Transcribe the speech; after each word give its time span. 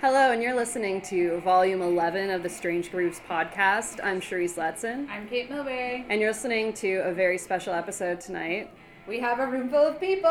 Hello, 0.00 0.30
and 0.30 0.42
you're 0.42 0.54
listening 0.54 1.00
to 1.02 1.40
Volume 1.40 1.82
11 1.82 2.30
of 2.30 2.42
the 2.42 2.48
Strange 2.48 2.90
Grooves 2.90 3.20
podcast. 3.28 3.98
I'm 4.02 4.20
Cherise 4.20 4.54
Letson, 4.54 5.08
I'm 5.08 5.28
Cait 5.28 5.50
Milbury. 5.50 6.04
and 6.08 6.20
you're 6.20 6.30
listening 6.30 6.72
to 6.74 6.98
a 6.98 7.12
very 7.12 7.38
special 7.38 7.72
episode 7.74 8.20
tonight. 8.20 8.70
We 9.08 9.18
have 9.20 9.40
a 9.40 9.46
room 9.46 9.68
full 9.70 9.86
of 9.88 9.98
people. 9.98 10.28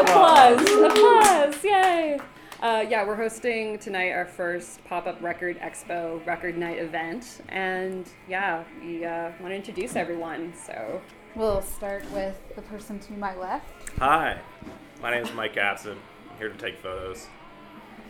Applause! 0.00 0.70
Applause! 0.70 1.64
Yay! 1.64 2.20
Uh, 2.60 2.84
yeah, 2.88 3.04
we're 3.04 3.16
hosting 3.16 3.78
tonight 3.78 4.12
our 4.12 4.26
first 4.26 4.84
pop 4.84 5.06
up 5.08 5.20
record 5.20 5.58
expo 5.58 6.24
record 6.26 6.56
night 6.56 6.78
event, 6.78 7.40
and 7.48 8.08
yeah, 8.28 8.62
we 8.80 9.04
uh, 9.04 9.32
want 9.40 9.50
to 9.50 9.56
introduce 9.56 9.96
everyone. 9.96 10.52
So, 10.54 11.00
We'll 11.34 11.62
start 11.62 12.04
with 12.12 12.36
the 12.54 12.62
person 12.62 12.98
to 13.00 13.12
my 13.14 13.34
left. 13.34 13.66
Hi, 13.98 14.38
my 15.00 15.10
name 15.10 15.24
is 15.24 15.32
Mike 15.32 15.56
Abson. 15.56 15.96
I'm 16.32 16.38
here 16.38 16.48
to 16.48 16.56
take 16.58 16.78
photos. 16.78 17.26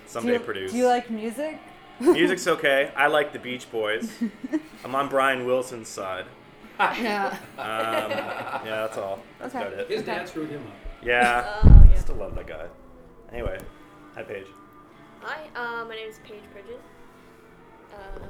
Someday 0.06 0.28
do 0.28 0.32
you, 0.34 0.40
produce. 0.40 0.72
Do 0.72 0.78
you 0.78 0.86
like 0.86 1.10
music? 1.10 1.58
Music's 2.00 2.46
okay. 2.56 2.90
I 2.96 3.06
like 3.08 3.32
the 3.32 3.38
Beach 3.38 3.70
Boys. 3.70 4.10
I'm 4.84 4.94
on 4.94 5.08
Brian 5.08 5.44
Wilson's 5.44 5.88
side. 5.88 6.26
yeah. 6.78 7.36
Um, 7.58 8.10
yeah, 8.10 8.60
that's 8.64 8.98
all. 8.98 9.20
That's 9.38 9.54
Okay. 9.54 9.66
about 9.66 9.78
it. 9.78 9.88
His 9.88 10.02
Okay. 10.02 10.12
dad 10.12 10.28
screwed 10.28 10.50
him 10.50 10.62
up. 10.66 10.72
Yeah, 11.02 11.60
Oh, 11.64 11.84
yeah. 11.90 11.98
still 11.98 12.14
love 12.16 12.34
that 12.36 12.46
guy. 12.46 12.66
Anyway, 13.32 13.58
hi 14.14 14.22
Paige. 14.22 14.46
Hi, 15.20 15.48
uh, 15.54 15.84
my 15.84 15.94
name 15.96 16.08
is 16.08 16.18
Paige 16.24 16.42
Bridges. 16.52 16.80
Um, 17.92 18.22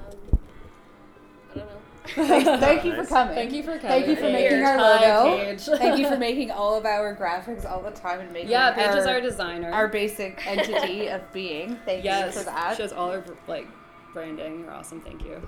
I 1.52 1.58
don't 1.58 1.66
know. 1.66 1.72
Thank 2.14 2.84
you 2.84 2.94
for 2.96 3.04
coming. 3.04 3.34
Thank 3.34 3.52
you 3.52 3.62
for 3.62 3.78
coming. 3.78 3.80
Thank 3.88 4.06
you 4.08 4.16
for 4.16 4.22
making 4.22 4.58
you're 4.58 4.66
our 4.66 4.76
hi, 4.78 5.08
logo. 5.24 5.56
Thank 5.76 5.98
you 6.00 6.08
for 6.08 6.16
making 6.16 6.50
all 6.50 6.74
of 6.76 6.84
our 6.84 7.14
graphics 7.14 7.64
all 7.68 7.80
the 7.82 7.90
time 7.92 8.20
and 8.20 8.32
making 8.32 8.50
Yeah, 8.50 8.72
Paige 8.72 8.96
is 8.96 9.06
our, 9.06 9.14
our 9.14 9.20
designer. 9.20 9.70
our 9.70 9.86
basic 9.88 10.44
entity 10.46 11.06
of 11.08 11.32
being. 11.32 11.78
Thank 11.84 12.04
yes, 12.04 12.34
you 12.34 12.40
for 12.40 12.46
that. 12.46 12.76
She 12.76 12.82
does 12.82 12.92
all 12.92 13.10
our 13.10 13.24
like 13.46 13.68
branding. 14.12 14.60
You're 14.60 14.72
awesome. 14.72 15.00
Thank 15.00 15.24
you. 15.24 15.40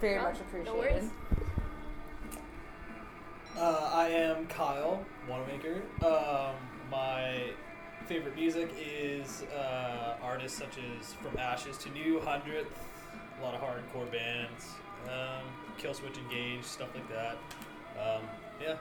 Very 0.00 0.18
Oh, 0.18 0.22
much 0.22 0.40
appreciated. 0.40 0.74
worries. 0.78 1.10
Uh, 3.58 3.90
I 3.92 4.08
am 4.08 4.46
Kyle 4.46 5.04
Wanamaker. 5.28 5.82
Um, 6.04 6.54
my 6.90 7.50
favorite 8.06 8.34
music 8.36 8.70
is 8.78 9.42
uh, 9.54 10.14
artists 10.22 10.56
such 10.58 10.78
as 10.78 11.12
From 11.14 11.36
Ashes 11.38 11.76
to 11.78 11.90
New, 11.90 12.20
Hundredth, 12.20 12.72
a 13.40 13.44
lot 13.44 13.54
of 13.54 13.60
hardcore 13.60 14.10
bands, 14.12 14.66
um, 15.06 15.44
Killswitch 15.78 16.18
Engage, 16.18 16.64
stuff 16.64 16.88
like 16.94 17.08
that. 17.10 17.36
Um, 18.00 18.22
yeah, 18.60 18.74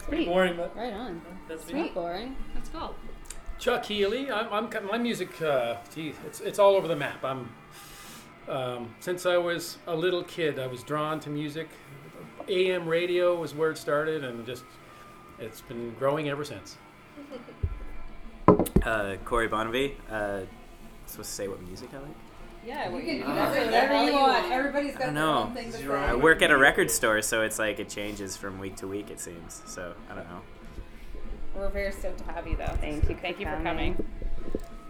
pretty 0.00 0.24
Sweet. 0.24 0.28
boring, 0.32 0.56
but 0.56 0.76
Right 0.76 0.92
on. 0.92 1.20
that's 1.48 1.66
me. 1.72 1.82
Not 1.82 1.94
boring. 1.94 2.36
Let's 2.54 2.68
go. 2.70 2.94
Chuck 3.58 3.84
Healy. 3.86 4.30
I'm, 4.30 4.52
I'm 4.52 4.68
kind- 4.68 4.86
my 4.86 4.98
music. 4.98 5.40
Uh, 5.40 5.76
gee, 5.94 6.14
it's 6.26 6.40
it's 6.40 6.58
all 6.58 6.74
over 6.74 6.86
the 6.88 6.96
map. 6.96 7.24
I'm 7.24 7.48
um, 8.48 8.94
since 9.00 9.24
I 9.26 9.36
was 9.38 9.78
a 9.86 9.94
little 9.96 10.22
kid, 10.22 10.58
I 10.58 10.66
was 10.66 10.82
drawn 10.82 11.20
to 11.20 11.30
music. 11.30 11.68
AM 12.48 12.86
radio 12.88 13.34
was 13.34 13.54
where 13.54 13.70
it 13.70 13.78
started, 13.78 14.22
and 14.24 14.44
just 14.46 14.64
it's 15.38 15.60
been 15.62 15.94
growing 15.98 16.28
ever 16.28 16.44
since. 16.44 16.76
Uh, 18.84 19.16
Corey 19.24 19.48
Bonavie. 19.48 19.94
Uh, 20.08 20.42
supposed 21.06 21.30
to 21.30 21.34
say 21.34 21.48
what 21.48 21.60
music 21.62 21.90
I 21.92 21.98
like? 21.98 22.10
Yeah, 22.66 22.88
what 22.88 23.04
You 23.04 23.06
can 23.06 23.16
you 23.18 23.22
do 23.22 23.28
want. 23.28 23.50
whatever, 23.50 23.64
whatever 23.66 24.04
you 24.04 24.12
want. 24.12 24.52
Everybody's 24.52 24.92
got 24.94 25.02
I 25.02 25.04
their 25.06 25.14
know. 25.14 25.38
own 25.44 25.54
thing 25.54 25.70
to 25.72 25.78
say. 25.78 25.86
I 25.86 26.14
work 26.16 26.42
at 26.42 26.50
a 26.50 26.56
record 26.56 26.90
store, 26.90 27.22
so 27.22 27.42
it's 27.42 27.58
like 27.60 27.78
it 27.78 27.88
changes 27.88 28.36
from 28.36 28.58
week 28.58 28.76
to 28.76 28.88
week. 28.88 29.10
It 29.10 29.20
seems. 29.20 29.62
So 29.66 29.94
I 30.10 30.14
don't 30.16 30.28
know. 30.28 30.40
We're 31.54 31.68
very 31.70 31.92
stoked 31.92 32.18
to 32.18 32.32
have 32.32 32.46
you, 32.46 32.56
though. 32.56 32.76
Thank 32.80 33.08
you. 33.08 33.14
Thank 33.16 33.38
you 33.38 33.46
for 33.46 33.52
coming. 33.62 33.94
coming. 33.94 34.06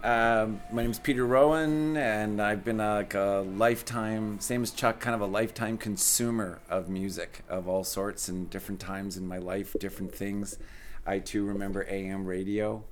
Um, 0.03 0.61
my 0.71 0.81
name's 0.83 0.99
Peter 0.99 1.25
Rowan, 1.25 1.97
and 1.97 2.41
I've 2.41 2.63
been 2.63 2.79
a, 2.79 2.95
like 2.95 3.13
a 3.13 3.45
lifetime, 3.55 4.39
same 4.39 4.63
as 4.63 4.71
Chuck, 4.71 4.99
kind 4.99 5.13
of 5.15 5.21
a 5.21 5.25
lifetime 5.25 5.77
consumer 5.77 6.59
of 6.69 6.87
music 6.89 7.43
of 7.49 7.67
all 7.67 7.83
sorts 7.83 8.27
and 8.27 8.49
different 8.49 8.79
times 8.79 9.17
in 9.17 9.27
my 9.27 9.37
life, 9.37 9.75
different 9.79 10.13
things. 10.13 10.57
I 11.05 11.19
too 11.19 11.45
remember 11.45 11.85
AM 11.89 12.25
radio. 12.25 12.83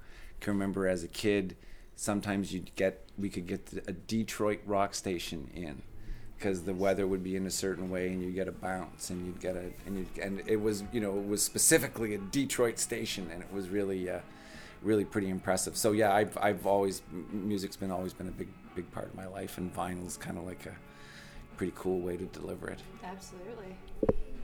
Can 0.41 0.53
remember 0.53 0.87
as 0.87 1.03
a 1.03 1.07
kid, 1.07 1.55
sometimes 1.95 2.53
you'd 2.53 2.75
get, 2.75 3.01
we 3.17 3.29
could 3.29 3.47
get 3.47 3.83
a 3.87 3.91
Detroit 3.91 4.61
rock 4.65 4.93
station 4.93 5.49
in, 5.53 5.81
because 6.37 6.63
the 6.63 6.73
weather 6.73 7.07
would 7.07 7.23
be 7.23 7.35
in 7.35 7.45
a 7.45 7.51
certain 7.51 7.89
way, 7.89 8.07
and 8.07 8.21
you 8.23 8.31
get 8.31 8.47
a 8.47 8.51
bounce, 8.51 9.09
and 9.09 9.25
you'd 9.25 9.39
get 9.39 9.55
a, 9.55 9.71
and 9.85 9.97
you, 9.97 10.05
and 10.21 10.41
it 10.47 10.57
was, 10.61 10.83
you 10.91 11.01
know, 11.01 11.17
it 11.17 11.27
was 11.27 11.41
specifically 11.43 12.15
a 12.15 12.17
Detroit 12.17 12.79
station, 12.79 13.29
and 13.31 13.41
it 13.41 13.51
was 13.51 13.69
really. 13.69 14.09
Uh, 14.09 14.19
really 14.81 15.05
pretty 15.05 15.29
impressive. 15.29 15.75
So 15.75 15.93
yeah, 15.93 16.13
I've 16.13 16.37
I've 16.39 16.67
always 16.67 17.01
music's 17.31 17.75
been 17.75 17.89
always 17.89 18.13
been 18.13 18.27
a 18.27 18.31
big 18.31 18.49
big 18.75 18.91
part 18.91 19.07
of 19.07 19.15
my 19.15 19.25
life, 19.25 19.57
and 19.57 19.73
vinyl's 19.73 20.15
kind 20.15 20.37
of 20.37 20.45
like 20.45 20.67
a 20.67 20.75
pretty 21.57 21.73
cool 21.75 22.01
way 22.01 22.17
to 22.17 22.25
deliver 22.25 22.67
it. 22.67 22.79
Absolutely. 23.03 23.75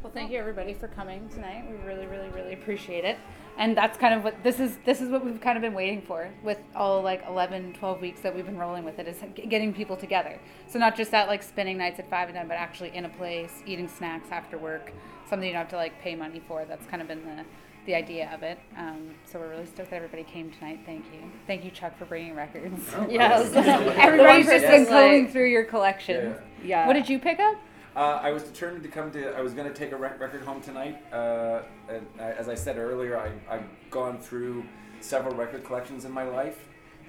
Well, 0.04 0.12
thank 0.12 0.32
you 0.32 0.40
everybody 0.40 0.74
for 0.74 0.88
coming 0.88 1.30
tonight. 1.30 1.64
We 1.70 1.78
really, 1.88 2.08
really, 2.08 2.30
really 2.30 2.54
appreciate 2.54 3.06
it. 3.06 3.20
And 3.58 3.78
that's 3.78 3.98
kind 4.00 4.16
of 4.16 4.24
what 4.24 4.42
this 4.44 4.60
is. 4.60 4.80
This 4.84 5.00
is 5.00 5.10
what 5.10 5.24
we've 5.24 5.40
kind 5.40 5.58
of 5.58 5.62
been 5.62 5.76
waiting 5.76 6.02
for 6.02 6.28
with 6.44 6.58
all 6.76 7.04
like 7.04 7.24
11, 7.28 7.74
12 7.74 8.02
weeks 8.02 8.22
that 8.22 8.34
we've 8.36 8.46
been 8.46 8.58
rolling 8.58 8.84
with 8.84 8.98
it 8.98 9.08
is 9.08 9.18
getting 9.50 9.74
people 9.74 9.96
together. 9.96 10.40
So 10.68 10.80
not 10.80 10.98
just 10.98 11.12
that 11.12 11.28
like 11.28 11.44
spending 11.44 11.78
nights 11.78 12.00
at 12.00 12.10
five 12.10 12.30
and 12.30 12.36
nine, 12.36 12.48
but 12.48 12.56
actually 12.56 12.96
in 12.96 13.06
a 13.06 13.10
place, 13.10 13.62
eating 13.68 13.88
snacks 13.88 14.30
after 14.32 14.58
work, 14.58 14.92
something 15.30 15.46
you 15.48 15.54
don't 15.54 15.62
have 15.62 15.70
to 15.70 15.76
like 15.76 16.02
pay 16.02 16.16
money 16.16 16.42
for. 16.48 16.66
That's 16.66 16.86
kind 16.88 17.02
of 17.02 17.08
been 17.08 17.24
the 17.24 17.44
the 17.86 17.96
idea 17.96 18.30
of 18.34 18.42
it. 18.44 18.60
Um, 18.78 19.10
so 19.26 19.40
we're 19.40 19.50
really 19.50 19.66
stoked 19.66 19.90
that 19.90 19.96
everybody 19.98 20.24
came 20.24 20.52
tonight. 20.52 20.80
Thank 20.86 21.06
you. 21.14 21.20
Thank 21.48 21.64
you, 21.64 21.72
Chuck, 21.72 21.98
for 21.98 22.06
bringing 22.06 22.36
records. 22.36 22.80
Yes. 23.10 23.52
Everybody's 23.56 24.46
just 24.46 24.66
person 24.66 24.84
been 24.84 24.86
combing 24.86 25.24
like- 25.24 25.32
through 25.32 25.48
your 25.50 25.64
collection. 25.66 26.36
Yeah. 26.64 26.86
What 26.88 26.94
did 26.94 27.10
you 27.10 27.20
pick 27.20 27.40
up? 27.40 27.58
Uh, 27.96 28.20
I 28.22 28.32
was 28.32 28.44
determined 28.44 28.84
to 28.84 28.90
come 28.90 29.12
to. 29.12 29.36
I 29.36 29.42
was 29.42 29.54
going 29.54 29.68
to 29.68 29.74
take 29.74 29.92
a 29.92 29.98
rec- 29.98 30.20
record 30.20 30.44
home 30.44 30.62
tonight. 30.62 31.04
Uh, 31.12 31.62
and 31.90 32.08
I, 32.20 32.32
as 32.32 32.48
I 32.48 32.56
said 32.56 32.78
earlier, 32.78 33.20
I, 33.20 33.32
I've 33.54 33.66
gone 33.90 34.18
through 34.18 34.64
several 35.02 35.36
record 35.36 35.66
collections 35.66 36.06
in 36.06 36.12
my 36.12 36.24
life, 36.24 36.58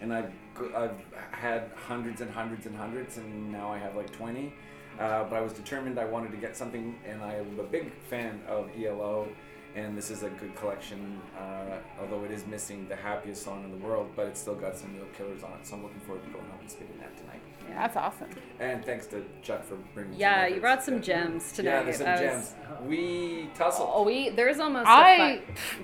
and 0.00 0.12
I've 0.12 0.32
I've 0.74 1.00
had 1.30 1.70
hundreds 1.86 2.20
and 2.20 2.30
hundreds 2.30 2.66
and 2.66 2.76
hundreds, 2.76 3.16
and 3.16 3.52
now 3.52 3.70
I 3.72 3.78
have 3.78 3.94
like 3.94 4.10
twenty. 4.12 4.54
Uh, 4.98 5.24
but 5.24 5.36
I 5.36 5.40
was 5.40 5.52
determined 5.52 5.98
I 5.98 6.04
wanted 6.04 6.32
to 6.32 6.36
get 6.36 6.56
something, 6.56 6.98
and 7.06 7.22
I'm 7.22 7.58
a 7.60 7.62
big 7.62 7.92
fan 8.10 8.40
of 8.48 8.68
ELO, 8.76 9.28
and 9.76 9.96
this 9.96 10.10
is 10.10 10.24
a 10.24 10.30
good 10.30 10.54
collection. 10.56 11.20
Uh, 11.38 11.78
although 12.00 12.24
it 12.24 12.32
is 12.32 12.44
missing 12.46 12.88
the 12.88 12.96
happiest 12.96 13.44
song 13.44 13.64
in 13.64 13.70
the 13.70 13.86
world, 13.86 14.10
but 14.16 14.26
it's 14.26 14.40
still 14.40 14.56
got 14.56 14.76
some 14.76 14.94
real 14.96 15.06
killers 15.16 15.44
on 15.44 15.52
it. 15.52 15.66
So 15.66 15.76
I'm 15.76 15.82
looking 15.84 16.00
forward 16.00 16.24
to 16.24 16.30
going 16.30 16.44
home 16.50 16.60
and 16.60 16.70
spinning 16.70 16.98
that 16.98 17.16
tonight. 17.16 17.41
Yeah, 17.72 17.86
that's 17.86 17.96
awesome. 17.96 18.28
And 18.60 18.84
thanks 18.84 19.06
to 19.08 19.24
Chuck 19.42 19.64
for 19.64 19.76
bringing. 19.94 20.12
some 20.12 20.20
Yeah, 20.20 20.46
you 20.46 20.60
brought 20.60 20.82
some 20.82 20.94
Yeah. 20.96 21.00
gems 21.00 21.52
tonight. 21.52 21.70
Yeah, 21.70 21.82
there's 21.82 21.96
some 21.96 22.06
That 22.06 22.18
gems. 22.20 22.54
We 22.84 23.48
tussled. 23.54 23.88
Oh, 23.90 24.02
we 24.02 24.28
there's 24.30 24.60
almost. 24.60 24.86
I- 24.88 25.12
a. 25.14 25.40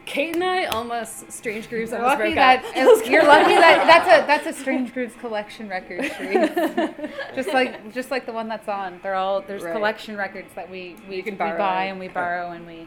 Cait 0.07 0.35
and 0.35 0.45
I 0.45 0.65
almost 0.67 1.31
strange 1.33 1.69
grooves 1.69 1.91
You're 1.91 2.01
almost 2.01 2.19
lucky 2.19 2.35
broke 2.35 2.37
that 2.37 2.65
up. 2.65 3.07
you're 3.09 3.25
lucky 3.25 3.55
that 3.55 3.87
that's 3.87 4.07
a 4.07 4.27
that's 4.27 4.47
a 4.47 4.53
Strange 4.61 4.93
Grooves 4.93 5.15
collection 5.21 5.69
record, 5.69 6.01
Sheree. 6.03 7.11
just 7.35 7.49
like 7.53 7.93
just 7.93 8.11
like 8.11 8.27
the 8.27 8.33
one 8.33 8.49
that's 8.49 8.69
on. 8.69 9.01
They're 9.03 9.15
all 9.15 9.41
there's 9.41 9.63
Right. 9.63 9.75
collection 9.75 10.17
records 10.17 10.53
that 10.55 10.69
we 10.71 10.97
we, 11.09 11.23
can 11.23 11.35
we 11.35 11.39
buy 11.39 11.85
and 11.85 11.99
we 11.99 12.09
borrow 12.09 12.51
and 12.51 12.67
we 12.67 12.87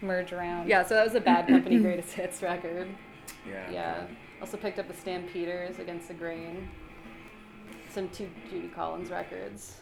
merge 0.00 0.32
around. 0.32 0.68
Yeah, 0.68 0.82
so 0.84 0.94
that 0.94 1.04
was 1.04 1.14
a 1.14 1.20
Bad 1.20 1.46
Company 1.48 1.78
Greatest 1.80 2.12
Hits 2.14 2.42
record. 2.42 2.88
Yeah. 3.48 3.70
Yeah. 3.70 4.04
Also 4.40 4.56
picked 4.56 4.78
up 4.80 4.88
the 4.88 4.94
Stampeders 4.94 5.78
Against 5.78 6.08
the 6.08 6.14
Grain. 6.14 6.68
Some 7.92 8.08
two 8.08 8.28
Judy 8.50 8.68
Collins 8.68 9.10
records. 9.10 9.76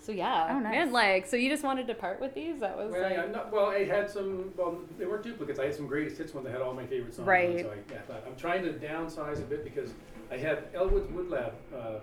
So 0.00 0.12
yeah, 0.12 0.48
Oh, 0.50 0.58
nice. 0.58 0.72
man, 0.72 0.92
like, 0.92 1.26
so 1.26 1.36
you 1.36 1.48
just 1.48 1.62
wanted 1.62 1.86
to 1.86 1.94
part 1.94 2.20
with 2.20 2.34
these? 2.34 2.58
That 2.60 2.76
was 2.76 2.90
Well, 2.92 3.02
like, 3.02 3.12
yeah, 3.12 3.26
not, 3.26 3.50
well, 3.52 3.66
I 3.66 3.84
had 3.84 4.10
some. 4.10 4.52
Well, 4.56 4.78
they 4.98 5.06
weren't 5.06 5.22
duplicates. 5.22 5.58
I 5.58 5.64
had 5.66 5.74
some 5.74 5.86
greatest 5.86 6.18
hits 6.18 6.34
ones 6.34 6.44
that 6.46 6.52
had 6.52 6.60
all 6.60 6.74
my 6.74 6.84
favorite 6.84 7.14
songs. 7.14 7.20
on, 7.20 7.32
Right. 7.32 7.60
so 7.60 7.70
I, 7.70 7.74
yeah, 7.92 7.98
but 8.06 8.24
I'm 8.28 8.36
trying 8.36 8.64
to 8.64 8.72
downsize 8.72 9.38
a 9.38 9.46
bit 9.46 9.64
because 9.64 9.92
I 10.30 10.36
had 10.36 10.64
Elwood's 10.74 11.10
Wood 11.12 11.30
Lab 11.30 11.54
uh, 11.74 12.00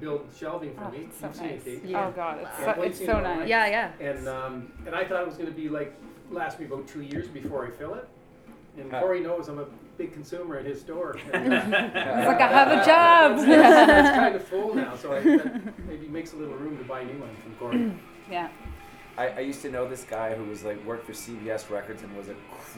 build 0.00 0.28
shelving 0.38 0.74
for 0.74 0.84
Oh, 0.84 0.90
me. 0.90 0.98
it's 1.08 1.18
so 1.18 1.26
You've 1.26 1.36
seen 1.36 1.46
it, 1.48 1.66
nice. 1.66 1.84
Yeah. 1.90 2.06
Oh 2.06 2.12
god, 2.12 2.38
it's 2.40 2.58
Yeah. 2.60 2.74
so, 2.74 2.82
it's 2.82 2.98
so 3.04 3.20
nice. 3.20 3.48
yeah, 3.48 3.66
yeah. 3.66 3.92
And 4.08 4.28
um, 4.28 4.72
and 4.86 4.94
I 4.94 5.04
thought 5.04 5.20
it 5.22 5.26
was 5.26 5.36
going 5.36 5.50
to 5.50 5.54
be 5.56 5.68
like 5.68 5.92
last 6.30 6.58
me 6.60 6.64
about 6.66 6.86
two 6.88 7.02
years 7.02 7.28
before 7.28 7.66
I 7.66 7.70
fill 7.70 7.94
it. 7.94 8.08
And 8.78 8.90
Huh. 8.90 9.00
Corey 9.00 9.20
knows 9.20 9.48
I'm 9.48 9.58
a 9.58 9.66
big 9.98 10.12
consumer 10.12 10.56
at 10.58 10.64
his 10.64 10.80
store. 10.80 11.16
And, 11.32 11.52
uh, 11.52 11.56
It's 11.66 12.26
like 12.26 12.40
I 12.40 12.48
have 12.48 12.68
a 12.72 12.84
job. 12.84 13.32
it's 13.38 14.10
kind 14.16 14.34
of 14.34 14.44
full 14.44 14.74
now, 14.74 14.96
so 14.96 15.12
I, 15.12 15.20
that 15.20 15.86
maybe 15.86 16.08
makes 16.08 16.32
a 16.32 16.36
little 16.36 16.54
room 16.54 16.78
to 16.78 16.84
buy 16.84 17.00
a 17.00 17.04
new 17.04 17.18
one 17.18 17.34
from 17.42 17.54
Corey. 17.56 17.92
yeah. 18.30 18.48
I, 19.18 19.28
I 19.28 19.40
used 19.40 19.60
to 19.60 19.70
know 19.70 19.86
this 19.86 20.04
guy 20.04 20.34
who 20.34 20.44
was 20.44 20.62
like 20.64 20.82
worked 20.86 21.04
for 21.04 21.12
CBS 21.12 21.68
Records 21.68 22.02
and 22.02 22.16
was 22.16 22.28
a 22.28 22.34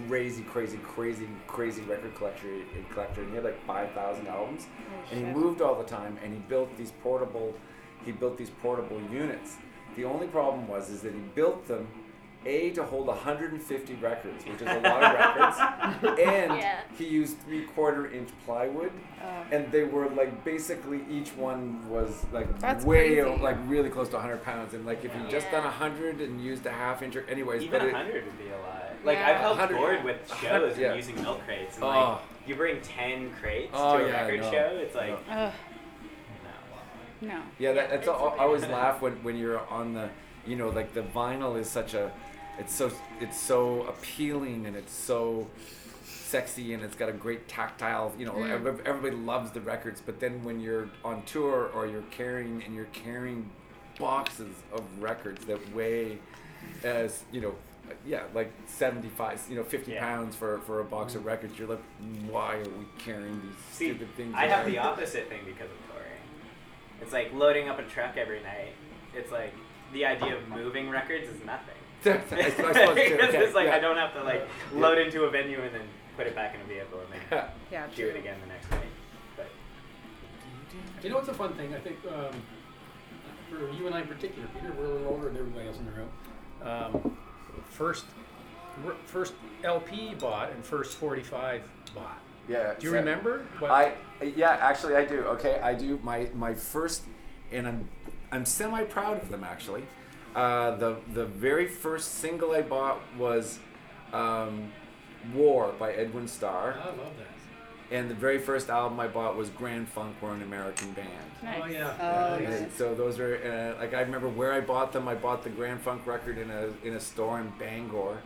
crazy, 0.09 0.43
crazy, 0.43 0.79
crazy, 0.79 1.29
crazy 1.47 1.83
record 1.83 2.13
collector. 2.17 2.49
Collector, 2.93 3.21
and 3.21 3.31
he 3.31 3.37
had 3.37 3.45
like 3.45 3.65
five 3.65 3.93
thousand 3.93 4.27
albums, 4.27 4.67
and 5.13 5.25
he 5.25 5.33
moved 5.33 5.63
all 5.63 5.77
the 5.81 5.89
time. 5.89 6.19
And 6.25 6.33
he 6.33 6.41
built 6.41 6.77
these 6.77 6.91
portable, 7.05 7.55
he 8.05 8.11
built 8.11 8.37
these 8.37 8.51
portable 8.51 9.01
units. 9.13 9.59
The 9.95 10.05
only 10.05 10.27
problem 10.27 10.67
was 10.67 10.91
is 10.91 11.03
that 11.03 11.13
he 11.15 11.21
built 11.37 11.69
them 11.69 11.87
A 12.47 12.71
to 12.71 12.85
hold 12.85 13.07
150 13.07 13.95
records, 13.95 14.45
which 14.45 14.61
is 14.61 14.69
a 14.69 14.81
lot 14.81 15.03
of 15.03 15.15
records, 15.15 16.19
and 16.21 16.59
Yeah. 16.59 16.81
he 16.97 17.05
used 17.07 17.39
three 17.41 17.63
quarter 17.65 18.11
inch 18.11 18.29
plywood, 18.45 18.93
Uh, 19.23 19.45
and 19.53 19.71
they 19.73 19.85
were 19.85 20.09
like 20.11 20.45
basically 20.45 21.03
each 21.11 21.31
one 21.37 21.89
was 21.89 22.25
like 22.33 22.59
That's 22.61 22.85
way 22.85 23.17
crazy. 23.17 23.43
like 23.43 23.57
really 23.67 23.89
close 23.91 24.09
to 24.11 24.17
100 24.17 24.43
pounds, 24.43 24.75
and 24.75 24.85
like 24.85 25.05
if 25.05 25.15
you 25.15 25.23
just 25.31 25.51
done 25.51 25.65
100 25.65 26.21
and 26.21 26.41
used 26.43 26.67
a 26.67 26.71
half 26.73 27.03
inch, 27.03 27.17
or 27.17 27.25
anyways, 27.29 27.63
Even 27.63 27.81
but 27.81 27.89
it, 27.89 27.93
100 27.93 28.25
would 28.27 28.39
be 28.39 28.49
a 28.49 28.59
lot. 28.59 28.83
Like, 29.05 29.19
Yeah. 29.19 29.29
I've 29.31 29.37
helped 29.41 29.61
100 29.61 29.77
board 29.77 30.05
with 30.05 30.29
shows 30.29 30.73
hundred- 30.73 30.79
and 30.79 30.97
using 30.97 31.21
milk 31.23 31.45
crates. 31.45 31.77
And, 31.77 31.85
Oh. 31.85 31.89
like, 31.89 32.19
you 32.47 32.55
bring 32.55 32.81
10 32.81 33.33
crates 33.41 33.71
Oh, 33.75 33.99
to 33.99 34.05
a 34.05 34.09
yeah, 34.09 34.23
record 34.23 34.41
know. 34.41 34.51
show, 34.51 34.77
it's 34.81 34.95
like, 34.95 35.19
ugh, 35.31 35.53
no. 37.23 37.29
no. 37.29 37.43
Yeah, 37.59 37.73
that, 37.73 37.91
that's 37.91 38.01
it's 38.01 38.09
all, 38.09 38.35
I 38.39 38.45
always 38.45 38.67
laugh 38.67 39.01
when, 39.03 39.23
when 39.23 39.37
you're 39.37 39.61
on 39.69 39.95
the, 39.95 40.09
you 40.47 40.57
know, 40.57 40.69
like 40.71 40.93
the 40.95 41.03
vinyl 41.03 41.59
is 41.59 41.69
such 41.71 41.95
a, 41.95 42.11
it's 42.59 42.75
so 42.75 42.91
it's 43.21 43.39
so 43.41 43.83
appealing 43.83 44.67
and 44.67 44.77
it's 44.77 44.93
so 44.93 45.49
sexy 46.05 46.75
and 46.75 46.83
it's 46.83 46.97
got 46.97 47.09
a 47.09 47.13
great 47.13 47.47
tactile, 47.49 48.13
you 48.19 48.27
know, 48.27 48.33
Mm. 48.33 48.81
everybody 48.85 49.15
loves 49.17 49.51
the 49.53 49.61
records. 49.61 50.01
But 50.05 50.21
then 50.21 50.43
when 50.45 50.61
you're 50.61 50.89
on 51.05 51.23
tour 51.23 51.71
or 51.75 51.87
you're 51.87 52.03
carrying 52.11 52.63
and 52.65 52.75
you're 52.75 52.87
carrying 52.87 53.51
boxes 53.99 54.55
of 54.73 54.83
records 55.01 55.45
that 55.47 55.75
weigh 55.75 56.19
as 56.83 57.25
you 57.33 57.41
know. 57.41 57.55
Yeah, 58.07 58.23
like 58.33 58.51
seventy-five, 58.67 59.43
you 59.51 59.57
know, 59.57 59.63
fifty 59.63 59.93
Yeah. 59.93 60.01
pounds 60.01 60.35
for, 60.35 60.59
for 60.61 60.81
a 60.81 60.85
box 60.85 61.15
of 61.15 61.27
records. 61.27 61.59
You're 61.59 61.69
like, 61.69 61.83
why 62.31 62.55
are 62.55 62.61
we 62.65 62.87
carrying 62.99 63.43
these 63.43 63.57
See, 63.73 63.91
stupid 63.91 64.09
things? 64.17 64.35
I 64.35 64.47
have 64.47 64.65
the 64.65 64.79
opposite 64.79 65.29
thing 65.29 65.41
because 65.45 65.71
of 65.71 65.77
touring. 65.93 66.19
It's 67.03 67.13
like 67.13 67.35
loading 67.35 67.69
up 67.69 67.79
a 67.79 67.83
truck 67.83 68.17
every 68.17 68.43
night. 68.43 68.73
It's 69.15 69.31
like 69.31 69.53
the 69.93 70.07
idea 70.07 70.35
of 70.35 70.49
moving 70.49 70.89
records 70.89 71.29
is 71.29 71.45
nothing. 71.45 71.74
I 72.07 72.51
suppose 72.51 72.75
too, 72.77 72.95
because 72.95 73.29
okay, 73.29 73.39
it's 73.39 73.55
like 73.55 73.67
yeah. 73.67 73.77
I 73.77 73.79
don't 73.79 73.97
have 73.97 74.13
to 74.15 74.23
like 74.23 74.47
load 74.75 74.99
into 74.99 75.25
a 75.25 75.31
venue 75.31 75.61
and 75.61 75.75
then 75.75 75.89
put 76.17 76.27
it 76.27 76.35
back 76.35 76.55
in 76.55 76.61
a 76.61 76.65
vehicle 76.65 77.01
and 77.01 77.21
then 77.31 77.45
Yeah, 77.73 77.87
do 77.95 78.09
it 78.09 78.17
again 78.17 78.37
the 78.41 78.47
next 78.49 78.71
night. 78.71 78.83
But 79.37 79.47
You 81.03 81.11
know, 81.11 81.19
it's 81.19 81.29
a 81.29 81.35
fun 81.35 81.55
thing. 81.55 81.75
I 81.75 81.79
think 81.81 81.97
um, 82.07 82.35
for 83.51 83.71
you 83.73 83.87
and 83.87 83.95
I 83.95 84.03
in 84.03 84.07
particular, 84.07 84.47
Peter, 84.55 84.73
we're 84.79 84.85
a 84.87 84.89
little 84.95 85.09
older 85.09 85.29
than 85.29 85.39
everybody 85.39 85.67
else 85.67 85.79
in 85.79 85.87
the 85.87 85.93
room. 85.93 86.09
Um, 86.63 87.17
first, 87.71 88.05
first 89.07 89.35
LP 89.63 90.15
bought 90.15 90.51
and 90.53 90.65
first 90.65 90.97
45 90.97 91.63
bought. 91.95 92.19
Yeah. 92.49 92.75
Do 92.79 92.85
you 92.85 92.91
so- 92.93 92.99
remember? 92.99 93.47
What, 93.59 93.71
I 93.71 93.95
yeah, 94.37 94.59
actually 94.61 94.97
I 94.97 95.05
do. 95.05 95.21
Okay, 95.23 95.59
I 95.61 95.75
do. 95.75 95.99
My 96.03 96.29
my 96.35 96.55
first, 96.55 97.05
and 97.51 97.67
I'm 97.67 97.89
I'm 98.31 98.45
semi 98.45 98.85
proud 98.85 99.23
of 99.23 99.31
them 99.31 99.45
actually. 99.45 99.85
Uh, 100.35 100.77
the 100.77 100.97
the 101.13 101.27
very 101.27 101.67
first 101.69 102.17
single 102.17 102.53
I 102.53 102.63
bought 102.63 103.01
was 103.17 103.59
um, 104.13 104.73
"War" 105.33 105.73
by 105.79 105.93
Edwin 105.93 106.27
Starr, 106.27 106.75
I 106.83 106.87
love 106.87 106.97
that. 107.19 107.97
and 107.97 108.11
the 108.11 108.15
very 108.17 108.39
first 108.39 108.69
album 108.69 108.99
I 108.99 109.07
bought 109.07 109.37
was 109.37 109.49
Grand 109.51 109.89
Funk. 109.89 110.17
We're 110.21 110.33
an 110.35 110.43
American 110.43 110.93
band. 110.93 111.09
Nice. 111.43 111.61
Oh 111.63 111.67
yeah. 111.67 111.95
Oh, 112.01 112.43
yeah. 112.43 112.51
And 112.51 112.73
so 112.73 112.95
those 112.97 113.21
are 113.21 113.37
uh, 113.77 113.81
like 113.81 113.95
I 113.95 114.01
remember 114.01 114.29
where 114.29 114.53
I 114.53 114.61
bought 114.61 114.93
them. 114.93 115.07
I 115.07 115.15
bought 115.15 115.45
the 115.45 115.51
Grand 115.51 115.81
Funk 115.81 116.05
record 116.07 116.37
in 116.39 116.51
a 116.51 116.69
in 116.85 116.95
a 116.95 117.01
store 117.01 117.39
in 117.41 117.53
Bangor, 117.59 118.19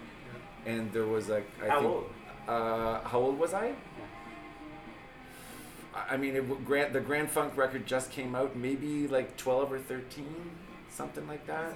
and 0.65 0.91
there 0.93 1.07
was 1.07 1.29
a 1.29 1.43
I 1.63 1.69
how 1.69 1.81
think 1.81 1.91
old? 1.93 2.11
uh, 2.49 3.01
how 3.03 3.19
old 3.21 3.39
was 3.39 3.53
I? 3.53 3.67
I- 5.97 6.15
I 6.15 6.17
mean, 6.17 6.37
it, 6.37 6.65
Grand, 6.65 6.95
the 6.95 7.01
Grand 7.01 7.29
Funk 7.31 7.57
record 7.57 7.85
just 7.87 8.11
came 8.11 8.35
out, 8.35 8.57
maybe 8.57 9.09
like 9.09 9.37
twelve 9.37 9.71
or 9.73 9.79
thirteen, 9.79 10.53
something 10.99 11.27
like 11.29 11.47
that, 11.47 11.75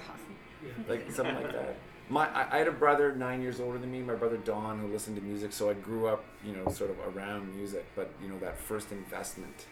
like 0.89 1.09
something 1.09 1.35
like 1.35 1.51
that. 1.53 1.77
My, 2.09 2.27
I, 2.27 2.55
I 2.55 2.57
had 2.57 2.67
a 2.67 2.71
brother 2.73 3.15
nine 3.15 3.41
years 3.41 3.61
older 3.61 3.77
than 3.79 3.89
me, 3.89 4.01
my 4.01 4.13
brother 4.13 4.35
Don, 4.35 4.77
who 4.77 4.87
listened 4.87 5.15
to 5.15 5.21
music. 5.21 5.53
So 5.53 5.69
I 5.69 5.73
grew 5.73 6.05
up, 6.05 6.25
you 6.45 6.53
know, 6.53 6.69
sort 6.69 6.91
of 6.91 6.97
around 7.15 7.55
music. 7.55 7.85
But 7.95 8.11
you 8.21 8.27
know, 8.27 8.37
that 8.39 8.59
first 8.59 8.91
investment. 8.91 9.67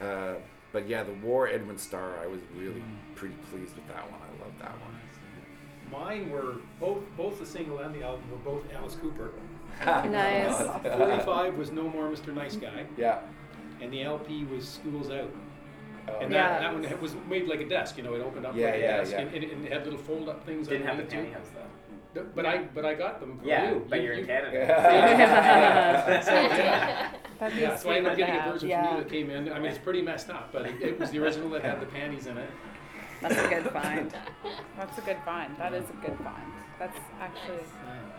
Uh, 0.00 0.34
but 0.72 0.88
yeah, 0.88 1.04
the 1.04 1.12
War 1.12 1.46
Edwin 1.46 1.78
Starr, 1.78 2.18
I 2.20 2.26
was 2.26 2.40
really 2.56 2.82
pretty 3.14 3.36
pleased 3.48 3.76
with 3.76 3.86
that 3.86 4.10
one. 4.10 4.20
I 4.20 4.44
love 4.44 4.52
that 4.58 4.74
one. 4.80 4.98
Mine 5.92 6.30
were 6.30 6.56
both 6.80 7.04
both 7.16 7.38
the 7.38 7.46
single 7.46 7.78
and 7.78 7.94
the 7.94 8.02
album 8.02 8.24
were 8.30 8.52
both 8.52 8.64
Alice 8.74 8.96
Cooper. 8.96 9.30
Nice. 9.86 10.58
45 10.82 11.56
was 11.56 11.70
No 11.70 11.88
More 11.88 12.08
Mr. 12.08 12.34
Nice 12.34 12.56
Guy, 12.56 12.84
yeah. 12.96 13.20
and 13.80 13.90
the 13.92 14.02
LP 14.02 14.44
was 14.44 14.68
School's 14.68 15.10
Out. 15.10 15.30
Oh, 16.08 16.18
And 16.20 16.32
Yeah. 16.32 16.48
that, 16.48 16.60
that 16.62 16.72
one 16.92 17.00
was 17.00 17.14
made 17.28 17.46
like 17.48 17.60
a 17.60 17.68
desk, 17.68 17.96
you 17.96 18.02
know, 18.02 18.14
it 18.14 18.20
opened 18.22 18.46
up 18.46 18.54
Yeah, 18.56 18.66
like 18.66 18.74
a 18.74 18.78
yeah, 18.80 18.96
desk, 18.98 19.12
yeah. 19.12 19.18
And, 19.20 19.34
and 19.44 19.66
it 19.66 19.72
had 19.72 19.84
little 19.84 19.98
fold 20.00 20.28
up 20.28 20.44
things. 20.44 20.68
Didn't 20.68 20.86
have 20.86 20.96
the 20.96 21.02
underneath, 21.04 21.32
too. 21.32 21.38
pantyhose 21.38 21.54
though. 21.54 22.20
No, 22.22 22.26
But 22.34 22.44
I 22.44 22.58
but 22.74 22.84
I 22.84 22.94
got 22.94 23.20
them. 23.20 23.38
from 23.38 23.48
Yeah, 23.48 23.70
you. 23.70 23.86
but 23.88 23.96
You- 24.00 24.04
you're 24.04 24.14
in 24.14 24.26
Canada. 24.26 24.50
Yeah. 24.52 26.22
So, 26.22 26.32
yeah. 26.32 27.10
That'd 27.38 27.56
be 27.56 27.62
Yeah, 27.62 27.76
so 27.76 27.90
I 27.90 27.96
ended 27.96 28.12
up 28.12 28.16
sweet 28.16 28.26
to 28.26 28.32
getting 28.32 28.48
a 28.48 28.52
version 28.52 28.68
yeah. 28.68 28.86
from 28.86 28.96
you 28.98 29.02
that 29.04 29.10
came 29.10 29.30
in. 29.30 29.52
I 29.52 29.58
mean, 29.58 29.66
it's 29.70 29.78
pretty 29.78 30.02
messed 30.02 30.28
up, 30.30 30.50
but 30.52 30.66
it, 30.66 30.80
it 30.82 31.00
was 31.00 31.10
the 31.10 31.18
original 31.18 31.48
that 31.50 31.62
had 31.64 31.80
the 31.80 31.86
panties 31.86 32.26
in 32.26 32.36
it. 32.38 32.50
That's 33.22 33.36
a 33.38 33.48
good 33.48 33.70
find. 33.72 34.12
That's 34.76 34.98
a 34.98 35.00
good 35.00 35.16
find. 35.24 35.56
That 35.56 35.72
is 35.74 35.84
a 35.88 36.06
good 36.06 36.16
find. 36.18 36.42
That's 36.78 36.98
actually 37.20 37.60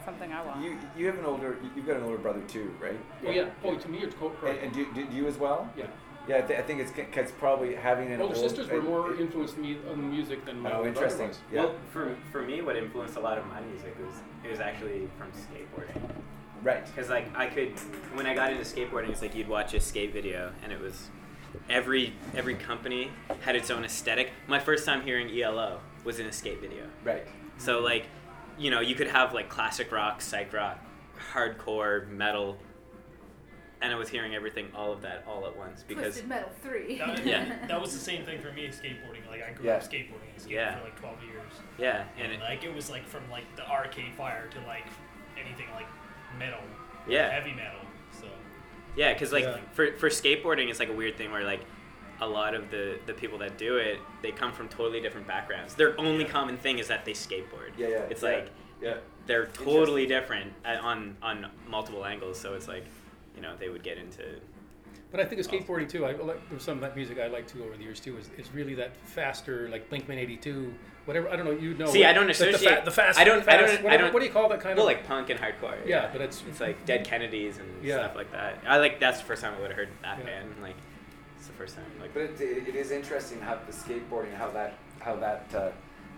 something 0.06 0.32
I 0.32 0.42
want. 0.46 0.64
You 0.64 0.78
you 0.98 1.06
have 1.08 1.20
an 1.20 1.26
older 1.26 1.58
you've 1.76 1.86
got 1.86 1.98
an 1.98 2.04
older 2.04 2.18
brother 2.18 2.42
too, 2.48 2.74
right? 2.82 2.98
Oh 3.28 3.32
yeah. 3.32 3.50
Oh, 3.64 3.76
to 3.76 3.90
me, 3.90 4.00
it's 4.00 4.16
co 4.16 4.32
And, 4.46 4.58
and 4.60 4.74
do, 4.74 4.86
do 4.94 5.06
you 5.12 5.28
as 5.28 5.38
well? 5.38 5.70
Yeah. 5.78 5.88
Yeah, 6.28 6.38
I, 6.38 6.42
th- 6.42 6.60
I 6.60 6.64
think 6.64 6.80
it's 6.80 6.92
because 6.92 7.31
probably 7.34 7.75
having 7.75 8.12
an 8.12 8.22
Older 8.22 8.36
old- 8.36 8.44
sisters 8.50 8.70
were 8.70 8.81
more 8.81 9.14
influenced 9.20 9.58
me 9.58 9.78
on 9.92 9.98
the 9.98 10.08
music 10.08 10.46
than 10.46 10.60
my 10.60 10.72
Oh, 10.72 10.78
older 10.78 10.92
brother 10.92 11.06
interesting. 11.06 11.28
was. 11.28 11.40
Yeah, 11.52 11.64
Well, 11.66 11.75
for, 11.92 12.16
for 12.31 12.42
me, 12.42 12.62
what 12.62 12.78
influenced 12.78 13.18
a 13.18 13.20
lot 13.20 13.38
of 13.38 13.46
my 13.48 13.60
music 13.62 13.94
was 14.06 14.16
it 14.46 14.50
was 14.50 14.60
actually 14.62 15.10
from 15.18 15.31
skateboarding. 15.31 16.02
right. 16.64 16.86
Because 16.86 17.10
like 17.10 17.28
I 17.38 17.48
could, 17.48 17.78
when 18.14 18.25
I 18.25 18.34
got 18.36 18.52
into 18.52 18.64
skateboarding, 18.64 19.10
it's 19.10 19.22
like 19.22 19.36
you'd 19.36 19.50
watch 19.50 19.74
a 19.74 19.80
skate 19.81 20.14
video, 20.14 20.52
and 20.64 20.72
it 20.72 20.80
was 20.80 21.10
every 21.70 22.14
every 22.36 22.56
company 22.56 23.12
had 23.42 23.56
its 23.58 23.70
own 23.70 23.84
aesthetic. 23.84 24.31
My 24.48 24.60
first 24.60 24.86
time 24.86 25.02
hearing 25.02 25.30
ELO 25.38 25.81
was 26.06 26.20
in 26.20 26.25
a 26.28 26.31
skate 26.31 26.62
video. 26.62 26.86
Right. 27.04 27.28
So 27.58 27.80
like, 27.81 28.06
you 28.58 28.72
know, 28.72 28.80
you 28.80 28.96
could 28.96 29.08
have 29.08 29.34
like 29.34 29.50
classic 29.50 29.92
rock, 29.92 30.22
psych 30.22 30.54
rock, 30.54 30.80
hardcore, 31.34 32.08
metal, 32.10 32.58
and 33.84 33.92
I 33.94 33.96
was 33.96 34.10
hearing 34.10 34.34
everything, 34.34 34.68
all 34.76 34.92
of 34.94 35.02
that, 35.02 35.24
all 35.28 35.46
at 35.46 35.56
once 35.56 35.84
because 35.88 36.14
Twisted 36.14 36.28
Metal 36.30 36.50
Three. 36.64 36.98
That, 36.98 37.26
Yeah. 37.26 37.68
that 37.68 37.80
was 37.80 37.94
the 37.94 38.00
same 38.00 38.24
thing 38.26 38.40
for 38.42 38.52
me 38.52 38.68
skateboarding. 38.70 39.28
Like 39.30 39.44
I 39.44 39.52
grew 39.52 39.66
Yeah. 39.68 39.74
up 39.76 39.84
skateboarding 39.84 40.32
and 40.34 40.40
skating 40.42 40.58
Yeah. 40.58 40.78
for 40.78 40.86
like 40.86 41.00
12 41.00 41.24
years. 41.24 41.52
yeah, 41.78 42.06
And, 42.18 42.32
and 42.32 42.34
it, 42.34 42.40
like 42.40 42.64
it 42.64 42.74
was 42.74 42.90
like 42.90 43.06
from 43.06 43.30
like 43.30 43.44
the 43.56 43.68
arcade 43.70 44.14
fire 44.16 44.48
to 44.48 44.60
like 44.68 44.86
anything 45.38 45.68
like 45.76 45.86
metal, 46.40 46.62
yeah, 47.08 47.30
heavy 47.30 47.54
metal. 47.54 47.82
So 48.20 48.28
Yeah, 48.96 49.14
because 49.14 49.32
like 49.34 49.44
Yeah. 49.44 49.58
for 49.74 49.92
for 49.98 50.10
skateboarding, 50.10 50.70
it's 50.70 50.80
like 50.80 50.90
a 50.90 50.94
weird 50.94 51.18
thing 51.18 51.32
where 51.32 51.44
like 51.44 51.62
a 52.22 52.28
lot 52.28 52.54
of 52.56 52.72
the 52.72 53.00
the 53.06 53.13
people 53.13 53.38
that 53.40 53.58
do 53.58 53.78
it, 53.78 54.00
they 54.22 54.32
come 54.32 54.54
from 54.54 54.70
totally 54.70 55.02
different 55.02 55.28
backgrounds. 55.28 55.75
Their 55.75 56.00
only 56.00 56.24
Yeah. 56.24 56.30
common 56.32 56.58
thing 56.58 56.80
is 56.80 56.88
that 56.88 57.04
they 57.06 57.13
skateboard. 57.13 57.72
Yeah, 57.78 57.88
yeah. 57.88 57.98
It's 58.10 58.24
yeah, 58.24 58.30
like 58.30 58.50
yeah. 58.82 58.94
they're 59.25 59.48
totally 59.48 60.06
different 60.06 60.54
at, 60.63 60.80
on 60.80 61.18
on 61.22 61.48
multiple 61.68 62.06
angles. 62.06 62.40
So 62.40 62.54
it's 62.54 62.68
like, 62.70 62.86
you 63.36 63.42
know, 63.42 63.56
they 63.60 63.70
would 63.70 63.84
get 63.84 63.98
into. 63.98 64.24
But 65.12 65.20
I 65.20 65.25
think 65.25 65.40
of 65.40 65.48
skateboarding 65.48 65.88
too. 65.88 66.06
I 66.06 66.13
like 66.13 66.50
there's 66.50 66.63
some 66.63 66.75
of 66.78 66.82
that 66.82 66.96
music 66.96 67.20
I 67.20 67.28
like 67.28 67.46
too 67.48 67.63
over 67.63 67.78
the 67.78 67.84
years 67.84 68.00
too. 68.00 68.18
Is, 68.18 68.30
is 68.38 68.52
really 68.54 68.74
that 68.75 68.96
faster, 69.06 69.70
like 69.70 69.88
Blink 69.90 70.06
182, 70.08 70.74
whatever. 71.06 71.30
I 71.30 71.36
don't 71.36 71.46
know. 71.46 71.52
You 71.52 71.75
know. 71.75 71.86
See, 71.86 72.04
I 72.04 72.13
don't 72.13 72.25
the- 72.28 72.34
the, 72.34 72.50
associate- 72.50 72.78
fa- 72.80 72.82
the 72.86 72.90
fast. 72.92 73.20
I 73.20 73.24
don't- 73.24 73.48
I 73.48 73.58
don't- 73.58 73.86
I 73.86 73.98
don't- 73.98 74.12
What 74.13 74.22
do 74.22 74.25
you 74.25 74.32
call 74.32 74.50
that 74.50 74.60
kind 74.62 74.75
Well, 74.75 74.88
of? 74.88 74.94
like 74.96 75.06
punk 75.06 75.30
and 75.30 75.40
hardcore. 75.40 75.75
yeah, 75.86 76.10
but 76.12 76.22
it's 76.22 76.44
It's 76.50 76.60
like 76.60 76.84
Dead 76.86 77.06
Kennedys 77.06 77.60
and 77.60 77.84
Yeah. 77.84 77.98
stuff 77.98 78.16
like 78.16 78.32
that. 78.32 78.58
I 78.68 78.78
like 78.78 79.00
that's 79.00 79.20
the 79.20 79.25
first 79.25 79.44
time 79.44 79.54
I 79.56 79.62
would 79.62 79.70
have 79.70 79.78
heard 79.78 79.90
that 80.02 80.18
Yeah. 80.20 80.25
band. 80.25 80.50
Like, 80.63 80.75
it's 81.38 81.46
the 81.46 81.54
first 81.54 81.75
time. 81.75 81.86
Like, 82.02 82.13
But 82.16 82.24
it, 82.24 82.42
it, 82.42 82.68
it 82.70 82.75
is 82.75 82.90
interesting 82.90 83.40
how 83.40 83.60
the 83.68 83.72
skateboarding, 83.72 84.34
how 84.34 84.50
that, 84.50 84.74
how 85.00 85.16
that, 85.18 85.54
uh, 85.54 85.70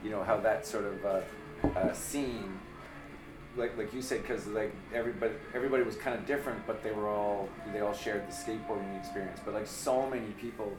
you 0.05 0.09
know, 0.09 0.23
how 0.23 0.37
that 0.37 0.65
sort 0.65 0.85
of 0.85 1.05
uh, 1.05 1.19
uh, 1.77 1.91
scene, 1.91 2.59
like 3.57 3.77
like 3.77 3.93
you 3.93 4.01
said, 4.01 4.21
because 4.21 4.47
like 4.47 4.73
everybody 4.93 5.33
everybody 5.53 5.83
was 5.83 5.95
kind 5.95 6.17
of 6.17 6.25
different, 6.25 6.65
but 6.67 6.83
they 6.83 6.91
were 6.91 7.07
all 7.07 7.47
they 7.73 7.79
all 7.79 7.93
shared 7.93 8.27
the 8.27 8.31
skateboarding 8.33 8.97
experience. 8.99 9.39
But 9.43 9.53
like 9.53 9.67
so 9.67 10.07
many 10.09 10.27
people 10.39 10.71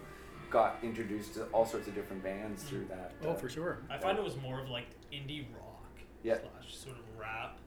got 0.50 0.76
introduced 0.82 1.34
to 1.34 1.44
all 1.46 1.66
sorts 1.66 1.88
of 1.88 1.94
different 1.94 2.22
bands 2.22 2.62
through 2.64 2.84
that. 2.88 3.12
oh 3.24 3.30
uh, 3.30 3.34
for 3.34 3.48
sure. 3.48 3.78
I 3.90 3.98
find 3.98 4.16
it 4.18 4.24
was 4.24 4.36
more 4.36 4.60
of 4.60 4.68
like 4.68 4.86
indie 5.12 5.44
rock 5.54 5.82
Yeah. 6.22 6.34
slash 6.38 6.76
sort 6.76 6.96
of 6.96 7.02
rap, 7.18 7.58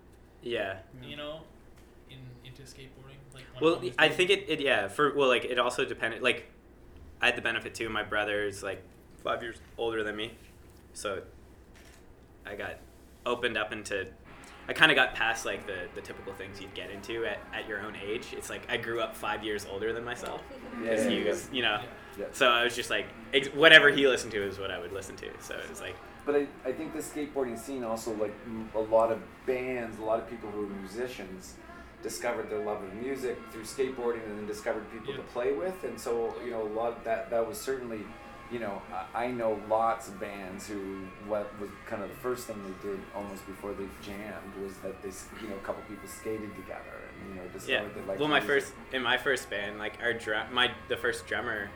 yeah. 0.42 0.78
you 1.04 1.18
know, 1.18 1.42
in 2.10 2.18
into 2.46 2.62
skateboarding. 2.64 3.18
Like 3.34 3.44
Well, 3.62 3.80
was 3.80 3.92
I 4.00 4.08
doing- 4.08 4.18
think 4.18 4.30
it, 4.30 4.46
it 4.50 4.62
yeah 4.62 4.88
for 4.88 5.14
well 5.16 5.28
like 5.28 5.44
it 5.46 5.60
also 5.60 5.86
depended 5.86 6.22
like 6.22 6.46
I 7.22 7.26
had 7.28 7.36
the 7.36 7.42
benefit 7.42 7.74
too. 7.76 7.90
My 7.90 8.04
brother's 8.04 8.64
like 8.64 8.82
five 9.24 9.42
years 9.44 9.58
older 9.78 10.04
than 10.04 10.16
me, 10.16 10.34
so 10.94 11.22
I 12.46 12.56
got 12.56 12.76
opened 13.26 13.58
up 13.58 13.74
into. 13.74 14.08
I 14.70 14.74
kind 14.74 14.92
of 14.92 14.96
got 14.96 15.16
past 15.16 15.46
like 15.46 15.66
the, 15.66 15.88
the 15.96 16.02
typical 16.02 16.32
things 16.34 16.62
you'd 16.62 16.76
get 16.76 16.92
into 16.92 17.26
at, 17.26 17.40
at 17.56 17.68
your 17.68 17.82
own 17.82 17.96
age. 18.06 18.28
It's 18.34 18.52
like 18.52 18.62
I 18.70 18.78
grew 18.78 19.02
up 19.02 19.16
five 19.16 19.44
years 19.44 19.66
older 19.70 19.92
than 19.94 20.06
myself. 20.06 20.42
Yeah, 20.76 20.92
Because 20.92 21.04
yeah, 21.06 21.10
he 21.10 21.18
yeah. 21.22 21.30
was, 21.30 21.50
you 21.52 21.62
know. 21.64 21.82
Yeah. 22.20 22.26
So 22.34 22.50
I 22.50 22.64
was 22.64 22.76
just 22.76 22.92
like, 22.92 23.08
ex- 23.34 23.48
whatever 23.48 23.90
he 23.90 24.08
listened 24.08 24.32
to 24.34 24.44
is 24.44 24.60
what 24.60 24.70
I 24.70 24.78
would 24.78 24.94
listen 24.94 25.16
to. 25.18 25.28
So 25.40 25.56
it 25.56 25.68
was 25.68 25.82
like, 25.82 25.96
But 26.24 26.36
I, 26.36 26.48
I 26.66 26.72
think 26.72 26.94
the 26.94 27.00
skateboarding 27.02 27.58
scene 27.58 27.84
also 27.84 28.14
like 28.14 28.34
a 28.76 28.80
lot 28.80 29.12
of 29.12 29.20
bands, 29.48 29.98
a 29.98 30.04
lot 30.04 30.20
of 30.20 30.30
people 30.30 30.52
who 30.52 30.66
are 30.66 30.70
musicians 30.70 31.56
discovered 32.04 32.52
their 32.52 32.64
love 32.64 32.84
of 32.84 32.94
music 32.94 33.40
through 33.52 33.64
skateboarding 33.64 34.24
and 34.28 34.38
then 34.38 34.46
discovered 34.46 34.86
people 34.92 35.14
to 35.16 35.22
play 35.34 35.52
with 35.52 35.84
and 35.84 36.00
so 36.00 36.34
you 36.46 36.50
know 36.50 36.62
a 36.62 36.72
lot 36.74 36.96
of 36.98 37.04
that 37.04 37.30
that 37.30 37.46
was 37.46 37.60
certainly 37.60 38.00
you 38.52 38.60
know 38.60 38.82
I, 39.14 39.26
I 39.26 39.32
know 39.32 39.60
lots 39.70 40.08
of 40.08 40.20
bands 40.20 40.68
who 40.68 41.02
what 41.28 41.52
was 41.60 41.70
kind 41.88 42.02
of 42.02 42.10
the 42.10 42.16
first 42.16 42.48
thing 42.48 42.58
they 42.64 42.90
did 42.90 43.00
almost 43.16 43.46
before 43.46 43.74
they 43.74 43.86
jammed 44.02 44.56
was 44.64 44.78
that 44.78 45.02
they 45.02 45.10
you 45.42 45.50
know 45.50 45.56
a 45.56 45.66
couple 45.66 45.84
people 45.88 46.08
skated 46.08 46.56
together 46.56 47.00
and 47.22 47.30
you 47.36 47.42
know 47.42 47.48
discovered 47.50 47.92
yeah. 47.96 48.02
that 48.02 48.08
like 48.08 48.20
well, 48.20 48.28
my 48.28 48.42
first 48.42 48.74
in 48.94 49.02
my 49.02 49.18
first 49.18 49.50
band, 49.50 49.78
like 49.78 49.98
our 50.02 50.14
drum, 50.14 50.54
my 50.54 50.72
the 50.88 50.98
first 50.98 51.28
drummer 51.28 51.70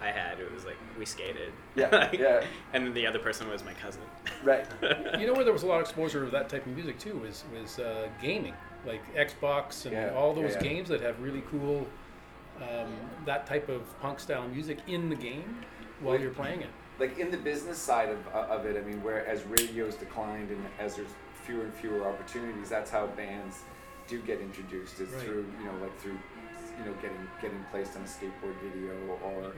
I 0.00 0.10
had, 0.10 0.40
it 0.40 0.52
was 0.52 0.64
like 0.64 0.76
we 0.98 1.04
skated. 1.06 1.52
Yeah, 1.76 1.88
Like, 1.92 2.12
yeah. 2.18 2.44
And 2.72 2.86
then 2.86 2.92
the 2.94 3.06
other 3.06 3.20
person 3.20 3.48
was 3.48 3.64
my 3.64 3.74
cousin. 3.74 4.02
right 4.42 4.66
You 5.18 5.26
know 5.26 5.32
where 5.32 5.44
there 5.44 5.52
was 5.52 5.62
a 5.62 5.66
lot 5.66 5.76
of 5.76 5.82
exposure 5.82 6.24
of 6.24 6.32
that 6.32 6.48
type 6.48 6.66
of 6.66 6.72
music 6.72 6.98
too 6.98 7.16
was 7.18 7.44
was 7.58 7.78
uh, 7.78 8.08
gaming, 8.20 8.54
like 8.84 9.02
Xbox 9.14 9.84
and 9.84 9.92
Yeah, 9.92 10.14
all 10.14 10.34
yeah, 10.34 10.42
those 10.42 10.54
yeah. 10.56 10.62
games 10.62 10.88
that 10.88 11.00
have 11.00 11.20
really 11.20 11.42
cool 11.50 11.86
um, 12.60 12.92
that 13.24 13.46
type 13.46 13.68
of 13.68 13.82
punk 14.00 14.20
style 14.20 14.46
music 14.48 14.78
in 14.86 15.08
the 15.08 15.16
game 15.16 15.64
while 16.02 16.18
you're 16.20 16.30
playing 16.30 16.62
it. 16.62 16.68
like 16.98 17.18
in 17.18 17.30
the 17.30 17.36
business 17.38 17.78
side 17.78 18.10
of, 18.10 18.18
uh, 18.34 18.54
of 18.54 18.66
it, 18.66 18.76
I 18.76 18.86
mean, 18.86 19.02
where 19.02 19.26
as 19.26 19.42
radios 19.44 19.94
declined 19.96 20.50
and 20.50 20.64
as 20.78 20.96
there's 20.96 21.08
fewer 21.44 21.64
and 21.64 21.74
fewer 21.74 22.06
opportunities, 22.06 22.68
that's 22.68 22.90
how 22.90 23.06
bands 23.08 23.60
do 24.06 24.20
get 24.20 24.40
introduced 24.40 25.00
is 25.00 25.08
Right. 25.10 25.22
through 25.22 25.46
you 25.58 25.64
know 25.66 25.72
like 25.80 25.96
through 26.00 26.18
you 26.78 26.84
know 26.84 26.92
getting 27.00 27.28
getting 27.40 27.64
placed 27.70 27.96
on 27.96 28.02
a 28.02 28.06
skateboard 28.06 28.54
video 28.62 28.92
or 29.24 29.52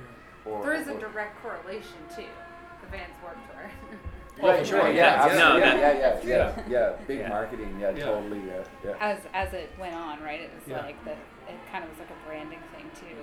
or 0.44 0.62
There 0.62 0.74
is 0.74 0.88
a 0.88 0.94
direct 0.98 1.40
correlation 1.42 1.96
too. 2.14 2.24
The 2.82 2.86
Vans 2.96 3.12
Warped 3.22 3.38
Tour. 3.50 3.70
Oh, 4.42 4.48
Right, 4.48 4.66
sure, 4.66 4.80
sure. 4.80 4.90
yeah, 4.90 5.26
Yeah, 5.28 5.38
no, 5.38 5.56
yeah, 5.56 5.76
that- 5.76 6.24
yeah, 6.24 6.28
yeah, 6.28 6.62
yeah, 6.66 6.68
yeah, 6.68 6.92
big 7.06 7.20
Yeah. 7.20 7.28
marketing, 7.28 7.78
yeah, 7.80 7.90
Yeah. 7.90 8.04
totally, 8.04 8.40
yeah, 8.46 8.64
yeah. 8.84 8.96
As 9.00 9.18
as 9.32 9.52
it 9.54 9.70
went 9.78 9.94
on, 9.94 10.20
right? 10.22 10.40
It 10.40 10.50
was 10.54 10.66
Yeah. 10.66 10.82
like 10.82 11.02
the 11.04 11.12
it 11.12 11.58
kind 11.70 11.84
of 11.84 11.90
was 11.90 11.98
like 12.00 12.10
a 12.10 12.28
branding 12.28 12.58
thing 12.74 12.90
too. 13.00 13.16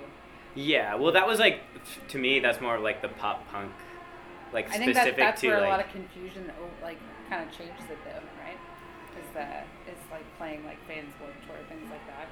Yeah, 0.54 0.94
well, 0.96 1.12
that 1.12 1.26
was 1.26 1.38
like 1.38 1.60
to 2.08 2.18
me, 2.18 2.40
that's 2.40 2.60
more 2.60 2.78
like 2.78 3.02
the 3.02 3.08
pop 3.08 3.48
punk, 3.50 3.72
like 4.52 4.68
I 4.70 4.78
think 4.78 4.92
specific 4.92 5.16
that 5.16 5.22
that's 5.22 5.40
to 5.42 5.48
where 5.48 5.60
like. 5.60 5.66
a 5.66 5.70
lot 5.70 5.80
of 5.84 5.90
confusion 5.92 6.50
oh, 6.60 6.68
like 6.82 6.98
kind 7.28 7.48
of 7.48 7.56
changes 7.56 7.84
it 7.90 7.98
though, 8.04 8.20
right? 8.44 8.58
Is 9.18 9.34
that 9.34 9.66
it's 9.86 10.10
like 10.10 10.24
playing 10.38 10.64
like 10.64 10.78
Vans 10.86 11.12
Warped 11.20 11.36
Tour 11.46 11.56
things 11.68 11.90
like 11.90 12.06
that, 12.06 12.28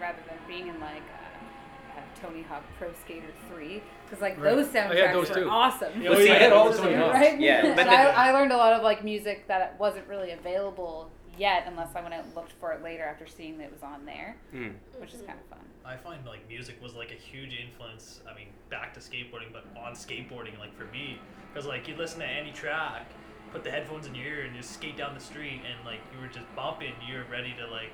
rather 0.00 0.18
than 0.28 0.38
being 0.48 0.68
in 0.68 0.80
like 0.80 1.02
uh, 1.12 1.98
uh, 1.98 2.02
Tony 2.22 2.42
Hawk 2.42 2.62
Pro 2.78 2.88
Skater 3.04 3.28
Three, 3.52 3.82
because 4.06 4.22
like 4.22 4.36
Right. 4.40 4.56
those 4.56 4.74
I 4.74 4.78
had 4.80 4.90
soundtracks 4.90 5.12
those 5.12 5.28
were 5.28 5.34
too. 5.42 5.48
awesome. 5.50 6.02
Yeah, 6.02 6.10
Well, 6.10 6.18
see, 6.18 6.30
I 6.30 6.34
had 6.38 6.52
all 6.52 6.70
the 6.70 6.78
Tony 6.78 6.94
are- 6.94 6.98
Hawks. 7.00 7.14
right? 7.14 7.38
Yeah, 7.40 7.62
but 7.74 7.86
and 7.86 7.88
the- 7.90 7.92
I, 8.18 8.28
I 8.28 8.32
learned 8.32 8.52
a 8.52 8.56
lot 8.56 8.72
of 8.72 8.82
like 8.82 9.04
music 9.04 9.46
that 9.48 9.78
wasn't 9.78 10.08
really 10.08 10.30
available 10.32 11.10
yet, 11.38 11.64
unless 11.66 11.94
I 11.94 12.00
went 12.02 12.14
and 12.14 12.34
looked 12.34 12.52
for 12.52 12.72
it 12.72 12.82
later 12.82 13.04
after 13.04 13.26
seeing 13.26 13.58
that 13.58 13.64
it 13.64 13.72
was 13.72 13.82
on 13.82 14.04
there, 14.04 14.36
Mm. 14.54 14.74
which 14.98 15.14
is 15.14 15.22
kind 15.22 15.38
of 15.38 15.46
fun. 15.46 15.64
I 15.84 15.96
find 15.96 16.24
like 16.26 16.46
music 16.48 16.80
was 16.82 16.94
like 16.94 17.10
a 17.10 17.14
huge 17.14 17.54
influence. 17.58 18.20
I 18.30 18.34
mean, 18.34 18.48
back 18.70 18.92
to 18.94 19.00
skateboarding, 19.00 19.52
but 19.52 19.64
on 19.80 19.92
skateboarding, 19.94 20.58
like 20.58 20.76
for 20.76 20.84
me, 20.86 21.18
because 21.52 21.66
like 21.66 21.88
you 21.88 21.96
listen 21.96 22.20
to 22.20 22.26
any 22.26 22.52
track, 22.52 23.06
put 23.52 23.64
the 23.64 23.70
headphones 23.70 24.06
in 24.06 24.14
your 24.14 24.26
ear, 24.26 24.44
and 24.44 24.54
just 24.56 24.72
skate 24.74 24.96
down 24.96 25.14
the 25.14 25.20
street, 25.20 25.62
and 25.64 25.84
like 25.86 26.00
you 26.14 26.20
were 26.20 26.28
just 26.28 26.44
bumping, 26.54 26.92
you're 27.06 27.24
ready 27.30 27.54
to 27.58 27.66
like, 27.68 27.90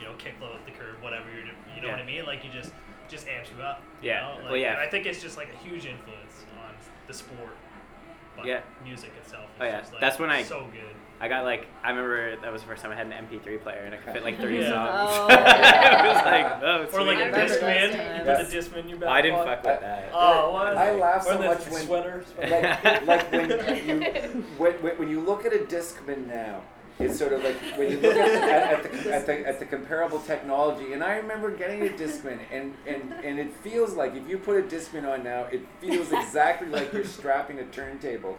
you 0.00 0.06
know, 0.06 0.14
kick 0.18 0.40
kickflip 0.40 0.54
up 0.54 0.64
the 0.66 0.72
curb, 0.72 1.00
whatever 1.02 1.30
you're, 1.32 1.44
do- 1.44 1.50
you 1.74 1.82
know 1.82 1.90
what 1.90 2.00
I 2.00 2.04
mean? 2.04 2.24
Like 2.24 2.44
you 2.44 2.50
just 2.50 2.72
just 3.08 3.28
amps 3.28 3.50
you 3.56 3.62
up. 3.62 3.80
you 4.02 4.08
Yeah. 4.10 4.20
know? 4.22 4.36
Well, 4.42 4.52
Like, 4.52 4.62
yeah. 4.62 4.80
I 4.80 4.88
think 4.88 5.06
it's 5.06 5.22
just 5.22 5.36
like 5.36 5.48
a 5.52 5.56
huge 5.58 5.86
influence 5.86 6.44
on 6.66 6.74
the 7.06 7.14
sport. 7.14 7.56
But 8.34 8.46
Yeah. 8.46 8.60
music 8.82 9.12
itself. 9.22 9.44
Is 9.44 9.60
Oh, 9.60 9.64
yeah. 9.64 9.78
just, 9.80 9.92
like, 9.92 10.00
That's 10.00 10.18
when 10.18 10.28
I- 10.30 10.42
so 10.42 10.64
good. 10.72 10.94
I 11.20 11.28
got 11.28 11.44
like 11.44 11.66
I 11.82 11.90
remember 11.90 12.36
that 12.36 12.52
was 12.52 12.62
the 12.62 12.68
first 12.68 12.82
time 12.82 12.92
I 12.92 12.96
had 12.96 13.06
an 13.06 13.12
MP3 13.12 13.62
player 13.62 13.80
and 13.84 13.94
I 13.94 13.98
could 13.98 14.12
fit 14.12 14.22
like 14.22 14.38
three 14.38 14.60
Yeah. 14.62 14.68
songs. 14.70 14.90
Oh, 14.92 15.26
it 15.30 16.06
was 16.06 16.24
like 16.24 16.62
oh, 16.62 16.86
Or 16.92 17.04
like 17.04 17.18
a 17.18 17.30
Discman, 17.32 17.92
those 17.92 17.94
you 17.94 18.18
put 18.18 18.26
Yes. 18.26 18.50
the 18.50 18.56
Discman 18.58 18.78
in 18.84 18.88
your 18.90 18.98
back. 18.98 19.08
I 19.08 19.22
didn't 19.22 19.44
fuck 19.44 19.64
with 19.64 19.80
that. 19.80 20.10
Oh, 20.12 20.52
what? 20.52 20.76
I 20.76 20.94
laugh 20.94 21.24
so 21.24 21.38
much 21.38 21.66
when- 21.70 21.86
sweater. 21.86 22.24
like, 22.38 23.06
like 23.06 23.32
when 23.32 23.50
you 23.50 24.44
when, 24.58 24.72
when, 24.82 24.98
when 24.98 25.08
you 25.08 25.20
look 25.20 25.44
at 25.46 25.52
a 25.54 25.58
Discman 25.58 26.26
now, 26.26 26.62
it's 26.98 27.18
sort 27.18 27.32
of 27.32 27.42
like 27.44 27.56
when 27.76 27.90
you 27.90 28.00
look 28.00 28.14
at 28.16 28.32
the, 28.32 28.52
at, 28.52 28.82
the, 29.04 29.14
at, 29.14 29.26
the, 29.26 29.46
at 29.48 29.58
the 29.58 29.66
comparable 29.66 30.18
technology. 30.20 30.92
And 30.94 31.02
I 31.04 31.16
remember 31.16 31.50
getting 31.50 31.82
a 31.86 31.90
Discman, 31.90 32.38
and, 32.50 32.74
and, 32.86 33.12
and 33.22 33.38
it 33.38 33.52
feels 33.62 33.94
like 33.94 34.14
if 34.14 34.26
you 34.28 34.38
put 34.38 34.56
a 34.58 34.62
Discman 34.62 35.06
on 35.10 35.22
now, 35.22 35.44
it 35.44 35.60
feels 35.80 36.10
exactly 36.12 36.68
like 36.68 36.92
you're 36.92 37.04
strapping 37.04 37.58
a 37.58 37.64
turntable 37.64 38.38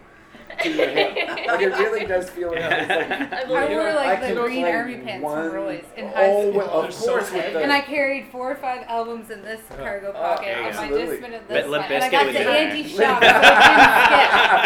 to 0.63 0.70
your 0.70 0.88
hip. 0.89 1.16
Like 1.48 1.62
it 1.62 1.74
really 1.77 2.06
does 2.06 2.30
feel 2.30 2.51
like 2.51 2.62
it's 2.62 2.89
like. 2.89 3.12
I 3.34 3.42
I 3.48 3.48
wore 3.70 3.88
it. 3.89 3.96
like 3.96 4.08
I 4.08 4.16
the 4.22 4.27
can 4.27 4.36
green 4.44 4.62
play 4.63 4.72
army 4.72 4.98
pants 4.98 5.24
one- 5.24 5.46
from 5.50 5.56
Roy's 5.56 5.84
in 5.96 6.08
high 6.08 6.13
oh, 6.32 6.42
school. 6.42 6.54
well, 6.58 6.82
They're 6.82 6.89
of 6.89 6.94
so 6.96 7.08
course, 7.12 7.32
with 7.32 7.42
heavy. 7.42 7.54
the, 7.54 7.60
and 7.63 7.72
I 7.72 7.82
carried 7.82 8.27
four 8.32 8.51
or 8.51 8.56
five 8.56 8.84
albums 8.88 9.30
in 9.30 9.42
this 9.44 9.62
oh, 9.72 9.75
cargo 9.75 10.12
pocket 10.13 10.46
there 10.46 10.60
you 10.62 10.66
and 10.68 10.74
go. 10.75 10.82
my 10.82 10.88
Absolutely. 10.88 11.18
Discman 11.18 11.34
in 11.34 11.42
But 11.48 11.54
this 11.54 11.68
Limp 11.68 11.84
one. 11.84 11.92
And 11.94 12.04
I 12.04 12.08
Bizkit 12.08 12.12
got 12.12 12.25
was 12.25 12.34
the 12.36 12.42
in 12.42 12.46
there. 12.48 12.68
anti-shock 12.68 13.22
so 13.24 13.27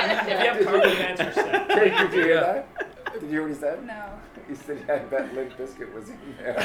it 0.03 0.27
If 0.31 0.39
you 0.39 0.47
have 0.47 0.57
cargo 0.65 0.95
pants, 0.95 1.21
you're 1.21 1.33
set. 1.33 1.67
Did 1.67 2.13
you 2.13 2.23
hear 2.23 2.39
that? 2.39 2.61
Did 3.13 3.21
you 3.23 3.27
hear 3.29 3.41
what 3.41 3.51
he 3.51 3.55
said? 3.57 3.85
No. 3.85 4.03
He 4.47 4.55
said, 4.55 4.77
"I 4.89 4.99
bet 4.99 5.33
Limp 5.33 5.55
Bizkit 5.57 5.93
was 5.93 6.09
in 6.09 6.17
there." 6.39 6.49
it 6.57 6.63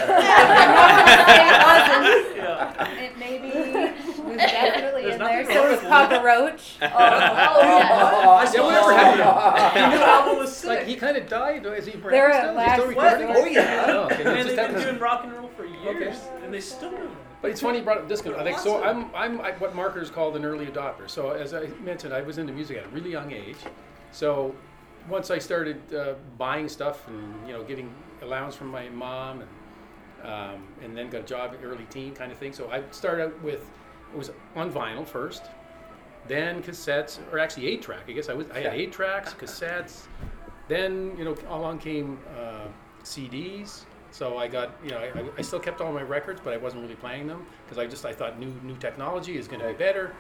Yeah. 1.27 2.79
wasn't. 2.79 2.99
It 3.03 3.19
maybe 3.19 3.49
was 3.49 4.37
definitely 4.39 4.96
There's 4.96 4.96
in 5.21 5.27
there. 5.27 5.45
So 5.53 5.61
wrong 5.63 5.71
was 5.73 5.81
with 5.81 5.89
Papa 5.89 6.23
Roach. 6.25 6.77
Oh, 6.83 8.43
yeah. 8.43 8.53
Yeah, 8.53 8.61
whatever 8.63 8.93
happened 8.95 9.23
to 9.93 9.99
him? 9.99 10.03
Album 10.03 10.39
was 10.39 10.57
sick. 10.57 10.69
Like 10.69 10.87
he 10.87 10.97
kind 10.97 11.17
of 11.17 11.29
died. 11.29 11.67
Is 11.67 11.87
he 11.87 11.93
around 11.95 12.11
They're 12.13 12.33
still? 12.33 12.51
Is 12.51 12.57
last- 12.57 12.75
still 12.77 12.89
recording? 12.89 13.27
Oh 13.31 13.45
yeah. 13.47 13.85
Oh, 13.89 14.05
okay. 14.05 14.21
It 14.21 14.25
Man, 14.25 14.47
they've 14.47 14.57
been 14.57 14.81
doing 14.81 14.99
rock 14.99 15.25
and 15.25 15.33
roll 15.33 15.49
for 15.57 15.65
years, 15.67 16.17
and 16.43 16.53
they 16.53 16.61
still 16.61 16.91
do. 16.91 17.11
But 17.43 17.51
it's 17.51 17.61
funny 17.61 17.79
you 17.79 17.85
brought 17.85 17.99
up 17.99 18.09
Discman. 18.09 18.37
I 18.39 18.45
think 18.45 18.59
so. 18.59 18.83
I'm 18.83 19.11
I'm 19.15 19.41
I- 19.41 19.53
what 19.53 19.75
marketers 19.75 20.11
called 20.11 20.37
an 20.37 20.45
early 20.45 20.67
adopter. 20.67 21.09
So 21.09 21.31
as 21.31 21.55
I 21.55 21.67
mentioned, 21.83 22.13
I 22.15 22.23
was 22.23 22.39
into 22.39 22.53
music 22.53 22.79
at 22.79 22.85
a 22.85 22.89
really 22.89 23.11
young 23.11 23.33
age. 23.33 23.59
So 24.13 24.55
once 25.09 25.31
I 25.31 25.39
started 25.39 25.95
uh, 25.95 26.15
buying 26.39 26.69
stuff 26.69 27.07
and 27.09 27.47
you 27.47 27.53
know 27.53 27.63
getting 27.63 27.93
allowance 28.23 28.55
from 28.57 28.69
my 28.69 28.89
mom 28.89 29.43
and 29.43 29.51
um, 30.29 30.67
and 30.83 30.97
then 30.97 31.11
got 31.11 31.21
a 31.21 31.25
job 31.25 31.53
at 31.55 31.65
early 31.65 31.85
teen 31.91 32.15
kind 32.15 32.33
of 32.33 32.39
thing. 32.39 32.53
So 32.53 32.71
I 32.71 32.83
started 32.91 33.25
out 33.27 33.43
with 33.43 33.69
it 34.13 34.19
was 34.19 34.31
on 34.55 34.73
vinyl 34.73 35.07
first, 35.07 35.45
then 36.29 36.63
cassettes 36.63 37.19
or 37.33 37.39
actually 37.39 37.67
eight 37.69 37.83
track. 37.83 38.03
I 38.09 38.13
guess 38.13 38.29
I 38.29 38.35
was 38.35 38.51
I 38.51 38.61
had 38.61 38.75
eight 38.75 38.93
tracks, 38.93 39.35
cassettes. 39.35 40.07
Then 40.69 41.15
you 41.19 41.25
know 41.25 41.37
along 41.49 41.79
came 41.79 42.19
uh, 42.39 42.67
CDs. 43.05 43.83
So 44.11 44.39
I 44.39 44.49
got 44.49 44.71
you 44.83 44.91
know 44.91 44.99
I, 44.99 45.19
I- 45.21 45.31
I 45.39 45.43
still 45.43 45.61
kept 45.61 45.81
all 45.81 45.93
my 45.93 46.03
records, 46.03 46.41
but 46.43 46.53
I 46.53 46.57
wasn't 46.57 46.83
really 46.83 46.95
playing 46.97 47.27
them 47.27 47.47
because 47.65 47.79
I 47.79 47.87
just 47.87 48.05
I 48.07 48.13
thought 48.13 48.39
new 48.39 48.53
new 48.63 48.77
technology 48.77 49.37
is 49.37 49.47
going 49.49 49.61
to 49.61 49.69
be 49.69 49.75
better. 49.75 50.13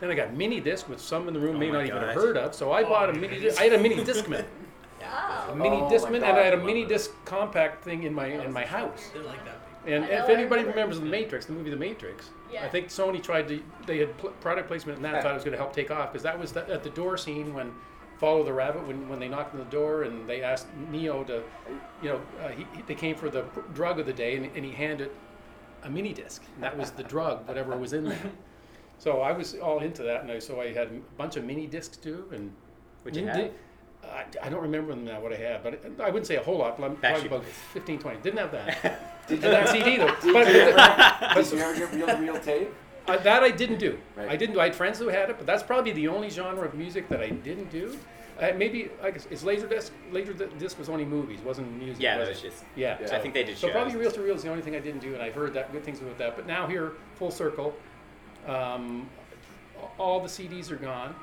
Then 0.00 0.10
I 0.10 0.14
got 0.14 0.34
mini 0.34 0.58
disc, 0.60 0.88
which 0.88 0.98
some 0.98 1.28
in 1.28 1.34
the 1.34 1.38
room 1.38 1.56
Oh 1.56 1.58
may 1.60 1.68
my 1.70 1.78
not 1.78 1.86
even 1.86 2.02
have 2.02 2.14
heard 2.14 2.36
of. 2.36 2.54
So 2.56 2.72
I 2.72 2.82
bought 2.82 3.10
a 3.10 3.12
mini. 3.12 3.38
Disc. 3.38 3.60
I 3.60 3.64
had 3.64 3.74
a 3.74 3.78
mini 3.78 3.96
Discman, 3.96 4.44
a 5.48 5.54
mini 5.54 5.76
Oh 5.76 5.88
my 5.88 5.94
Discman, 5.94 6.14
and 6.16 6.24
I 6.24 6.40
had 6.42 6.54
a 6.54 6.56
mini 6.64 6.84
disc 6.84 7.10
compact 7.24 7.84
thing 7.84 8.02
in 8.02 8.12
my 8.12 8.26
in 8.26 8.52
my 8.52 8.64
house. 8.66 9.10
They're 9.12 9.22
like 9.22 9.44
that. 9.44 9.51
And 9.86 10.04
if 10.04 10.28
anybody 10.28 10.64
remembers 10.64 11.00
the 11.00 11.06
Matrix, 11.06 11.46
the 11.46 11.52
movie 11.52 11.70
The 11.70 11.76
Matrix, 11.76 12.30
I 12.64 12.68
think 12.68 12.88
Sony 12.88 13.22
tried 13.22 13.48
to, 13.48 13.62
they 13.86 13.98
had 13.98 14.16
pl- 14.18 14.30
product 14.40 14.68
placement 14.68 14.98
in 14.98 15.02
that, 15.02 15.22
thought 15.22 15.32
it 15.32 15.34
was 15.34 15.44
going 15.44 15.52
to 15.52 15.58
help 15.58 15.72
take 15.74 15.90
off 15.90 16.12
because 16.12 16.22
that 16.22 16.38
was 16.38 16.52
the, 16.52 16.68
at 16.70 16.82
the 16.82 16.90
door 16.90 17.16
scene 17.16 17.52
when 17.54 17.72
Follow 18.18 18.44
the 18.44 18.52
Rabbit, 18.52 18.86
when, 18.86 19.08
when 19.08 19.18
they 19.18 19.26
knocked 19.26 19.52
on 19.54 19.58
the 19.58 19.66
door 19.66 20.04
and 20.04 20.28
they 20.28 20.42
asked 20.44 20.68
Neo 20.92 21.24
to, 21.24 21.42
you 22.02 22.08
know, 22.10 22.20
uh, 22.44 22.48
he, 22.50 22.64
he- 22.76 22.82
they 22.82 22.94
came 22.94 23.16
for 23.16 23.28
the 23.28 23.42
pr- 23.42 23.60
drug 23.74 23.98
of 23.98 24.06
the 24.06 24.12
day 24.12 24.36
and, 24.36 24.46
and 24.54 24.64
he 24.64 24.70
handed 24.70 25.10
a 25.82 25.90
mini 25.90 26.12
disc. 26.12 26.44
And 26.54 26.62
that 26.62 26.76
was 26.78 26.92
the 26.92 27.02
drug, 27.02 27.48
whatever 27.48 27.76
was 27.76 27.92
in 27.92 28.04
there. 28.04 28.18
So 28.98 29.20
I 29.20 29.32
was 29.32 29.54
all 29.54 29.80
into 29.80 30.04
that, 30.04 30.22
and 30.22 30.30
I, 30.30 30.38
so 30.38 30.60
I 30.60 30.72
had 30.72 30.86
a 30.86 31.00
bunch 31.16 31.34
of 31.34 31.42
mini 31.44 31.66
discs 31.66 31.96
too, 31.96 32.28
and 32.32 32.52
Which 33.02 33.16
you 33.16 33.24
mini 33.24 33.36
had? 33.42 33.50
di- 34.02 34.08
I, 34.08 34.46
I 34.46 34.48
don't 34.48 34.62
remember 34.62 34.94
now 34.94 35.20
what 35.20 35.32
I 35.32 35.36
had, 35.36 35.64
but 35.64 35.82
I 36.00 36.06
wouldn't 36.06 36.28
say 36.28 36.36
a 36.36 36.42
whole 36.42 36.58
lot. 36.58 36.78
But 36.78 36.84
I'm 36.84 36.96
probably 36.98 37.26
about 37.26 37.42
Boys. 37.42 37.52
15, 37.72 37.98
20. 37.98 38.20
Didn't 38.20 38.38
have 38.38 38.52
that. 38.52 39.08
Did 39.28 39.44
And 39.44 39.52
that 39.52 39.68
CD 39.68 39.96
though. 39.96 40.06
Did 40.22 40.32
But- 40.34 40.46
you 40.52 40.60
ever, 40.60 40.74
but- 40.76 41.34
did 41.44 41.52
you 41.52 41.58
ever 41.58 41.78
get 41.78 41.92
real, 41.94 42.18
real 42.18 42.40
tape? 42.40 42.68
uh, 43.08 43.16
that 43.18 43.42
I 43.42 43.50
didn't 43.50 43.78
do. 43.78 43.98
Right. 44.16 44.28
I 44.28 44.36
didn't 44.36 44.54
do. 44.54 44.60
I 44.60 44.64
had 44.64 44.74
friends 44.74 44.98
who 44.98 45.08
had 45.08 45.28
it, 45.30 45.36
but 45.38 45.46
that's 45.46 45.62
probably 45.62 45.92
the 45.92 46.08
only 46.08 46.30
genre 46.30 46.64
of 46.64 46.74
music 46.74 47.08
that 47.08 47.20
I 47.20 47.30
didn't 47.30 47.70
do. 47.70 47.98
Uh, 48.40 48.50
maybe 48.56 48.90
like 49.02 49.14
it's 49.30 49.42
laserdisc. 49.44 49.90
Laserdisc 50.12 50.78
was 50.78 50.88
only 50.88 51.04
movies, 51.04 51.40
wasn't 51.40 51.70
music. 51.78 52.02
Yeah, 52.02 52.16
was 52.18 52.28
that 52.28 52.32
was 52.34 52.40
just. 52.42 52.64
Yeah, 52.76 52.96
Yeah. 53.00 53.06
so- 53.08 53.16
I 53.16 53.20
think 53.20 53.34
they 53.34 53.44
did 53.44 53.56
So 53.58 53.66
shows. 53.68 53.72
probably 53.74 53.96
reel 53.96 54.10
to 54.10 54.20
reel 54.22 54.34
is 54.34 54.42
the 54.42 54.50
only 54.50 54.62
thing 54.62 54.74
I 54.74 54.80
didn't 54.80 55.00
do, 55.00 55.14
and 55.14 55.22
I've 55.22 55.34
heard 55.34 55.52
that 55.54 55.70
good 55.72 55.84
things 55.84 56.00
about 56.00 56.18
that. 56.18 56.36
But 56.36 56.46
now 56.46 56.66
here, 56.66 56.92
full 57.16 57.30
circle, 57.30 57.74
um, 58.46 59.08
all 59.98 60.20
the 60.20 60.28
CDs 60.28 60.70
are 60.70 60.76
gone. 60.76 61.14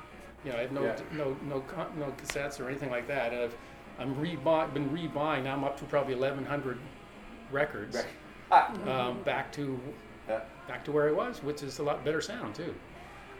You 0.44 0.52
know, 0.52 0.58
I 0.58 0.60
have 0.62 0.72
no 0.72 0.82
Yeah. 0.84 0.96
no 1.12 1.36
no 1.42 1.60
con- 1.60 1.92
no 1.98 2.12
cassettes 2.22 2.60
or 2.60 2.68
anything 2.68 2.90
like 2.90 3.06
that. 3.08 3.32
And 3.32 3.42
I've 3.42 3.56
I'm 3.98 4.14
rebuy, 4.16 4.72
been 4.72 4.88
rebuying. 4.90 5.44
Now 5.44 5.52
I'm 5.54 5.64
up 5.64 5.76
to 5.80 5.84
probably 5.84 6.14
1,100 6.14 6.78
records. 7.52 7.96
Rec- 7.96 8.06
Ah, 8.52 8.72
Um, 9.08 9.22
back 9.22 9.52
to 9.52 9.78
Yeah. 10.28 10.40
back 10.66 10.84
to 10.84 10.92
where 10.92 11.08
it 11.08 11.14
was, 11.14 11.42
which 11.42 11.62
is 11.62 11.78
a 11.78 11.82
lot 11.84 12.04
better 12.04 12.20
sound 12.20 12.54
too. 12.54 12.74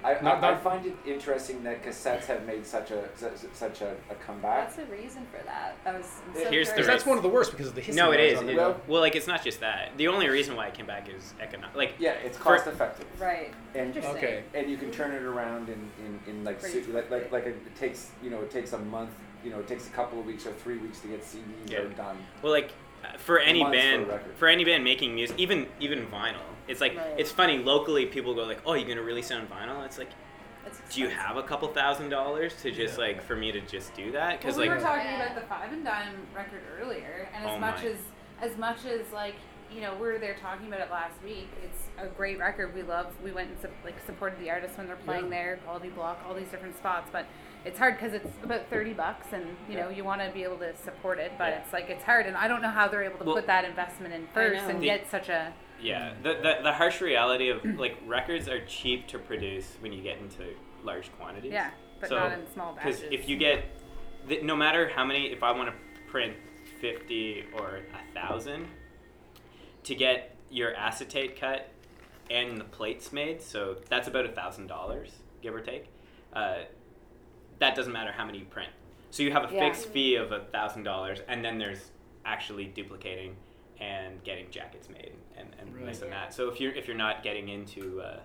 I, 0.02 0.18
Not- 0.22 0.42
I, 0.42 0.52
I 0.52 0.56
find 0.56 0.86
it 0.86 0.96
interesting 1.04 1.62
that 1.64 1.82
cassettes 1.84 2.24
have 2.24 2.46
made 2.46 2.64
such 2.64 2.90
a 2.90 3.06
such, 3.16 3.32
such 3.52 3.82
a, 3.82 3.94
a 4.08 4.14
comeback. 4.14 4.68
That's 4.68 4.76
the 4.76 4.86
reason 4.86 5.26
for 5.30 5.44
that. 5.44 5.76
I 5.84 5.92
was 5.98 6.06
so 6.34 6.48
Here's 6.48 6.72
the 6.72 6.82
that's 6.82 7.04
one 7.04 7.18
of 7.18 7.22
the 7.22 7.28
worst 7.28 7.50
because 7.50 7.66
of 7.66 7.74
the 7.74 7.82
history. 7.82 7.96
No, 8.02 8.12
it 8.12 8.16
that 8.16 8.22
was 8.22 8.32
is. 8.32 8.38
on 8.38 8.46
the 8.46 8.52
It- 8.52 8.56
Well- 8.56 8.80
well, 8.88 9.00
like 9.02 9.14
it's 9.16 9.26
not 9.26 9.42
just 9.44 9.60
that. 9.60 9.90
The 9.98 10.08
only 10.08 10.28
reason 10.30 10.56
why 10.56 10.68
it 10.68 10.74
came 10.74 10.86
back 10.86 11.08
is 11.14 11.34
economic. 11.40 11.76
Like 11.76 11.94
yeah, 11.98 12.12
it's 12.12 12.38
For- 12.38 12.44
cost 12.56 12.66
effective. 12.68 13.06
right. 13.20 13.52
And 13.74 13.88
Interesting. 13.88 14.16
Okay. 14.16 14.42
and 14.54 14.70
you 14.70 14.76
can 14.78 14.90
turn 14.90 15.10
it 15.12 15.22
around 15.22 15.68
in, 15.68 15.90
in, 16.06 16.20
in 16.28 16.44
like 16.44 16.60
su- 16.62 16.82
like 16.94 17.10
like 17.10 17.30
like 17.30 17.46
it 17.46 17.76
takes 17.76 18.10
you 18.22 18.30
know 18.30 18.40
it 18.40 18.50
takes 18.50 18.72
a 18.72 18.78
month 18.78 19.10
you 19.44 19.50
know 19.50 19.58
it 19.58 19.66
takes 19.68 19.86
a 19.86 19.90
couple 19.90 20.18
of 20.20 20.24
weeks 20.24 20.46
or 20.46 20.52
three 20.52 20.78
weeks 20.78 21.00
to 21.00 21.08
get 21.08 21.22
CDs 21.22 21.68
Yeah. 21.70 21.80
done. 21.96 22.16
Well, 22.42 22.52
like 22.52 22.70
for 23.18 23.38
any 23.38 23.60
Months 23.62 23.76
for 23.78 23.82
band, 23.82 24.08
record. 24.08 24.34
for, 24.36 24.48
any 24.48 24.64
band 24.64 24.84
making 24.84 25.14
music, 25.14 25.38
even 25.38 25.66
even 25.80 26.06
vinyl, 26.06 26.36
it's 26.68 26.80
like 26.80 26.96
Right. 26.96 27.14
it's 27.18 27.30
funny. 27.32 27.58
Locally, 27.58 28.06
people 28.06 28.34
go 28.34 28.44
like, 28.44 28.60
"Oh, 28.66 28.74
you're 28.74 28.88
gonna 28.88 29.02
release 29.02 29.30
it 29.30 29.34
on 29.36 29.46
vinyl?" 29.46 29.84
It's 29.84 29.98
like, 29.98 30.08
do 30.90 31.00
you 31.00 31.08
have 31.08 31.36
a 31.36 31.42
couple 31.42 31.68
thousand 31.68 32.10
dollars 32.10 32.54
to 32.62 32.70
just 32.70 32.94
Yeah. 32.98 33.04
like 33.06 33.22
for 33.22 33.36
me 33.36 33.52
to 33.52 33.60
just 33.60 33.94
do 33.94 34.12
that? 34.12 34.28
Well, 34.28 34.36
Because 34.38 34.56
we 34.56 34.68
like, 34.68 34.78
were 34.78 34.84
talking 34.84 35.14
about 35.14 35.34
the 35.34 35.40
Five 35.42 35.72
and 35.72 35.84
Dime 35.84 36.26
record 36.34 36.62
earlier, 36.80 37.28
and 37.34 37.44
as 37.44 37.50
Oh 37.56 37.58
much 37.58 37.82
my. 37.82 37.88
as 37.90 37.96
as 38.52 38.56
much 38.58 38.84
as 38.86 39.10
like 39.12 39.34
you 39.72 39.80
know 39.80 39.94
we 39.94 40.08
were 40.08 40.18
there 40.18 40.34
talking 40.40 40.66
about 40.66 40.80
it 40.80 40.90
last 40.90 41.22
week, 41.22 41.48
it's 41.64 41.84
a 41.98 42.06
great 42.06 42.38
record. 42.38 42.74
We 42.74 42.82
love. 42.82 43.06
We 43.22 43.32
went 43.32 43.50
and 43.50 43.60
su- 43.60 43.68
like 43.84 43.94
supported 44.06 44.38
the 44.40 44.50
artists 44.50 44.76
when 44.78 44.86
they're 44.86 44.96
playing 44.96 45.24
Yeah. 45.24 45.30
there, 45.30 45.56
Quality 45.64 45.88
Block, 45.90 46.22
all 46.26 46.34
these 46.34 46.48
different 46.48 46.76
spots, 46.76 47.08
but. 47.12 47.26
It's 47.64 47.78
hard 47.78 47.94
because 47.98 48.14
it's 48.14 48.28
about 48.42 48.68
thirty 48.70 48.92
bucks, 48.94 49.26
and 49.32 49.44
you 49.68 49.76
know 49.76 49.90
you 49.90 50.02
want 50.04 50.22
to 50.22 50.30
be 50.30 50.42
able 50.44 50.56
to 50.58 50.74
support 50.76 51.18
it, 51.18 51.32
but 51.36 51.48
Yeah. 51.50 51.58
it's 51.60 51.72
like 51.72 51.90
it's 51.90 52.04
hard, 52.04 52.26
and 52.26 52.36
I 52.36 52.48
don't 52.48 52.62
know 52.62 52.70
how 52.70 52.88
they're 52.88 53.02
able 53.04 53.18
to 53.18 53.24
Well- 53.24 53.34
put 53.36 53.46
that 53.48 53.64
investment 53.64 54.14
in 54.14 54.26
first 54.28 54.62
and 54.62 54.80
The- 54.80 54.86
get 54.86 55.10
such 55.10 55.28
a 55.28 55.52
yeah, 55.80 56.14
the, 56.22 56.34
the 56.34 56.58
the 56.62 56.72
harsh 56.72 57.00
reality 57.00 57.48
of 57.50 57.64
like 57.78 57.96
records 58.06 58.48
are 58.48 58.64
cheap 58.66 59.06
to 59.08 59.18
produce 59.18 59.76
when 59.80 59.92
you 59.92 60.02
get 60.02 60.18
into 60.18 60.54
large 60.84 61.10
quantities. 61.18 61.52
yeah, 61.52 61.70
but 62.00 62.08
So, 62.08 62.18
not 62.18 62.32
in 62.32 62.46
small 62.52 62.72
batches 62.74 63.00
Because 63.00 63.12
if 63.20 63.28
you 63.28 63.36
get, 63.36 63.64
the, 64.26 64.40
no 64.42 64.56
matter 64.56 64.88
how 64.88 65.04
many, 65.04 65.30
if 65.30 65.42
I 65.42 65.52
want 65.52 65.68
to 65.70 66.10
print 66.10 66.36
fifty 66.80 67.44
or 67.54 67.80
a 67.92 68.14
thousand, 68.14 68.68
to 69.84 69.94
get 69.94 70.34
your 70.50 70.74
acetate 70.76 71.38
cut 71.38 71.68
and 72.30 72.58
the 72.58 72.64
plates 72.64 73.12
made, 73.12 73.42
so 73.42 73.76
that's 73.88 74.08
about 74.08 74.24
a 74.24 74.32
thousand 74.32 74.66
dollars, 74.66 75.12
give 75.42 75.54
or 75.54 75.60
take. 75.60 75.86
Uh, 76.32 76.60
that 77.60 77.74
doesn't 77.76 77.92
matter 77.92 78.10
how 78.12 78.24
many 78.26 78.38
you 78.38 78.44
print. 78.46 78.70
So 79.10 79.22
you 79.22 79.32
have 79.32 79.50
a 79.50 79.54
Yeah. 79.54 79.60
fixed 79.60 79.88
fee 79.88 80.16
of 80.16 80.32
a 80.32 80.40
thousand 80.40 80.82
dollars, 80.82 81.20
and 81.28 81.44
then 81.44 81.58
there's 81.58 81.92
actually 82.24 82.66
duplicating 82.66 83.36
and 83.78 84.22
getting 84.24 84.50
jackets 84.50 84.88
made 84.88 85.12
and, 85.36 85.48
and 85.58 85.74
Right. 85.74 85.86
this 85.86 86.02
and 86.02 86.12
that. 86.12 86.34
So 86.34 86.48
if 86.48 86.60
you're 86.60 86.72
if 86.72 86.86
you're 86.86 86.96
not 86.96 87.22
getting 87.22 87.48
into 87.48 88.00
uh, 88.02 88.20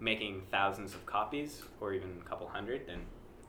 making 0.00 0.42
thousands 0.50 0.94
of 0.94 1.04
copies 1.06 1.62
or 1.80 1.92
even 1.92 2.18
a 2.24 2.28
couple 2.28 2.48
hundred, 2.48 2.86
then 2.86 3.00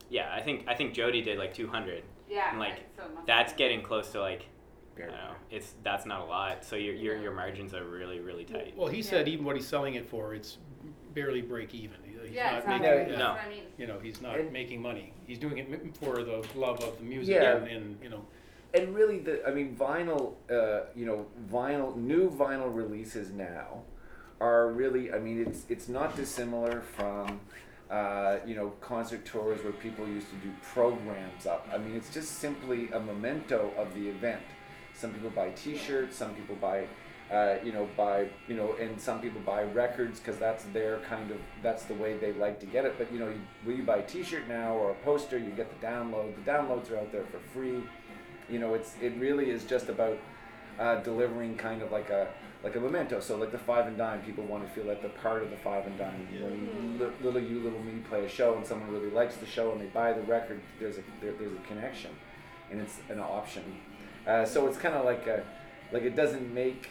yeah, 0.09 0.33
I 0.33 0.41
think 0.41 0.65
I 0.67 0.73
think 0.73 0.93
Jody 0.93 1.21
did 1.21 1.37
like 1.37 1.53
two 1.53 1.67
hundred. 1.67 2.03
yeah, 2.29 2.51
and, 2.51 2.59
like, 2.59 2.73
right, 2.73 2.85
so 2.97 3.03
That's 3.25 3.53
getting 3.53 3.81
close 3.81 4.11
to 4.11 4.19
like 4.21 4.45
I 4.97 5.01
don't 5.01 5.11
know. 5.11 5.35
It's 5.49 5.75
that's 5.83 6.05
not 6.05 6.19
a 6.21 6.25
lot. 6.25 6.65
So 6.65 6.75
your 6.75 6.93
your, 6.93 7.17
your 7.17 7.31
margins 7.33 7.73
are 7.73 7.85
really 7.85 8.19
really 8.19 8.43
tight. 8.45 8.73
Well, 8.75 8.87
he 8.89 9.01
said 9.01 9.27
even 9.27 9.45
what 9.45 9.55
he's 9.55 9.67
selling 9.67 9.95
it 9.95 10.05
for, 10.05 10.33
it's 10.33 10.57
barely 11.13 11.41
break 11.41 11.73
even. 11.73 11.97
He's 12.23 12.31
Yeah, 12.31 12.51
not 12.51 12.59
exactly. 12.59 12.87
making, 12.89 13.07
That's 13.09 13.19
No. 13.19 13.29
what 13.31 13.41
I 13.45 13.49
mean. 13.49 13.63
you 13.77 13.87
know, 13.87 13.99
he's 13.99 14.21
not 14.21 14.39
And- 14.39 14.51
making 14.51 14.81
money. 14.81 15.13
He's 15.25 15.39
doing 15.39 15.57
it 15.57 15.67
m- 15.71 15.91
for 15.93 16.23
the 16.23 16.45
love 16.55 16.81
of 16.83 16.97
the 16.97 17.03
music 17.03 17.35
Yeah. 17.35 17.57
and, 17.57 17.67
and 17.67 17.99
you 18.03 18.09
know, 18.09 18.25
And 18.73 18.93
really, 18.93 19.17
the 19.19 19.47
I 19.47 19.51
mean, 19.51 19.75
vinyl. 19.75 20.33
Uh, 20.49 20.85
you 20.95 21.05
know, 21.07 21.25
vinyl. 21.51 21.95
New 21.95 22.29
vinyl 22.29 22.73
releases 22.73 23.31
now 23.31 23.81
are 24.39 24.67
really. 24.67 25.11
I 25.11 25.17
mean, 25.17 25.41
it's 25.45 25.65
it's 25.69 25.89
not 25.89 26.15
dissimilar 26.15 26.81
from. 26.81 27.41
Uh, 27.89 28.37
you 28.45 28.53
know, 28.55 28.69
concert 28.81 29.25
tours 29.25 29.63
where 29.63 29.73
people 29.73 30.07
used 30.07 30.27
to 30.29 30.35
do 30.35 30.51
programs 30.61 31.47
up. 31.47 31.67
I 31.73 31.79
mean, 31.79 31.95
it's 31.95 32.13
just 32.13 32.33
simply 32.37 32.87
a 32.91 32.99
memento 32.99 33.71
of 33.75 33.95
the 33.95 34.07
event. 34.09 34.43
Some 34.93 35.11
people 35.11 35.31
buy 35.31 35.49
T-shirts. 35.55 36.15
Some 36.15 36.35
people 36.35 36.55
buy, 36.57 36.85
uh, 37.31 37.55
you 37.63 37.71
know, 37.71 37.87
buy 37.95 38.27
you 38.47 38.55
know, 38.55 38.73
and 38.79 38.99
some 38.99 39.21
people 39.21 39.39
buy 39.45 39.63
records 39.63 40.19
because 40.19 40.39
that's 40.39 40.63
their 40.65 40.99
kind 41.09 41.29
of 41.29 41.37
that's 41.61 41.83
the 41.83 41.93
way 41.93 42.17
they 42.17 42.33
like 42.33 42.59
to 42.59 42.65
get 42.65 42.85
it. 42.85 42.95
But 42.97 43.11
you 43.11 43.19
know, 43.19 43.29
you, 43.29 43.41
when 43.63 43.77
you 43.77 43.83
buy 43.83 43.97
a 43.97 44.05
T-shirt 44.05 44.47
now 44.47 44.73
or 44.73 44.91
a 44.91 44.95
poster, 45.05 45.37
you 45.37 45.51
get 45.51 45.69
the 45.69 45.85
download. 45.85 46.33
The 46.43 46.51
downloads 46.51 46.91
are 46.91 46.97
out 46.97 47.11
there 47.11 47.25
for 47.25 47.39
free. 47.53 47.83
You 48.49 48.59
know 48.59 48.73
it's 48.73 48.95
it 49.01 49.13
really 49.17 49.51
is 49.51 49.63
just 49.63 49.89
about 49.89 50.17
uh, 50.79 50.95
delivering 51.01 51.55
kind 51.55 51.81
of 51.81 51.91
like 51.91 52.09
a 52.09 52.29
like 52.63 52.75
a 52.75 52.79
memento. 52.79 53.19
So 53.19 53.37
like 53.37 53.51
the 53.51 53.59
five 53.59 53.85
and 53.85 53.97
dime 53.97 54.21
people 54.21 54.43
want 54.45 54.67
to 54.67 54.73
feel 54.73 54.85
like 54.85 55.01
they're 55.01 55.11
part 55.11 55.43
of 55.43 55.51
the 55.51 55.57
five 55.57 55.85
and 55.85 55.97
dime. 55.99 56.27
You 56.33 56.39
know, 56.39 57.05
li- 57.05 57.13
little 57.21 57.41
you 57.41 57.59
little 57.59 57.81
me 57.83 58.01
play 58.09 58.25
a 58.25 58.29
show 58.29 58.55
and 58.55 58.65
someone 58.65 58.91
really 58.91 59.11
likes 59.11 59.35
the 59.35 59.45
show 59.45 59.71
and 59.71 59.79
they 59.79 59.85
buy 59.85 60.13
the 60.13 60.23
record 60.23 60.61
there's 60.79 60.97
a 60.97 61.01
there, 61.21 61.33
there's 61.33 61.53
a 61.53 61.67
connection 61.67 62.11
and 62.71 62.81
it's 62.81 62.99
an 63.09 63.19
option. 63.19 63.63
Uh, 64.25 64.45
so 64.45 64.67
it's 64.67 64.77
kind 64.77 64.95
of 64.95 65.05
like 65.05 65.27
a 65.27 65.43
like 65.91 66.03
it 66.03 66.15
doesn't 66.15 66.53
make 66.53 66.89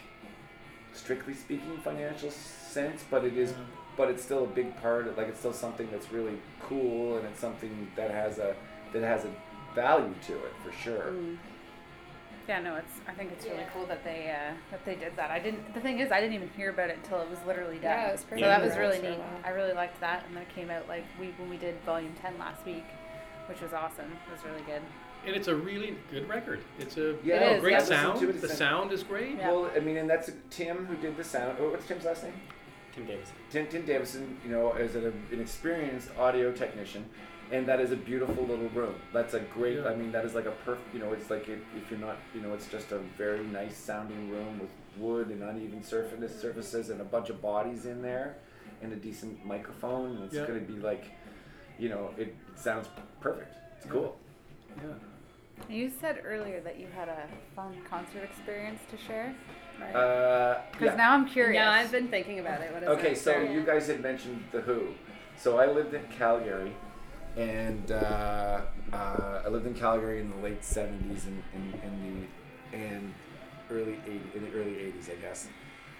strictly 0.98 1.34
speaking 1.34 1.78
financial 1.84 2.30
sense 2.30 3.04
but 3.10 3.24
it 3.24 3.36
is 3.36 3.54
but 3.96 4.08
it's 4.10 4.22
still 4.22 4.44
a 4.44 4.46
big 4.46 4.76
part 4.80 5.08
of, 5.08 5.16
like 5.18 5.28
it's 5.28 5.40
still 5.40 5.52
something 5.52 5.88
that's 5.90 6.12
really 6.12 6.38
cool 6.60 7.16
and 7.16 7.26
it's 7.26 7.40
something 7.40 7.90
that 7.96 8.10
has 8.10 8.38
a 8.38 8.54
that 8.92 9.02
has 9.02 9.24
a 9.24 9.30
value 9.74 10.14
to 10.26 10.34
it 10.34 10.52
for 10.64 10.72
sure 10.72 11.12
Mm. 11.12 11.36
Yeah, 12.48 12.62
no, 12.62 12.76
it's. 12.76 12.94
I 13.06 13.12
think 13.12 13.30
it's 13.32 13.44
really 13.44 13.58
Yeah. 13.58 13.68
cool 13.74 13.84
that 13.92 14.02
they 14.04 14.30
uh, 14.34 14.54
that 14.70 14.82
they 14.86 14.94
did 14.94 15.14
that. 15.16 15.30
I 15.30 15.38
didn't. 15.38 15.74
The 15.74 15.80
thing 15.80 15.98
is, 15.98 16.10
I 16.10 16.18
didn't 16.18 16.32
even 16.34 16.48
hear 16.56 16.70
about 16.70 16.88
it 16.88 16.96
until 16.96 17.20
it 17.20 17.28
was 17.28 17.38
literally 17.46 17.74
done. 17.76 17.92
Yeah, 17.92 18.08
it 18.08 18.12
was 18.12 18.20
so 18.22 18.26
pretty 18.28 18.42
that 18.44 18.62
was 18.64 18.74
really 18.78 19.02
neat. 19.02 19.18
I 19.44 19.50
really 19.50 19.74
liked 19.74 20.00
that, 20.00 20.24
and 20.26 20.34
then 20.34 20.44
it 20.44 20.48
came 20.54 20.70
out 20.70 20.88
like 20.88 21.04
we 21.20 21.26
when 21.36 21.50
we 21.50 21.58
did 21.58 21.74
volume 21.84 22.14
ten 22.22 22.38
last 22.38 22.64
week, 22.64 22.86
which 23.50 23.60
was 23.60 23.74
awesome. 23.74 24.10
It 24.26 24.32
was 24.32 24.42
really 24.48 24.62
good. 24.64 24.80
And 25.26 25.34
it's 25.36 25.48
a 25.48 25.54
really 25.56 25.96
good 26.10 26.28
record. 26.28 26.60
It's 26.78 26.96
a 26.96 27.16
Yeah, 27.24 27.36
It 27.50 27.56
is, 27.56 27.60
great 27.60 27.72
yeah. 27.72 27.78
Listen 27.80 27.96
sound. 27.96 28.22
it, 28.22 28.26
the 28.26 28.44
it's- 28.44 28.58
sound 28.58 28.92
is 28.92 29.02
great. 29.02 29.36
Yeah. 29.36 29.50
Well, 29.50 29.70
I 29.74 29.80
mean, 29.80 29.96
and 29.96 30.08
that's 30.08 30.30
Tim 30.50 30.86
who 30.86 30.96
did 30.96 31.16
the 31.16 31.24
sound. 31.24 31.56
Oh, 31.60 31.70
what's 31.70 31.86
Tim's 31.86 32.04
last 32.04 32.24
name? 32.24 32.34
Tim 32.94 33.06
Davis. 33.06 33.28
Tim, 33.50 33.66
Tim 33.68 33.84
Davison, 33.84 34.38
you 34.44 34.50
know, 34.50 34.72
is 34.74 34.94
an, 34.96 35.04
an 35.30 35.40
experienced 35.40 36.08
audio 36.18 36.50
technician, 36.52 37.04
and 37.52 37.64
that 37.66 37.80
is 37.80 37.92
a 37.92 37.96
beautiful 37.96 38.44
little 38.44 38.68
room. 38.70 38.94
That's 39.12 39.34
a 39.34 39.40
great. 39.40 39.76
Yeah. 39.78 39.88
I 39.88 39.94
mean, 39.94 40.10
that 40.12 40.24
is 40.24 40.34
like 40.34 40.46
a 40.46 40.50
perfect. 40.64 40.92
You 40.94 41.00
know, 41.00 41.12
it's 41.12 41.30
like 41.30 41.48
if, 41.48 41.60
if 41.76 41.90
you're 41.90 42.00
not, 42.00 42.16
you 42.34 42.40
know, 42.40 42.54
it's 42.54 42.66
just 42.66 42.90
a 42.92 42.98
very 43.16 43.44
nice 43.44 43.76
sounding 43.76 44.28
room 44.30 44.58
with 44.58 44.70
wood 44.96 45.28
and 45.28 45.42
uneven 45.44 45.82
surface 45.82 46.40
surfaces 46.40 46.90
and 46.90 47.00
a 47.00 47.04
bunch 47.04 47.30
of 47.30 47.40
bodies 47.40 47.86
in 47.86 48.02
there, 48.02 48.36
and 48.82 48.92
a 48.92 48.96
decent 48.96 49.44
microphone. 49.46 50.16
And 50.16 50.24
it's 50.24 50.34
Yeah. 50.34 50.46
going 50.46 50.58
to 50.64 50.72
be 50.72 50.80
like, 50.80 51.04
you 51.78 51.88
know, 51.90 52.10
it, 52.16 52.28
it 52.28 52.36
sounds 52.56 52.88
perfect. 53.20 53.54
It's 53.76 53.86
Yeah. 53.86 53.92
cool. 53.92 54.16
Yeah. 54.82 54.94
You 55.68 55.90
said 56.00 56.22
earlier 56.24 56.60
that 56.60 56.78
you 56.78 56.86
had 56.96 57.08
a 57.08 57.26
fun 57.54 57.76
concert 57.88 58.22
experience 58.24 58.80
to 58.90 58.96
share. 58.96 59.34
Right. 59.80 59.94
Uh, 59.94 60.60
Because 60.72 60.86
yeah. 60.86 60.94
now 60.96 61.12
I'm 61.14 61.26
curious. 61.28 61.54
Yeah, 61.60 61.70
I've 61.70 61.92
been 61.92 62.08
thinking 62.08 62.38
about 62.38 62.60
it. 62.62 62.72
What 62.72 62.82
is 62.82 62.88
Okay, 62.90 63.14
so 63.14 63.32
Sorry. 63.32 63.52
you 63.52 63.62
guys 63.64 63.86
had 63.86 64.00
mentioned 64.00 64.44
the 64.52 64.60
Who. 64.62 64.94
So 65.36 65.58
I 65.58 65.66
lived 65.66 65.94
in 65.94 66.02
Calgary, 66.18 66.72
and 67.36 67.92
uh, 67.92 68.62
uh, 68.92 69.42
I 69.44 69.48
lived 69.48 69.66
in 69.66 69.74
Calgary 69.74 70.20
in 70.20 70.30
the 70.30 70.36
late 70.38 70.62
'70s 70.62 71.26
and 71.26 71.42
in, 71.54 71.80
in 71.84 72.28
the 72.72 72.76
and 72.76 73.14
early 73.70 73.98
80, 74.06 74.20
in 74.34 74.44
the 74.44 74.58
early 74.58 74.72
'80s, 74.72 75.10
I 75.12 75.14
guess. 75.20 75.48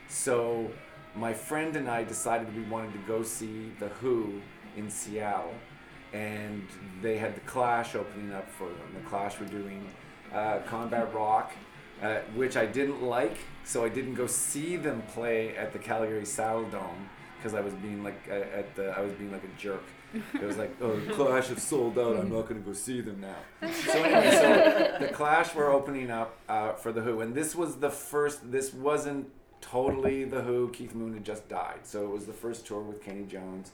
So 0.09 0.71
my 1.15 1.33
friend 1.35 1.77
and 1.77 1.89
I 1.89 2.03
decided 2.05 2.55
we 2.57 2.63
wanted 2.65 2.93
to 2.95 2.99
go 3.07 3.23
see 3.23 3.73
the 3.79 3.89
Who 3.89 4.41
in 4.77 4.91
Seattle, 4.91 5.55
and 6.13 6.67
they 7.03 7.19
had 7.19 7.35
the 7.35 7.41
Clash 7.41 7.95
opening 7.95 8.33
up 8.33 8.49
for 8.51 8.69
them. 8.69 8.95
The 8.95 9.09
Clash 9.09 9.39
were 9.39 9.47
doing 9.47 9.87
uh, 10.33 10.61
Combat 10.67 11.13
Rock, 11.15 11.53
uh, 12.03 12.19
which 12.35 12.57
I 12.57 12.67
didn't 12.67 13.03
like, 13.03 13.37
so 13.65 13.85
I 13.85 13.89
didn't 13.89 14.15
go 14.15 14.27
see 14.27 14.77
them 14.77 15.03
play 15.13 15.57
at 15.57 15.73
the 15.73 15.79
Calgary 15.79 16.23
Saddledome 16.23 17.09
because 17.37 17.55
I 17.55 17.61
was 17.61 17.75
being 17.75 18.03
like 18.03 18.21
uh, 18.31 18.35
at 18.35 18.75
the 18.75 18.91
I 18.91 19.01
was 19.01 19.13
being 19.13 19.33
like 19.33 19.45
a 19.45 19.61
jerk. 19.61 19.83
It 20.35 20.43
was 20.43 20.57
like, 20.57 20.75
oh, 20.81 20.99
the 20.99 21.13
Clash 21.13 21.49
have 21.49 21.61
sold 21.61 21.99
out. 21.99 22.17
I'm 22.17 22.33
not 22.33 22.49
going 22.49 22.61
to 22.63 22.67
go 22.67 22.73
see 22.73 23.03
them 23.03 23.21
now. 23.21 23.71
So 23.71 23.93
anyway, 23.93 24.31
so 24.31 25.07
the 25.07 25.13
Clash 25.13 25.55
were 25.55 25.71
opening 25.71 26.11
up 26.11 26.39
uh, 26.49 26.73
for 26.73 26.93
the 26.93 27.03
Who, 27.03 27.21
and 27.21 27.35
this 27.35 27.55
was 27.55 27.77
the 27.77 27.91
first. 27.91 28.51
This 28.51 28.73
wasn't 28.73 29.31
totally 29.61 30.25
the 30.25 30.41
Who. 30.43 30.71
Keith 30.71 30.95
Moon 30.95 31.13
had 31.13 31.25
just 31.25 31.49
died, 31.49 31.81
so 31.83 32.05
it 32.05 32.11
was 32.11 32.25
the 32.25 32.33
first 32.33 32.67
tour 32.67 32.81
with 32.81 33.03
Kenny 33.03 33.25
Jones. 33.25 33.73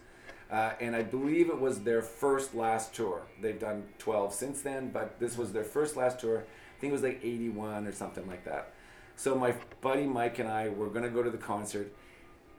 Uh, 0.51 0.73
and 0.81 0.95
I 0.95 1.03
believe 1.03 1.49
it 1.49 1.59
was 1.59 1.81
their 1.81 2.03
first 2.03 2.55
last 2.55 2.95
tour. 2.95 3.23
They've 3.41 3.59
done 3.59 3.85
12 3.99 4.33
since 4.35 4.61
then, 4.61 4.91
but 4.91 5.19
this 5.19 5.37
was 5.37 5.53
their 5.53 5.65
first 5.65 5.97
last 5.97 6.21
tour. 6.21 6.45
I 6.77 6.81
think 6.81 6.91
it 6.91 6.93
was 6.93 7.03
like 7.03 7.21
81 7.23 7.87
or 7.87 7.93
something 7.93 8.27
like 8.27 8.45
that. 8.45 8.73
So 9.17 9.35
my 9.35 9.55
buddy 9.81 10.05
Mike 10.05 10.39
and 10.39 10.49
I 10.49 10.69
were 10.69 10.89
going 10.89 11.05
to 11.05 11.11
go 11.11 11.23
to 11.23 11.31
the 11.31 11.39
concert. 11.39 11.95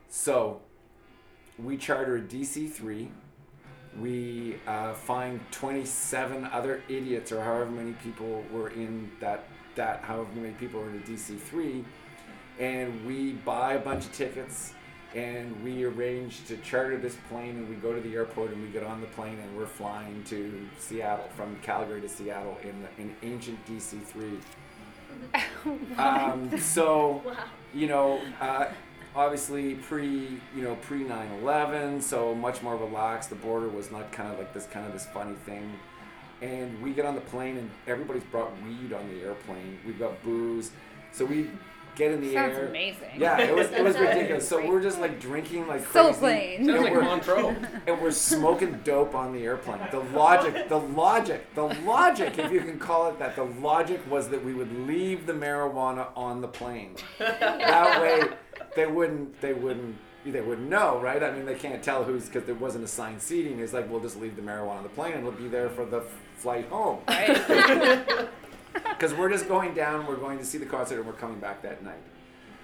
So 0.08 0.60
we 1.58 1.76
charter 1.76 2.16
a 2.16 2.20
DC3. 2.20 3.08
we 3.98 4.56
uh, 4.66 4.92
find 4.92 5.40
27 5.52 6.44
other 6.46 6.82
idiots 6.88 7.32
or 7.32 7.42
however 7.42 7.70
many 7.70 7.92
people 7.92 8.44
were 8.52 8.68
in 8.68 9.10
that 9.20 9.44
that 9.74 10.02
however 10.02 10.28
many 10.34 10.52
people 10.54 10.80
were 10.80 10.90
in 10.90 10.96
a 10.96 11.00
DC3 11.00 11.84
and 12.58 13.06
we 13.06 13.32
buy 13.32 13.74
a 13.74 13.78
bunch 13.78 14.04
of 14.04 14.12
tickets 14.12 14.72
and 15.14 15.62
we 15.62 15.84
arrange 15.84 16.44
to 16.46 16.56
charter 16.58 16.96
this 16.98 17.16
plane 17.28 17.50
and 17.56 17.68
we 17.68 17.76
go 17.76 17.94
to 17.94 18.00
the 18.00 18.14
airport 18.14 18.50
and 18.52 18.62
we 18.62 18.68
get 18.68 18.82
on 18.82 19.00
the 19.00 19.06
plane 19.08 19.38
and 19.40 19.56
we're 19.56 19.66
flying 19.66 20.22
to 20.24 20.66
Seattle 20.78 21.28
from 21.36 21.56
Calgary 21.62 22.00
to 22.00 22.08
Seattle 22.08 22.58
in 22.62 22.82
the, 22.82 23.02
in 23.02 23.14
ancient 23.22 23.58
DC3 23.66 24.38
um, 25.98 26.58
so 26.58 27.22
Wow. 27.24 27.34
you 27.72 27.86
know, 27.86 28.20
uh, 28.40 28.66
obviously 29.14 29.74
pre, 29.76 30.38
you 30.54 30.62
know, 30.62 30.76
pre 30.76 31.04
9/11, 31.04 32.02
so 32.02 32.34
much 32.34 32.62
more 32.62 32.76
relaxed. 32.76 33.30
The 33.30 33.36
border 33.36 33.68
was 33.68 33.90
not 33.90 34.12
kind 34.12 34.30
of 34.32 34.38
like 34.38 34.52
this 34.52 34.66
kind 34.66 34.86
of 34.86 34.92
this 34.92 35.06
funny 35.06 35.34
thing. 35.46 35.72
And 36.42 36.80
we 36.82 36.92
get 36.92 37.06
on 37.06 37.14
the 37.14 37.22
plane, 37.22 37.56
and 37.56 37.70
everybody's 37.86 38.24
brought 38.24 38.50
weed 38.62 38.92
on 38.92 39.08
the 39.08 39.22
airplane. 39.22 39.78
We've 39.86 39.98
got 39.98 40.22
booze, 40.22 40.70
so 41.12 41.24
we 41.24 41.48
get 41.96 42.12
in 42.12 42.20
the 42.20 42.32
Sounds 42.32 42.56
air. 42.56 42.66
amazing. 42.68 43.08
Yeah, 43.16 43.38
it 43.40 43.54
was 43.54 43.70
it 43.72 43.82
was 43.82 43.98
ridiculous. 43.98 44.48
So 44.48 44.64
we're 44.66 44.82
just 44.82 45.00
like 45.00 45.18
drinking 45.20 45.66
like 45.66 45.84
crazy. 45.84 46.12
So 46.12 46.18
crazy. 46.18 46.20
plain. 46.20 46.66
Sounds 46.66 46.68
And 46.76 46.84
like 46.84 46.92
we're- 46.92 47.04
Montreux. 47.04 47.56
and 47.86 48.00
we're 48.00 48.10
smoking 48.12 48.80
dope 48.84 49.14
on 49.14 49.32
the 49.32 49.42
airplane. 49.44 49.80
The 49.90 50.00
logic, 50.16 50.68
the 50.68 50.78
logic, 50.78 51.54
the 51.54 51.64
logic, 51.84 52.38
if 52.38 52.52
you 52.52 52.60
can 52.60 52.78
call 52.78 53.08
it 53.08 53.18
that, 53.18 53.34
the 53.34 53.44
logic 53.44 54.00
was 54.10 54.28
that 54.28 54.44
we 54.44 54.54
would 54.54 54.86
leave 54.86 55.26
the 55.26 55.32
marijuana 55.32 56.08
on 56.14 56.40
the 56.40 56.48
plane. 56.48 56.94
That 57.18 58.00
way, 58.00 58.22
they 58.76 58.86
wouldn't, 58.86 59.40
they 59.40 59.54
wouldn't, 59.54 59.96
they 60.26 60.40
wouldn't 60.40 60.68
know, 60.68 61.00
right? 61.00 61.22
I 61.22 61.30
mean, 61.32 61.46
they 61.46 61.54
can't 61.54 61.82
tell 61.82 62.04
who's 62.04 62.26
because 62.26 62.44
there 62.44 62.54
wasn't 62.56 62.84
assigned 62.84 63.22
seating. 63.22 63.60
It's 63.60 63.72
like 63.72 63.88
we'll 63.90 64.00
just 64.00 64.20
leave 64.20 64.36
the 64.36 64.42
marijuana 64.42 64.70
on 64.78 64.82
the 64.82 64.88
plane 64.90 65.12
and 65.12 65.20
it'll 65.26 65.32
be 65.40 65.48
there 65.48 65.70
for 65.70 65.84
the 65.84 65.98
f- 65.98 66.04
flight 66.36 66.68
home. 66.68 66.98
Because 68.98 69.12
we're 69.14 69.30
just 69.30 69.46
going 69.46 69.74
down, 69.74 70.06
we're 70.06 70.16
going 70.16 70.38
to 70.38 70.44
see 70.44 70.58
the 70.58 70.66
concert, 70.66 70.96
and 70.96 71.06
we're 71.06 71.12
coming 71.12 71.38
back 71.38 71.62
that 71.62 71.82
night. 71.84 72.02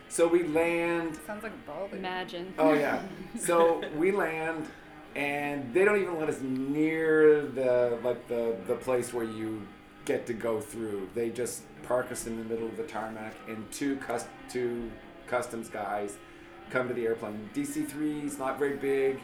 So 0.08 0.26
we 0.26 0.44
land. 0.44 1.18
Sounds 1.26 1.42
like 1.42 1.66
balding. 1.66 1.98
Imagine. 1.98 2.52
Oh 2.58 2.74
yeah. 2.74 3.02
So 3.38 3.82
we 3.96 4.12
land, 4.12 4.66
and 5.14 5.72
they 5.72 5.84
don't 5.84 6.00
even 6.00 6.18
let 6.18 6.28
us 6.28 6.40
near 6.40 7.42
the 7.42 7.98
like 8.02 8.28
the 8.28 8.56
the 8.66 8.74
place 8.74 9.12
where 9.12 9.24
you 9.24 9.66
get 10.04 10.26
to 10.26 10.34
go 10.34 10.60
through. 10.60 11.08
They 11.14 11.30
just 11.30 11.62
park 11.82 12.12
us 12.12 12.26
in 12.26 12.36
the 12.36 12.44
middle 12.44 12.66
of 12.66 12.76
the 12.76 12.82
tarmac, 12.84 13.34
and 13.48 13.70
two 13.72 13.96
cus- 13.96 14.28
two 14.48 14.90
customs 15.26 15.68
guys 15.68 16.16
come 16.70 16.88
to 16.88 16.94
the 16.94 17.06
airplane. 17.06 17.48
DC 17.54 17.86
three 17.88 18.20
is 18.20 18.38
not 18.38 18.58
very 18.58 18.76
big, 18.76 19.20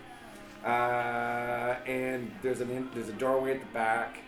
uh, 0.64 1.76
and 1.86 2.30
there's 2.42 2.60
an 2.60 2.70
in, 2.70 2.88
there's 2.94 3.08
a 3.08 3.12
doorway 3.12 3.54
at 3.54 3.60
the 3.60 3.72
back. 3.74 4.20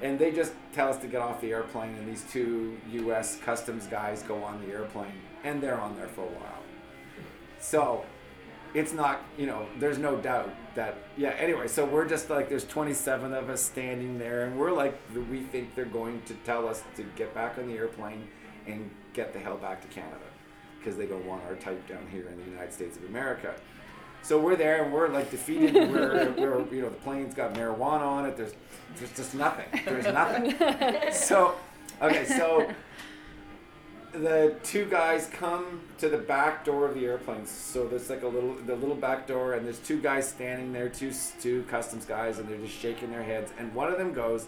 And 0.00 0.18
they 0.18 0.30
just 0.30 0.52
tell 0.72 0.88
us 0.88 0.98
to 0.98 1.06
get 1.06 1.20
off 1.20 1.40
the 1.40 1.52
airplane, 1.52 1.94
and 1.94 2.08
these 2.08 2.24
two 2.30 2.78
U.S. 2.92 3.38
customs 3.44 3.86
guys 3.86 4.22
go 4.22 4.42
on 4.44 4.64
the 4.64 4.72
airplane, 4.72 5.12
and 5.44 5.60
they're 5.60 5.80
on 5.80 5.96
there 5.96 6.08
for 6.08 6.22
a 6.22 6.28
while. 6.28 6.62
So 7.58 8.04
it's 8.74 8.92
not, 8.92 9.22
you 9.36 9.46
know, 9.46 9.66
there's 9.78 9.98
no 9.98 10.16
doubt 10.16 10.50
that, 10.74 10.98
yeah, 11.16 11.30
anyway, 11.30 11.66
so 11.66 11.84
we're 11.84 12.06
just 12.06 12.30
like, 12.30 12.48
there's 12.48 12.66
27 12.66 13.32
of 13.32 13.50
us 13.50 13.60
standing 13.60 14.18
there, 14.18 14.44
and 14.44 14.58
we're 14.58 14.72
like, 14.72 14.98
we 15.30 15.40
think 15.40 15.74
they're 15.74 15.84
going 15.84 16.22
to 16.22 16.34
tell 16.44 16.68
us 16.68 16.82
to 16.96 17.02
get 17.16 17.34
back 17.34 17.58
on 17.58 17.66
the 17.66 17.74
airplane 17.74 18.28
and 18.66 18.90
get 19.14 19.32
the 19.32 19.38
hell 19.38 19.56
back 19.56 19.80
to 19.80 19.88
Canada 19.88 20.16
because 20.78 20.96
they 20.96 21.06
don't 21.06 21.26
want 21.26 21.42
our 21.44 21.56
type 21.56 21.86
down 21.88 22.06
here 22.10 22.28
in 22.28 22.38
the 22.38 22.44
United 22.44 22.72
States 22.72 22.96
of 22.96 23.04
America. 23.04 23.54
So 24.22 24.38
we're 24.38 24.56
there 24.56 24.84
and 24.84 24.92
we're 24.92 25.08
like 25.08 25.30
defeated. 25.30 25.74
We're, 25.90 26.30
we're 26.32 26.74
you 26.74 26.82
know, 26.82 26.90
the 26.90 26.96
plane's 26.96 27.34
got 27.34 27.54
marijuana 27.54 28.02
on 28.02 28.26
it. 28.26 28.36
There's, 28.36 28.52
there's 28.96 29.12
just 29.16 29.34
nothing. 29.34 29.66
There's 29.84 30.04
nothing. 30.04 30.54
So, 31.12 31.54
okay, 32.02 32.24
so 32.26 32.70
the 34.12 34.54
two 34.62 34.86
guys 34.86 35.28
come 35.32 35.80
to 35.98 36.08
the 36.08 36.18
back 36.18 36.64
door 36.64 36.86
of 36.86 36.94
the 36.94 37.06
airplane. 37.06 37.46
So 37.46 37.86
there's 37.86 38.10
like 38.10 38.22
a 38.22 38.28
little, 38.28 38.54
the 38.54 38.74
little 38.74 38.96
back 38.96 39.26
door, 39.26 39.54
and 39.54 39.64
there's 39.64 39.78
two 39.78 40.00
guys 40.00 40.28
standing 40.28 40.72
there, 40.72 40.88
two 40.88 41.12
two 41.40 41.64
customs 41.64 42.04
guys, 42.04 42.38
and 42.38 42.48
they're 42.48 42.58
just 42.58 42.78
shaking 42.78 43.10
their 43.10 43.22
heads. 43.22 43.52
And 43.58 43.74
one 43.74 43.90
of 43.90 43.98
them 43.98 44.12
goes, 44.12 44.46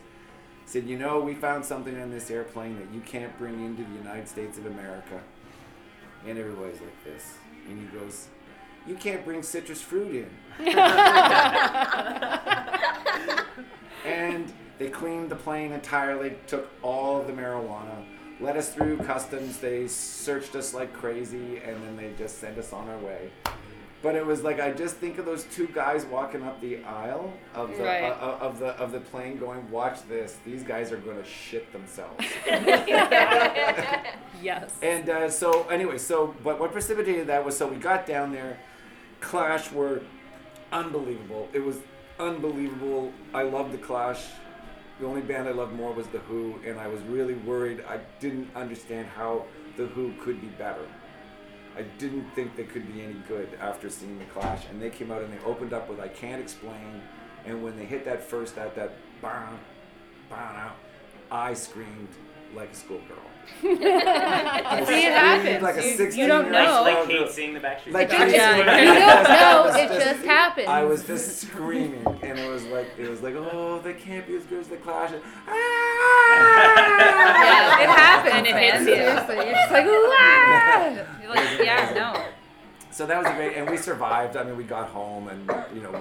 said, 0.67 0.87
"You 0.87 0.99
know, 0.99 1.21
we 1.21 1.35
found 1.35 1.65
something 1.65 1.95
in 1.95 2.11
this 2.11 2.31
airplane 2.31 2.79
that 2.79 2.95
you 2.95 3.01
can't 3.01 3.37
bring 3.39 3.65
into 3.65 3.85
the 3.85 3.97
United 3.97 4.29
States 4.29 4.59
of 4.59 4.67
America." 4.67 5.21
And 6.27 6.39
everybody's 6.39 6.81
like 6.81 7.05
this, 7.05 7.35
and 7.69 7.79
he 7.79 7.99
goes, 7.99 8.29
"You 8.91 8.97
can't 8.97 9.25
bring 9.25 9.43
citrus 9.43 9.81
fruit 9.81 10.15
in." 10.15 10.31
and 14.05 14.53
they 14.79 14.89
cleaned 14.89 15.31
the 15.31 15.37
plane 15.37 15.73
entirely, 15.73 16.37
took 16.47 16.69
all 16.83 17.21
of 17.21 17.27
the 17.27 17.33
marijuana, 17.33 18.05
let 18.41 18.57
us 18.57 18.73
through 18.73 18.99
customs. 18.99 19.59
They 19.59 19.87
searched 19.89 20.55
us 20.57 20.75
like 20.75 20.93
crazy, 20.93 21.59
and 21.59 21.83
then 21.85 21.97
they 21.97 22.11
just 22.19 22.39
sent 22.39 22.59
us 22.59 22.73
on 22.73 22.89
our 22.89 22.99
way. 22.99 23.31
But 24.03 24.15
it 24.17 24.25
was 24.25 24.43
like 24.43 24.59
I 24.61 24.73
just 24.73 24.97
think 24.97 25.19
of 25.19 25.27
those 25.27 25.45
two 25.45 25.67
guys 25.67 26.07
walking 26.07 26.43
up 26.43 26.59
the 26.63 26.83
aisle 26.85 27.35
of 27.55 27.77
the 27.77 27.85
Right. 27.85 28.05
uh, 28.05 28.15
uh, 28.15 28.39
of 28.41 28.59
the 28.59 28.69
of 28.79 28.93
the 28.93 29.01
plane, 29.01 29.37
going, 29.39 29.71
"Watch 29.71 29.99
this! 30.09 30.39
These 30.45 30.63
guys 30.63 30.91
are 30.91 30.97
going 30.97 31.19
to 31.19 31.25
shit 31.25 31.71
themselves." 31.73 32.25
Yes. 34.43 34.73
And 34.81 35.07
uh, 35.11 35.29
so, 35.29 35.65
anyway, 35.69 35.99
so 35.99 36.35
but 36.43 36.59
what 36.59 36.73
precipitated 36.73 37.27
that 37.27 37.45
was 37.45 37.59
so 37.59 37.67
we 37.67 37.77
got 37.77 38.07
down 38.07 38.33
there. 38.33 38.57
Clash 39.21 39.71
were 39.73 40.03
unbelievable. 40.73 41.49
It 41.53 41.65
was 41.65 41.79
unbelievable. 42.19 43.13
I 43.33 43.43
loved 43.43 43.73
the 43.73 43.79
Clash. 43.79 44.27
The 44.99 45.07
only 45.07 45.23
band 45.23 45.49
I 45.49 45.53
loved 45.53 45.73
more 45.73 45.93
was 45.93 46.07
the 46.09 46.19
Who, 46.19 46.61
and 46.67 46.79
I 46.79 46.89
was 46.89 47.01
really 47.03 47.35
worried. 47.35 47.85
I 47.89 48.01
didn't 48.19 48.51
understand 48.55 49.09
how 49.09 49.45
the 49.77 49.87
Who 49.87 50.13
could 50.21 50.41
be 50.41 50.49
better. 50.49 50.87
I 51.77 51.83
didn't 51.99 52.29
think 52.35 52.57
they 52.57 52.65
could 52.65 52.93
be 52.93 53.01
any 53.03 53.17
good 53.29 53.49
after 53.61 53.89
seeing 53.89 54.19
the 54.19 54.25
Clash, 54.27 54.65
and 54.71 54.83
they 54.83 54.91
came 54.91 55.11
out 55.11 55.23
and 55.23 55.33
they 55.33 55.43
opened 55.45 55.73
up 55.73 55.89
with 55.89 56.01
"I 56.01 56.09
Can't 56.09 56.43
Explain," 56.43 57.01
and 57.47 57.63
when 57.63 57.77
they 57.77 57.85
hit 57.85 58.05
that 58.05 58.23
first 58.23 58.57
that 58.57 58.75
that 58.75 58.93
bang, 59.23 59.59
I 61.31 61.55
screamed 61.55 62.09
like 62.55 62.71
a 62.71 62.75
schoolgirl. 62.75 63.17
I 63.63 63.65
See, 63.65 63.73
it 63.73 64.87
screamed 64.87 65.15
happens. 65.15 65.63
Like 65.63 65.77
a 65.77 65.83
You- 65.85 66.11
you 66.23 66.27
don't 66.29 66.45
year 66.45 66.53
know. 66.53 66.77
old 66.79 66.85
Like 66.87 66.97
girl. 66.97 67.07
Cait 67.27 67.31
seeing 67.31 67.55
the 67.55 67.61
Backstreet 67.61 67.93
Like 67.93 68.09
It 68.09 68.19
Boys. 68.19 68.21
just, 68.21 68.35
Yeah. 68.35 68.57
you 68.57 68.65
don't 68.95 69.25
know. 69.25 69.81
It 69.81 69.89
just- 69.89 70.07
just 70.07 70.25
happens. 70.27 70.69
I 70.69 70.83
was 70.85 71.05
just 71.05 71.39
screaming, 71.41 72.05
and 72.23 72.39
it 72.39 72.49
was 72.49 72.65
like 72.67 72.89
it 72.99 73.09
was 73.09 73.23
like, 73.23 73.35
oh, 73.37 73.81
they 73.83 73.95
can't 73.95 74.27
be 74.27 74.37
as 74.37 74.45
good 74.45 74.61
as 74.61 74.69
the 74.69 74.77
Clash. 74.77 75.11
Ah! 75.49 75.53
Yeah, 77.43 77.83
it 77.83 77.89
happens. 77.91 78.35
And 78.35 78.47
it 78.47 78.55
man. 78.55 78.63
hits 78.63 78.89
you. 78.89 78.95
Seriously, 78.97 79.37
you're 79.37 79.55
just 79.55 79.71
like, 79.73 79.85
"Wah!" 79.87 81.05
You're 81.23 81.35
like, 81.35 81.59
yeah, 81.65 81.93
no. 81.95 82.25
So 82.91 83.07
that 83.07 83.19
was 83.23 83.27
a 83.33 83.35
great, 83.35 83.57
and 83.57 83.69
we 83.71 83.77
survived. 83.77 84.37
I 84.37 84.43
mean, 84.45 84.57
we 84.57 84.65
got 84.65 84.89
home, 84.89 85.29
and 85.29 85.47
you 85.75 85.81
know, 85.83 85.91
we 85.93 85.99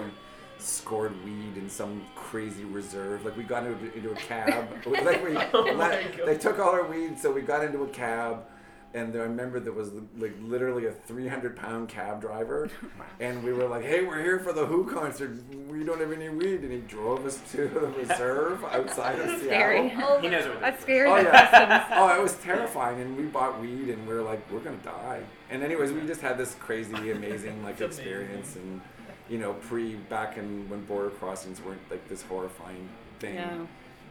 scored 0.59 1.13
weed 1.25 1.57
in 1.57 1.69
some 1.69 2.01
crazy 2.15 2.65
reserve. 2.65 3.25
Like 3.25 3.37
we 3.37 3.43
got 3.43 3.65
into, 3.65 3.93
into 3.95 4.11
a 4.11 4.15
cab. 4.15 4.67
like 4.85 5.23
we, 5.23 5.37
Oh 5.53 5.61
let- 5.75 6.25
they 6.25 6.37
took 6.37 6.59
all 6.59 6.69
our 6.71 6.83
weed, 6.85 7.17
so 7.19 7.31
we 7.31 7.41
got 7.41 7.63
into 7.63 7.83
a 7.83 7.87
cab. 7.89 8.45
And 8.91 9.13
I 9.13 9.19
remember 9.19 9.59
there 9.59 9.71
was 9.71 9.91
like 10.17 10.33
literally 10.41 10.87
a 10.87 10.91
300 10.91 11.55
pound 11.55 11.89
cab 11.89 12.21
driver, 12.21 12.69
and 13.19 13.43
we 13.43 13.53
were 13.53 13.67
like, 13.67 13.85
"Hey, 13.85 14.03
we're 14.03 14.19
here 14.19 14.39
for 14.39 14.51
the 14.51 14.65
Who 14.65 14.83
concert. 14.83 15.37
We 15.69 15.83
don't 15.83 15.99
have 15.99 16.11
any 16.11 16.29
weed." 16.29 16.61
And 16.61 16.71
he 16.71 16.79
drove 16.79 17.23
us 17.23 17.39
to 17.51 17.67
the 17.67 17.81
reserve 17.81 18.63
outside 18.65 19.19
of 19.19 19.39
Scary. 19.41 19.89
Seattle. 19.89 20.07
Oh 20.17 20.19
He 20.19 20.27
knows 20.29 20.47
what 20.47 20.59
That's 20.59 20.81
scary. 20.81 21.07
Oh 21.07 21.17
yeah. 21.17 21.85
oh, 21.97 22.17
it 22.19 22.23
was 22.23 22.33
terrifying, 22.39 22.99
and 22.99 23.15
we 23.15 23.25
bought 23.25 23.61
weed, 23.61 23.89
and 23.89 24.07
we 24.07 24.13
were 24.15 24.23
like, 24.23 24.41
we're 24.51 24.57
gonna 24.59 24.75
die. 24.77 25.21
And 25.51 25.61
anyways, 25.61 25.91
we 25.91 26.01
just 26.07 26.21
had 26.21 26.39
this 26.39 26.55
crazy, 26.55 27.11
amazing 27.11 27.61
like 27.63 27.79
It's 27.79 27.99
amazing. 27.99 28.13
experience, 28.21 28.55
and 28.55 28.81
you 29.29 29.37
know, 29.37 29.53
pre 29.53 29.95
back 29.95 30.37
in 30.37 30.67
when 30.69 30.83
border 30.85 31.09
crossings 31.11 31.61
weren't 31.61 31.81
like 31.89 32.07
this 32.07 32.21
horrifying 32.23 32.87
thing. 33.19 33.35
Yeah. 33.35 33.57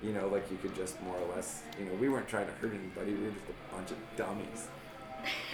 You 0.03 0.13
know, 0.13 0.29
like 0.29 0.49
you 0.51 0.57
could 0.59 0.75
just 0.77 1.01
more 1.03 1.17
or 1.17 1.35
less, 1.35 1.63
you 1.79 1.85
know, 1.87 1.93
we 1.95 2.09
weren't 2.09 2.29
trying 2.29 2.47
to 2.47 2.53
hurt 2.53 2.73
anybody. 2.73 3.13
We 3.15 3.25
were 3.25 3.31
just 3.33 3.45
a 3.49 3.75
bunch 3.75 3.91
of 3.91 3.97
dummies. 4.17 4.69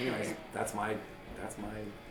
Anyways, 0.01 0.35
that's 0.53 0.75
my 0.75 0.95
that's 1.41 1.57
my 1.59 1.69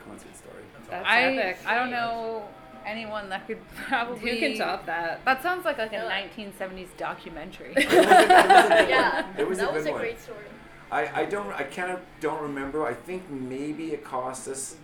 concert 0.07 0.35
story. 0.35 0.63
That's 0.89 1.07
I 1.07 1.23
epic. 1.23 1.59
I 1.65 1.75
don't 1.75 1.91
know 1.91 2.43
anyone 2.85 3.29
that 3.29 3.45
could 3.47 3.59
probably. 3.87 4.31
Who 4.31 4.37
can 4.39 4.57
top 4.57 4.85
that? 4.87 5.23
That 5.25 5.43
sounds 5.43 5.63
like 5.63 5.77
like 5.77 5.91
a 5.93 5.95
Yeah. 5.95 6.27
1970s 6.37 6.87
documentary. 6.97 7.73
It 7.77 7.87
was 7.87 7.95
a, 7.95 7.99
it 7.99 8.27
was 8.27 8.71
a 8.71 8.89
Yeah. 8.89 9.33
It 9.37 9.47
was 9.47 9.57
that 9.59 9.69
a 9.69 9.73
was 9.73 9.83
good 9.83 9.89
a 9.89 9.93
one. 9.93 10.01
great 10.01 10.19
story. 10.19 10.37
I, 10.91 11.21
I 11.21 11.25
don't 11.25 11.51
I 11.53 11.63
kind 11.63 11.91
of 11.91 11.99
don't 12.19 12.41
remember. 12.41 12.85
I 12.85 12.93
think 12.93 13.29
maybe 13.29 13.93
it 13.93 14.03
cost 14.03 14.47
us. 14.47 14.75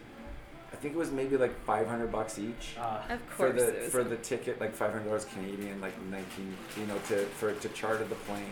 I 0.72 0.76
think 0.76 0.94
it 0.94 0.98
was 0.98 1.12
maybe 1.12 1.36
like 1.38 1.58
five 1.66 1.88
hundred 1.88 2.12
bucks 2.12 2.38
each 2.40 2.76
Uh, 2.80 3.02
Of 3.10 3.20
for 3.30 3.52
the 3.52 3.68
it 3.70 3.82
was. 3.84 3.92
for 3.92 4.04
the 4.04 4.16
ticket, 4.18 4.60
like 4.62 4.74
five 4.76 4.92
hundred 4.92 5.06
dollars 5.06 5.26
Canadian, 5.26 5.82
like 5.82 5.94
nineteen, 6.04 6.56
you 6.78 6.86
know, 6.86 6.98
to 7.10 7.26
for 7.26 7.54
to 7.54 7.70
charter 7.70 8.04
the 8.06 8.16
plane 8.16 8.46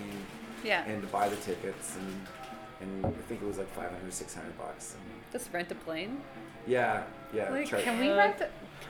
yeah. 0.63 0.83
and 0.85 1.01
to 1.01 1.07
buy 1.09 1.29
the 1.29 1.35
tickets 1.37 1.95
and 1.95 2.27
and 2.79 3.05
I 3.05 3.09
think 3.27 3.41
it 3.41 3.45
was 3.47 3.57
like 3.57 3.69
500 3.73 4.13
600 4.13 4.55
bucks. 4.57 4.93
And 4.93 5.03
Just 5.31 5.51
rent 5.51 5.71
a 5.71 5.75
plane. 5.75 6.21
yeah, 6.67 7.03
yeah. 7.33 7.49
Like, 7.49 7.65
char- 7.67 7.79
Can 7.81 7.99
we 7.99 8.11
Uh, 8.11 8.17
rent? 8.17 8.41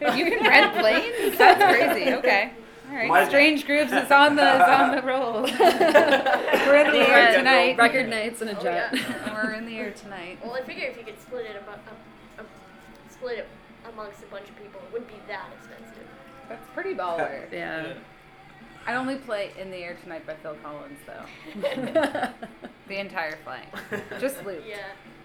A, 0.02 0.18
you 0.18 0.26
can 0.26 0.46
rent 0.46 0.74
planes? 0.78 1.38
That's 1.44 1.64
crazy. 1.64 2.14
Okay. 2.16 2.52
All 2.90 2.96
right, 2.96 3.08
My- 3.08 3.26
Strange 3.30 3.66
Grooves 3.66 3.94
is 3.94 4.12
on 4.12 4.36
the 4.36 4.56
is 4.56 4.62
on 4.62 4.96
the 4.96 5.02
roll. 5.04 5.42
We're 5.44 6.76
in 6.86 6.92
the 6.92 7.06
air 7.10 7.38
tonight. 7.38 7.78
Record 7.78 8.10
nights 8.10 8.42
in 8.42 8.50
a 8.50 8.60
Oh, 8.60 8.64
jet. 8.64 8.90
yeah. 8.94 9.34
We're 9.34 9.54
in 9.54 9.66
the 9.66 9.78
air 9.78 9.92
tonight. 9.92 10.40
Well, 10.44 10.54
I 10.54 10.62
figure 10.64 10.88
if 10.88 10.98
you 10.98 11.04
could 11.04 11.20
split 11.22 11.46
it 11.46 11.56
about, 11.56 11.76
um, 11.88 11.92
um, 11.92 11.96
split 13.18 13.40
it 13.40 13.48
amongst 13.92 14.22
a 14.24 14.26
bunch 14.28 14.50
of 14.50 14.58
people, 14.62 14.82
it 14.86 14.92
wouldn't 14.94 15.10
be 15.10 15.20
that 15.28 15.48
expensive. 15.58 16.08
That's 16.50 16.68
pretty 16.74 16.94
baller. 16.94 17.42
Yeah. 17.52 17.94
I'd 18.86 18.96
only 18.96 19.18
play 19.18 19.52
"In 19.60 19.70
the 19.70 19.78
Air 19.78 19.98
Tonight" 20.02 20.26
by 20.26 20.36
Phil 20.36 20.56
Collins 20.64 21.00
though. 21.06 21.60
the 22.88 23.00
entire 23.00 23.38
flight, 23.44 23.68
just 24.22 24.46
loop. 24.46 24.64
Yeah. 24.66 24.78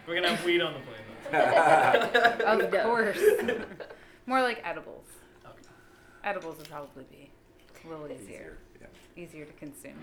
We're 0.07 0.17
gonna 0.17 0.35
have 0.35 0.45
weed 0.45 0.61
on 0.61 0.75
the 0.75 0.81
plane 0.81 0.99
though. 1.31 2.65
Of 2.67 2.73
Yeah. 2.75 2.83
course. 2.83 3.21
More 4.27 4.43
like 4.43 4.61
edibles. 4.65 5.05
Okay. 5.45 5.55
Edibles 6.25 6.59
would 6.59 6.69
probably 6.69 7.05
be 7.05 7.31
a 7.85 7.89
little 7.89 8.11
easier, 8.11 8.59
Yeah. 8.81 8.89
easier 9.23 9.45
to 9.45 9.53
consume, 9.53 9.95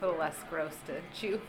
a 0.00 0.04
little 0.04 0.18
less 0.18 0.34
gross 0.50 0.74
to 0.88 0.94
chew. 1.16 1.40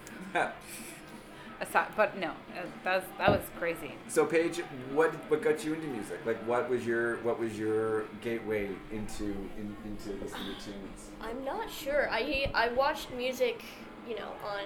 Aside, 1.60 1.88
but 1.96 2.16
no, 2.18 2.30
uh, 2.30 2.66
that 2.84 2.96
was 2.98 3.04
that 3.18 3.30
was 3.32 3.42
crazy. 3.58 3.96
So 4.08 4.26
Paige, 4.26 4.60
what 4.94 5.12
what 5.30 5.42
got 5.42 5.66
you 5.66 5.74
into 5.74 5.88
music? 5.88 6.20
Like, 6.24 6.38
what 6.48 6.70
was 6.70 6.86
your 6.86 7.18
what 7.18 7.40
was 7.40 7.58
your 7.58 8.06
gateway 8.22 8.70
into 8.92 9.26
in, 9.58 9.76
into 9.84 10.12
listening 10.24 10.56
to 10.60 10.66
tunes? 10.66 11.10
I'm 11.20 11.44
not 11.44 11.72
sure. 11.72 12.10
I 12.12 12.52
I 12.54 12.70
watched 12.70 13.12
music, 13.12 13.64
you 14.08 14.16
know, 14.16 14.30
on 14.46 14.66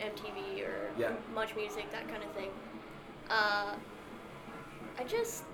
MTV 0.00 0.66
or 0.66 0.90
Yeah. 0.98 1.12
Much 1.34 1.54
Music, 1.54 1.90
that 1.92 2.08
kind 2.08 2.22
of 2.24 2.30
thing. 2.32 2.50
Uh, 3.30 3.74
I 4.98 5.04
just 5.06 5.44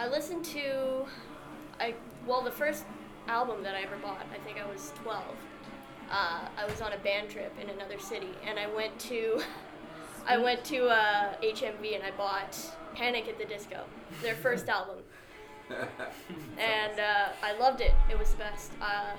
I 0.00 0.08
listened 0.08 0.44
to 0.46 1.06
I 1.78 1.94
well 2.26 2.42
the 2.42 2.50
first 2.50 2.84
album 3.28 3.62
that 3.62 3.76
I 3.76 3.82
ever 3.82 3.96
bought. 3.96 4.26
I 4.34 4.38
think 4.44 4.58
I 4.58 4.68
was 4.68 4.92
12. 5.02 5.22
Uh, 6.10 6.40
I 6.58 6.66
was 6.68 6.80
on 6.80 6.92
a 6.92 6.98
band 6.98 7.30
trip 7.30 7.54
in 7.62 7.70
another 7.70 7.98
city, 8.00 8.30
and 8.44 8.58
I 8.58 8.66
went 8.74 8.98
to 9.00 9.40
I 10.26 10.38
went 10.38 10.64
to 10.66 10.86
uh, 10.88 11.34
HMV 11.42 11.94
and 11.96 12.04
I 12.04 12.10
bought 12.16 12.56
Panic 12.94 13.28
at 13.28 13.38
the 13.38 13.44
Disco, 13.44 13.84
their 14.22 14.34
first 14.34 14.68
album, 14.78 14.98
and 16.58 16.98
uh, 17.00 17.28
I 17.42 17.56
loved 17.58 17.80
it. 17.80 17.92
It 18.10 18.18
was 18.18 18.30
the 18.32 18.38
best. 18.38 18.72
Uh, 18.80 19.12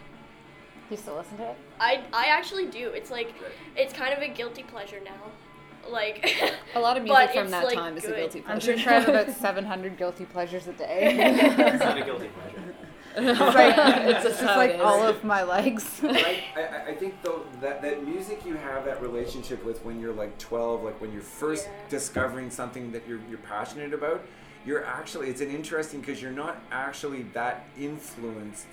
You 0.89 0.97
still 0.97 1.15
listen 1.15 1.37
to 1.37 1.49
it? 1.51 1.57
I 1.79 2.03
I 2.13 2.25
actually 2.27 2.67
do. 2.67 2.89
It's 2.89 3.11
like 3.11 3.33
it's 3.75 3.93
kind 3.93 4.13
of 4.13 4.21
a 4.21 4.27
guilty 4.27 4.63
pleasure 4.63 4.99
now. 5.03 5.89
Like 5.89 6.29
A 6.75 6.79
lot 6.79 6.95
of 6.97 7.03
music 7.03 7.31
from 7.31 7.49
that 7.51 7.65
like, 7.65 7.73
time 7.75 7.97
is 7.97 8.03
a 8.05 8.07
good. 8.07 8.15
guilty 8.17 8.39
I'm 8.39 8.59
pleasure. 8.59 8.77
sure 8.77 8.91
I 8.93 8.99
have 8.99 9.09
about 9.09 9.31
700 9.35 9.97
guilty 9.97 10.25
pleasures 10.25 10.67
a 10.67 10.73
day. 10.73 11.15
It's 11.17 11.83
not 11.83 11.97
a 11.97 12.03
guilty 12.03 12.27
pleasure. 12.29 12.70
It's 13.15 13.39
like, 13.39 13.75
It's 13.77 14.15
it's 14.15 14.23
just 14.23 14.41
just 14.41 14.57
like 14.57 14.79
all 14.79 15.01
of 15.05 15.23
my 15.23 15.43
legs. 15.43 15.99
I, 16.03 16.41
I, 16.55 16.83
I 16.89 16.93
think 16.99 17.21
though 17.23 17.43
that, 17.61 17.81
that 17.81 18.05
music 18.05 18.45
you 18.45 18.55
have 18.55 18.85
that 18.85 19.01
relationship 19.01 19.63
with 19.63 19.83
when 19.85 19.99
you're 19.99 20.13
like 20.13 20.37
12 20.37 20.83
like 20.83 20.99
when 21.01 21.11
you're 21.11 21.21
first 21.21 21.67
Yeah. 21.67 21.73
discovering 21.89 22.49
something 22.49 22.91
that 22.91 23.07
you're, 23.07 23.19
you're 23.29 23.39
passionate 23.39 23.93
about 23.93 24.23
you're 24.65 24.85
actually 24.85 25.29
it's 25.29 25.41
an 25.41 25.49
interesting 25.49 25.99
because 26.01 26.21
you're 26.21 26.31
not 26.31 26.61
actually 26.71 27.23
that 27.33 27.65
influenced 27.79 28.67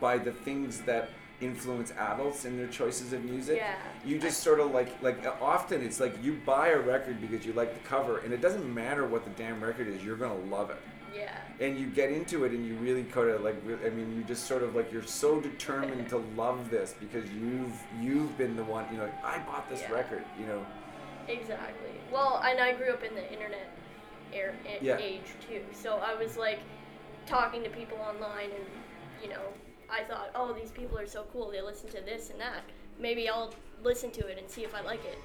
by 0.00 0.18
the 0.18 0.32
things 0.32 0.80
that 0.82 1.08
influence 1.40 1.92
adults 1.98 2.44
in 2.44 2.56
their 2.56 2.68
choices 2.68 3.12
of 3.12 3.24
music 3.24 3.56
Yeah. 3.56 3.74
you 4.04 4.18
just 4.18 4.42
sort 4.42 4.60
of 4.60 4.70
like 4.72 5.02
like 5.02 5.24
often 5.40 5.82
it's 5.82 5.98
like 6.00 6.22
you 6.22 6.38
buy 6.46 6.68
a 6.68 6.78
record 6.78 7.20
because 7.20 7.44
you 7.44 7.52
like 7.52 7.72
the 7.74 7.88
cover 7.88 8.18
and 8.18 8.32
it 8.32 8.40
doesn't 8.40 8.72
matter 8.72 9.06
what 9.06 9.24
the 9.24 9.30
damn 9.42 9.62
record 9.62 9.88
is 9.88 10.04
you're 10.04 10.16
gonna 10.16 10.34
love 10.50 10.70
it 10.70 10.76
yeah. 11.14 11.36
and 11.60 11.78
you 11.78 11.86
get 11.86 12.10
into 12.10 12.44
it 12.44 12.52
and 12.52 12.66
you 12.66 12.74
really 12.76 13.04
kind 13.04 13.28
of 13.30 13.42
like 13.42 13.56
i 13.84 13.90
mean 13.90 14.14
you 14.16 14.22
just 14.24 14.46
sort 14.46 14.62
of 14.62 14.74
like 14.74 14.92
you're 14.92 15.02
so 15.02 15.40
determined 15.40 16.08
to 16.08 16.18
love 16.36 16.70
this 16.70 16.94
because 17.00 17.28
you've 17.32 17.76
you've 18.00 18.36
been 18.38 18.56
the 18.56 18.64
one 18.64 18.84
you 18.90 18.98
know 18.98 19.04
like, 19.04 19.24
i 19.24 19.38
bought 19.40 19.68
this 19.68 19.80
Yeah. 19.82 19.92
record 19.92 20.24
you 20.38 20.46
know 20.46 20.64
Exactly. 21.28 21.90
Well, 22.12 22.42
and 22.44 22.58
I 22.58 22.72
grew 22.72 22.90
up 22.90 23.04
in 23.04 23.14
the 23.14 23.32
internet 23.32 23.68
era, 24.32 24.52
Yeah. 24.80 24.98
age 24.98 25.22
too, 25.48 25.62
so 25.72 25.98
I 26.04 26.14
was 26.14 26.36
like 26.36 26.58
talking 27.26 27.62
to 27.62 27.70
people 27.70 27.98
online, 27.98 28.50
and 28.50 28.64
you 29.22 29.28
know, 29.28 29.42
I 29.88 30.02
thought, 30.02 30.30
oh, 30.34 30.52
these 30.52 30.72
people 30.72 30.98
are 30.98 31.06
so 31.06 31.24
cool. 31.32 31.50
They 31.50 31.62
listen 31.62 31.88
to 31.90 32.00
this 32.00 32.30
and 32.30 32.40
that. 32.40 32.62
Maybe 32.98 33.28
I'll 33.28 33.54
listen 33.84 34.10
to 34.12 34.26
it 34.26 34.36
and 34.38 34.48
see 34.50 34.64
if 34.64 34.74
I 34.74 34.80
like 34.80 35.04
it. 35.04 35.18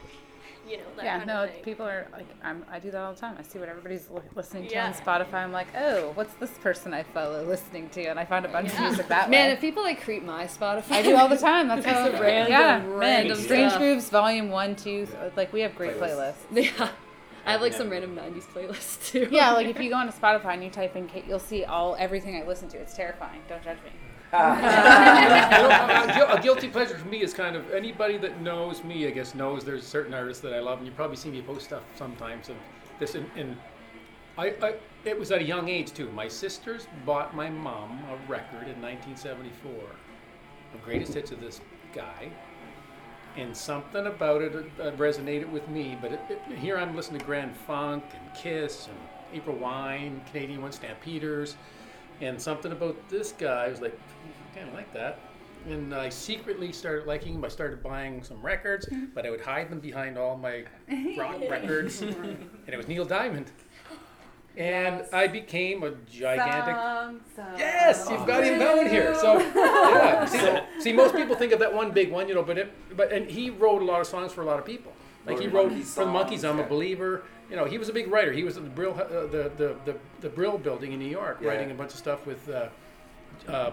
You 0.67 0.77
know, 0.77 0.83
that 0.97 1.05
yeah, 1.05 1.17
kind 1.17 1.27
no, 1.27 1.43
of 1.45 1.51
thing. 1.51 1.63
people 1.63 1.85
are 1.85 2.07
like, 2.11 2.25
I'm, 2.43 2.65
I 2.71 2.79
do 2.79 2.91
that 2.91 2.99
all 3.01 3.13
the 3.13 3.19
time. 3.19 3.35
I 3.39 3.41
see 3.43 3.57
what 3.57 3.69
everybody's 3.69 4.09
li- 4.09 4.21
listening 4.35 4.67
to 4.67 4.73
Yeah. 4.73 4.87
on 4.87 4.93
Spotify. 4.93 5.35
I'm 5.35 5.51
like, 5.53 5.67
oh, 5.77 6.11
what's 6.15 6.33
this 6.35 6.51
person 6.59 6.93
I 6.93 7.03
follow 7.03 7.43
listening 7.43 7.89
to? 7.91 8.03
And 8.05 8.19
I 8.19 8.25
find 8.25 8.45
a 8.45 8.49
bunch 8.49 8.73
of 8.73 8.79
music 8.79 9.07
that 9.07 9.29
Man, 9.29 9.47
way. 9.47 9.53
if 9.53 9.61
people 9.61 9.83
like 9.83 10.01
creep 10.01 10.23
my 10.23 10.45
Spotify, 10.45 10.91
I 10.91 11.01
do 11.03 11.15
all 11.15 11.29
the 11.29 11.37
time. 11.37 11.67
That's 11.69 11.85
how. 11.85 12.09
Random, 12.11 12.51
yeah, 12.51 12.79
man. 12.79 12.89
random 12.93 13.37
Strange 13.37 13.71
stuff. 13.71 13.81
Grooves 13.81 14.09
Volume 14.09 14.49
One, 14.49 14.75
Two. 14.75 15.05
th- 15.05 15.17
Like 15.37 15.53
we 15.53 15.61
have 15.61 15.73
great 15.75 15.97
Playlists. 15.97 16.35
playlists. 16.51 16.73
Yeah. 16.79 16.89
I 17.45 17.51
have 17.53 17.61
like 17.61 17.71
some 17.71 17.89
random 17.89 18.13
'90s 18.13 18.43
playlists 18.53 19.09
too. 19.09 19.29
Yeah, 19.31 19.53
like 19.53 19.67
if 19.67 19.79
you 19.79 19.89
go 19.89 19.95
onto 19.95 20.11
Spotify 20.11 20.55
and 20.55 20.63
you 20.65 20.69
type 20.69 20.97
in, 20.97 21.07
Cait, 21.07 21.23
you'll 21.29 21.39
see 21.39 21.63
all 21.63 21.95
everything 21.97 22.35
I 22.35 22.45
listen 22.45 22.67
to. 22.69 22.77
It's 22.77 22.93
terrifying. 22.93 23.39
Don't 23.47 23.63
judge 23.63 23.77
me. 23.85 23.91
a, 24.33 26.11
guil- 26.13 26.37
a 26.37 26.41
guilty 26.41 26.67
pleasure 26.67 26.97
for 26.97 27.07
me 27.07 27.21
is 27.21 27.33
kind 27.33 27.55
of 27.55 27.71
anybody 27.71 28.17
that 28.17 28.41
knows 28.41 28.83
me, 28.83 29.07
I 29.07 29.11
guess, 29.11 29.33
knows 29.33 29.63
there's 29.63 29.85
certain 29.85 30.13
artists 30.13 30.41
that 30.43 30.53
I 30.53 30.59
love, 30.59 30.79
and 30.79 30.87
you 30.87 30.93
probably 30.93 31.15
see 31.15 31.29
me 31.29 31.41
post 31.41 31.65
stuff 31.65 31.83
sometimes 31.95 32.49
of 32.49 32.55
this. 32.99 33.15
And, 33.15 33.29
and 33.37 33.57
I, 34.37 34.53
I, 34.61 34.75
it 35.05 35.17
was 35.17 35.31
at 35.31 35.39
a 35.39 35.43
young 35.43 35.69
age 35.69 35.93
too. 35.93 36.09
My 36.11 36.27
sisters 36.27 36.87
bought 37.05 37.35
my 37.35 37.49
mom 37.49 38.03
a 38.09 38.17
record 38.29 38.67
in 38.67 38.81
1974, 38.81 39.71
the 40.73 40.77
greatest 40.79 41.13
hits 41.13 41.31
of 41.31 41.39
this 41.39 41.61
guy, 41.93 42.29
and 43.37 43.55
something 43.55 44.07
about 44.07 44.41
it 44.41 44.53
uh, 44.81 44.91
resonated 44.91 45.49
with 45.49 45.67
me. 45.69 45.97
But 46.01 46.11
it, 46.11 46.19
it, 46.29 46.41
here 46.57 46.77
I'm 46.77 46.95
listening 46.97 47.19
to 47.19 47.25
Grand 47.25 47.55
Funk 47.55 48.03
and 48.13 48.35
Kiss 48.35 48.87
and 48.87 48.97
April 49.33 49.55
Wine, 49.55 50.21
Canadian 50.31 50.61
One, 50.61 50.71
Stampeders, 50.71 51.55
and 52.21 52.41
something 52.41 52.71
about 52.71 52.95
this 53.09 53.31
guy 53.31 53.67
was 53.69 53.81
like, 53.81 53.97
kind 54.55 54.67
of 54.67 54.73
like 54.73 54.93
that. 54.93 55.19
And 55.67 55.93
I 55.93 56.09
secretly 56.09 56.71
started 56.71 57.07
liking 57.07 57.33
him. 57.33 57.43
I 57.43 57.49
started 57.49 57.83
buying 57.83 58.23
some 58.23 58.41
records, 58.41 58.87
but 59.13 59.25
I 59.25 59.29
would 59.29 59.41
hide 59.41 59.69
them 59.69 59.79
behind 59.79 60.17
all 60.17 60.37
my 60.37 60.63
rock 61.17 61.37
records. 61.49 62.01
and 62.01 62.47
it 62.67 62.77
was 62.77 62.87
Neil 62.87 63.03
Diamond. 63.05 63.51
And 64.55 65.03
I 65.13 65.27
became 65.27 65.83
a 65.83 65.91
gigantic. 66.09 66.75
Yes, 67.59 68.07
you've 68.09 68.25
got 68.25 68.43
him 68.43 68.57
down 68.57 68.87
here. 68.87 69.13
So, 69.13 69.37
yeah. 69.39 70.25
See, 70.77 70.81
see, 70.81 70.93
most 70.93 71.13
people 71.13 71.35
think 71.35 71.51
of 71.51 71.59
that 71.59 71.71
one 71.71 71.91
big 71.91 72.11
one, 72.11 72.27
you 72.27 72.33
know, 72.33 72.41
but 72.41 72.57
it, 72.57 72.97
but 72.97 73.11
and 73.11 73.29
he 73.29 73.51
wrote 73.51 73.83
a 73.83 73.85
lot 73.85 74.01
of 74.01 74.07
songs 74.07 74.33
for 74.33 74.41
a 74.41 74.45
lot 74.45 74.57
of 74.57 74.65
people. 74.65 74.93
Like 75.27 75.39
he 75.39 75.47
Wrote 75.47 75.71
for 75.83 76.05
the 76.05 76.11
Monkees, 76.11 76.47
I'm 76.47 76.59
a 76.59 76.63
believer. 76.63 77.23
You 77.49 77.55
know, 77.55 77.65
he 77.65 77.77
was 77.77 77.89
a 77.89 77.93
big 77.93 78.09
writer. 78.11 78.31
He 78.31 78.43
was 78.43 78.57
at 78.57 78.63
the 78.63 78.69
Brill, 78.69 78.93
uh, 78.93 79.27
the, 79.27 79.51
the 79.57 79.75
the 79.85 79.95
the 80.21 80.29
Brill 80.29 80.57
Building 80.57 80.93
in 80.93 80.99
New 80.99 81.05
York, 81.09 81.39
Yeah. 81.41 81.49
writing 81.49 81.71
a 81.71 81.73
bunch 81.73 81.91
of 81.91 81.97
stuff 81.97 82.25
with. 82.25 82.47
Uh, 82.49 82.69
uh, 83.47 83.51
uh, 83.51 83.71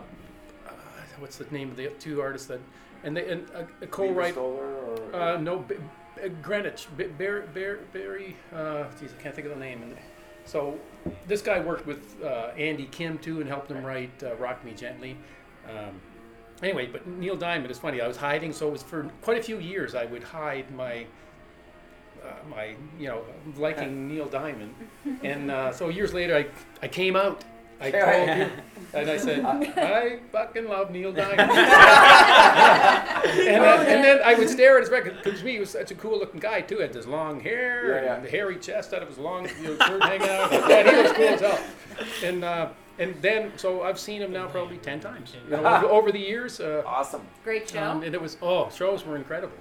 what's 1.19 1.37
the 1.37 1.45
name 1.51 1.71
of 1.71 1.77
the 1.77 1.89
two 1.99 2.21
artists 2.21 2.47
that, 2.49 2.61
and 3.03 3.17
they 3.17 3.29
and 3.31 3.47
uh, 3.55 3.63
a 3.83 3.87
co-write. 3.87 4.37
Uh, 4.37 5.39
no, 5.41 5.59
B- 5.61 5.77
B- 6.17 6.29
Greenwich, 6.43 6.87
B- 6.97 7.05
Barry, 7.05 7.45
Barry, 7.53 7.79
Barry 7.93 8.37
uh, 8.55 8.85
geez, 9.01 9.13
I 9.19 9.23
can't 9.23 9.35
think 9.35 9.47
of 9.47 9.55
the 9.55 9.61
name. 9.61 9.83
And 9.83 9.97
so 10.45 10.79
this 11.27 11.41
guy 11.43 11.61
worked 11.61 11.87
with 11.87 12.23
uh, 12.23 12.51
Andy 12.57 12.87
Kim 12.87 13.19
too 13.19 13.41
and 13.41 13.49
helped 13.49 13.71
him 13.71 13.85
write 13.85 14.23
uh, 14.23 14.35
"Rock 14.37 14.65
Me 14.65 14.73
Gently." 14.73 15.17
Um, 15.69 16.01
anyway, 16.63 16.87
but 16.87 17.07
Neil 17.07 17.37
Diamond 17.37 17.71
is 17.71 17.79
funny. 17.79 18.01
I 18.01 18.07
was 18.09 18.17
hiding, 18.17 18.53
so 18.53 18.69
it 18.69 18.73
was 18.73 18.83
for 18.83 19.05
quite 19.23 19.39
a 19.39 19.43
few 19.43 19.59
years. 19.59 19.95
I 19.95 20.05
would 20.05 20.23
hide 20.23 20.71
my. 20.75 21.07
Uh, 22.25 22.33
my, 22.49 22.75
you 22.99 23.09
know, 23.09 23.23
liking 23.57 24.09
Neil 24.15 24.27
Diamond, 24.27 24.75
and 25.23 25.51
uh, 25.51 25.73
so 25.73 25.89
years 25.91 26.15
later, 26.15 26.35
I, 26.37 26.47
I 26.83 26.89
came 26.89 27.17
out. 27.17 27.45
I 27.81 27.91
called 27.91 28.39
you, 28.39 28.51
and 28.99 29.11
I 29.11 29.17
said, 29.19 29.45
I 29.45 30.19
fucking 30.33 30.69
love 30.69 30.91
Neil 30.91 31.13
Diamond. 31.23 31.51
and, 31.51 31.59
uh, 33.65 33.85
and 33.87 34.05
then 34.05 34.21
I 34.25 34.35
would 34.35 34.49
stare 34.49 34.77
at 34.77 34.83
his 34.83 34.91
record 34.91 35.17
because 35.23 35.43
me, 35.43 35.53
he 35.55 35.59
was 35.61 35.71
such 35.71 35.91
a 35.91 35.95
cool 35.95 36.19
looking 36.19 36.41
guy 36.41 36.61
too. 36.61 36.77
He 36.77 36.83
had 36.83 36.93
this 36.93 37.07
long 37.07 37.41
hair 37.41 37.89
Yeah, 37.97 38.05
yeah. 38.05 38.15
and 38.17 38.25
the 38.25 38.31
hairy 38.31 38.57
chest 38.59 38.93
out 38.95 39.03
of 39.03 39.09
his 39.09 39.19
long 39.19 39.49
you 39.61 39.77
know, 39.77 39.87
shirt 39.87 40.03
hanging 40.03 40.29
out. 40.29 40.53
Yeah, 40.53 40.91
he 40.91 41.03
was 41.03 41.13
cool 41.13 41.25
as 41.29 41.41
hell. 41.41 41.59
And 42.23 42.45
uh, 42.45 42.69
and 42.99 43.15
then 43.21 43.53
so 43.57 43.83
I've 43.83 43.99
seen 43.99 44.23
him 44.23 44.33
now 44.33 44.47
probably 44.47 44.79
ten 44.79 45.01
times 45.01 45.35
you 45.45 45.57
know, 45.57 45.65
over, 45.67 45.87
over 45.87 46.13
the 46.13 46.19
years. 46.21 46.61
Uh, 46.61 46.83
awesome 46.87 47.23
Great 47.43 47.69
show. 47.69 47.83
um, 47.83 48.03
and 48.03 48.15
it 48.15 48.21
was 48.21 48.37
oh 48.41 48.71
shows 48.71 49.05
were 49.05 49.17
incredible. 49.17 49.57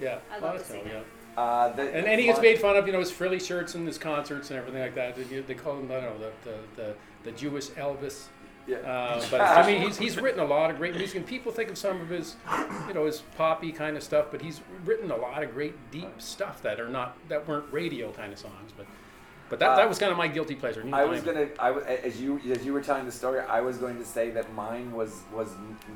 Yeah, 0.00 0.18
I 0.30 0.34
love 0.38 0.42
lot 0.54 0.58
to 0.58 0.64
see 0.64 0.74
show, 0.78 0.84
that. 0.84 0.92
yeah. 0.92 1.00
Uh, 1.38 1.72
the, 1.72 1.82
And, 1.82 2.04
and 2.06 2.20
he 2.20 2.26
gets 2.26 2.40
made 2.40 2.58
fun 2.58 2.76
of, 2.76 2.86
you 2.88 2.92
know, 2.92 2.98
his 2.98 3.12
frilly 3.12 3.38
shirts 3.38 3.76
and 3.76 3.86
his 3.86 3.96
concerts 3.96 4.50
and 4.50 4.58
everything 4.58 4.80
like 4.80 4.96
that. 4.96 5.14
They, 5.14 5.38
they 5.38 5.54
call 5.54 5.78
him, 5.78 5.84
I 5.84 6.00
don't 6.00 6.02
know, 6.02 6.18
the, 6.18 6.50
the, 6.50 6.56
the, 6.74 6.94
the 7.22 7.32
Jewish 7.32 7.68
Elvis. 7.70 8.26
yeah. 8.66 8.78
Uh, 8.78 9.24
but 9.30 9.40
I 9.40 9.64
mean, 9.64 9.82
he's, 9.82 9.96
he's 9.96 10.16
written 10.16 10.40
a 10.40 10.44
lot 10.44 10.68
of 10.70 10.78
great 10.78 10.96
music, 10.96 11.14
and 11.14 11.24
people 11.24 11.52
think 11.52 11.70
of 11.70 11.78
some 11.78 12.00
of 12.00 12.08
his, 12.08 12.34
you 12.88 12.94
know, 12.94 13.06
his 13.06 13.20
poppy 13.36 13.70
kind 13.70 13.96
of 13.96 14.02
stuff. 14.02 14.26
But 14.32 14.42
he's 14.42 14.60
written 14.84 15.12
a 15.12 15.16
lot 15.16 15.44
of 15.44 15.52
great 15.52 15.74
deep 15.92 16.20
stuff 16.20 16.60
that 16.62 16.80
are 16.80 16.88
not 16.88 17.16
that 17.28 17.46
weren't 17.46 17.72
radio 17.72 18.10
kind 18.10 18.32
of 18.32 18.38
songs. 18.40 18.72
But 18.76 18.86
But 19.50 19.58
that, 19.60 19.70
Uh, 19.70 19.76
that 19.76 19.88
was 19.88 19.98
kind 19.98 20.12
of 20.12 20.18
my 20.18 20.28
guilty 20.28 20.54
pleasure. 20.54 20.84
I 20.92 21.04
was 21.04 21.22
gonna, 21.22 21.48
I 21.58 21.68
w- 21.68 21.86
as 21.86 22.20
you 22.20 22.38
as 22.50 22.64
you 22.66 22.72
were 22.72 22.82
telling 22.82 23.06
the 23.06 23.12
story, 23.12 23.40
I 23.40 23.60
was 23.60 23.78
going 23.78 23.96
to 23.98 24.04
say 24.04 24.30
that 24.30 24.52
mine 24.52 24.92
was 24.92 25.22
was 25.32 25.48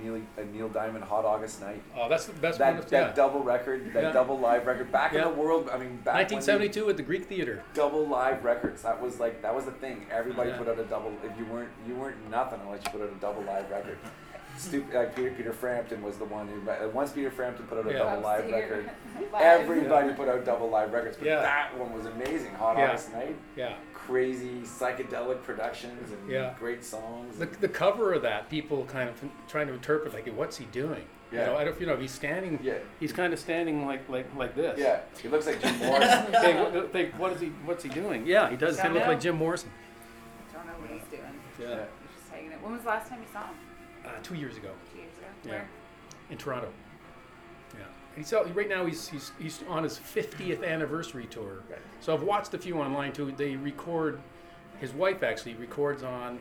Neil 0.02 0.20
a 0.38 0.44
Neil 0.44 0.68
Diamond 0.68 1.04
Hot 1.04 1.24
August 1.24 1.60
Night. 1.60 1.82
Oh, 1.96 2.08
that's 2.08 2.24
the 2.26 2.32
best 2.34 2.58
That 2.58 2.74
one. 2.74 2.82
that 2.88 2.92
yeah. 2.92 3.12
double 3.12 3.42
record, 3.42 3.92
that 3.92 4.02
Yeah. 4.04 4.12
double 4.12 4.38
live 4.38 4.66
record, 4.66 4.90
back 4.90 5.12
Yeah. 5.12 5.28
in 5.28 5.34
the 5.34 5.40
world. 5.42 5.68
I 5.70 5.76
mean, 5.76 5.96
back 5.98 6.14
when 6.14 6.26
they- 6.28 6.34
1972 6.36 6.88
at 6.88 6.96
the 6.96 7.02
Greek 7.02 7.26
Theater. 7.26 7.62
double 7.74 8.06
live 8.06 8.42
records. 8.44 8.82
That 8.82 9.00
was 9.02 9.20
like 9.20 9.42
that 9.42 9.54
was 9.54 9.64
the 9.66 9.72
thing. 9.72 10.06
Everybody 10.10 10.52
put 10.52 10.68
out 10.68 10.78
a 10.78 10.84
double. 10.84 11.12
If 11.22 11.38
you 11.38 11.44
weren't 11.46 11.70
you 11.86 11.94
weren't 11.94 12.30
nothing 12.30 12.60
unless 12.64 12.80
you 12.84 12.90
put 12.90 13.02
out 13.02 13.10
a 13.10 13.20
double 13.20 13.42
live 13.42 13.70
record. 13.70 13.98
Stupid. 14.56 14.94
Like 14.94 15.16
Peter 15.16 15.30
Peter 15.30 15.52
Frampton 15.52 16.02
was 16.02 16.16
the 16.18 16.24
one 16.24 16.48
who. 16.48 16.70
uh, 16.70 16.88
Once 16.92 17.12
Peter 17.12 17.30
Frampton 17.30 17.66
put 17.66 17.78
out 17.78 17.86
a 17.86 17.92
Yeah. 17.92 17.98
double 17.98 18.22
live 18.22 18.50
record, 18.50 18.90
Live. 19.32 19.42
everybody 19.42 20.12
put 20.12 20.28
out 20.28 20.44
double 20.44 20.68
live 20.70 20.92
records. 20.92 21.16
But 21.16 21.26
Yeah. 21.26 21.40
that 21.40 21.76
one 21.78 21.92
was 21.92 22.06
amazing. 22.06 22.54
Hot 22.54 22.76
Yeah. 22.78 22.88
August 22.90 23.12
Night. 23.12 23.36
Yeah. 23.56 23.74
Crazy 23.94 24.60
psychedelic 24.62 25.42
productions 25.42 26.12
and 26.12 26.30
Yeah. 26.30 26.54
great 26.58 26.84
songs. 26.84 27.38
The, 27.38 27.46
the 27.46 27.68
cover 27.68 28.12
of 28.12 28.22
that, 28.22 28.48
people 28.50 28.84
kind 28.84 29.08
of 29.08 29.16
trying 29.48 29.66
to 29.68 29.72
interpret 29.74 30.12
like, 30.14 30.26
what's 30.34 30.56
he 30.58 30.64
doing? 30.66 31.04
You 31.30 31.38
Yeah. 31.38 31.46
know, 31.46 31.56
I 31.56 31.64
don't. 31.64 31.80
You 31.80 31.86
know, 31.86 31.96
he's 31.96 32.10
standing. 32.12 32.58
Yeah. 32.62 32.74
He's 33.00 33.12
kind 33.12 33.32
of 33.32 33.38
standing 33.38 33.86
like 33.86 34.06
like 34.08 34.26
like 34.36 34.54
this. 34.54 34.78
yeah, 34.78 35.00
he 35.20 35.28
looks 35.28 35.46
like 35.46 35.60
Jim 35.62 35.78
Morrison. 35.86 36.30
They, 36.30 36.54
what, 36.54 36.92
they, 36.92 37.06
what 37.16 37.32
is 37.32 37.40
he? 37.40 37.48
What's 37.64 37.82
he 37.82 37.88
doing? 37.88 38.26
Yeah, 38.26 38.50
he 38.50 38.56
does 38.56 38.76
kind 38.76 38.88
of 38.90 38.96
look 38.98 39.06
like 39.08 39.20
Jim 39.20 39.36
Morrison. 39.36 39.70
I 40.50 40.54
Don't 40.56 40.66
know 40.66 40.72
what 40.74 40.90
he's 40.90 41.08
doing. 41.10 41.22
Yeah. 41.58 41.68
Yeah. 41.68 41.84
He's 42.02 42.20
just 42.20 42.30
hanging 42.30 42.52
it. 42.52 42.58
When 42.62 42.72
was 42.74 42.82
the 42.82 42.88
last 42.88 43.08
time 43.08 43.20
you 43.20 43.28
saw 43.32 43.46
him? 43.46 43.54
Uh, 44.12 44.22
two 44.22 44.34
years 44.34 44.56
ago 44.56 44.70
Two 44.92 44.98
years 44.98 45.16
ago. 45.18 45.26
Yeah. 45.44 45.50
Where? 45.52 45.68
in 46.30 46.38
Toronto. 46.38 46.68
Yeah. 47.74 47.80
And 48.14 48.24
he's 48.24 48.32
out, 48.32 48.54
right 48.54 48.68
now. 48.68 48.84
He's, 48.86 49.08
he's 49.08 49.32
he's 49.38 49.62
on 49.68 49.82
his 49.82 49.98
50th 49.98 50.66
anniversary 50.66 51.26
tour. 51.26 51.62
Right. 51.70 51.78
So 52.00 52.14
I've 52.14 52.22
watched 52.22 52.54
a 52.54 52.58
few 52.58 52.78
online 52.78 53.12
too. 53.12 53.32
They 53.36 53.56
record. 53.56 54.20
His 54.78 54.92
wife 54.92 55.22
actually 55.22 55.54
records 55.54 56.02
on. 56.02 56.38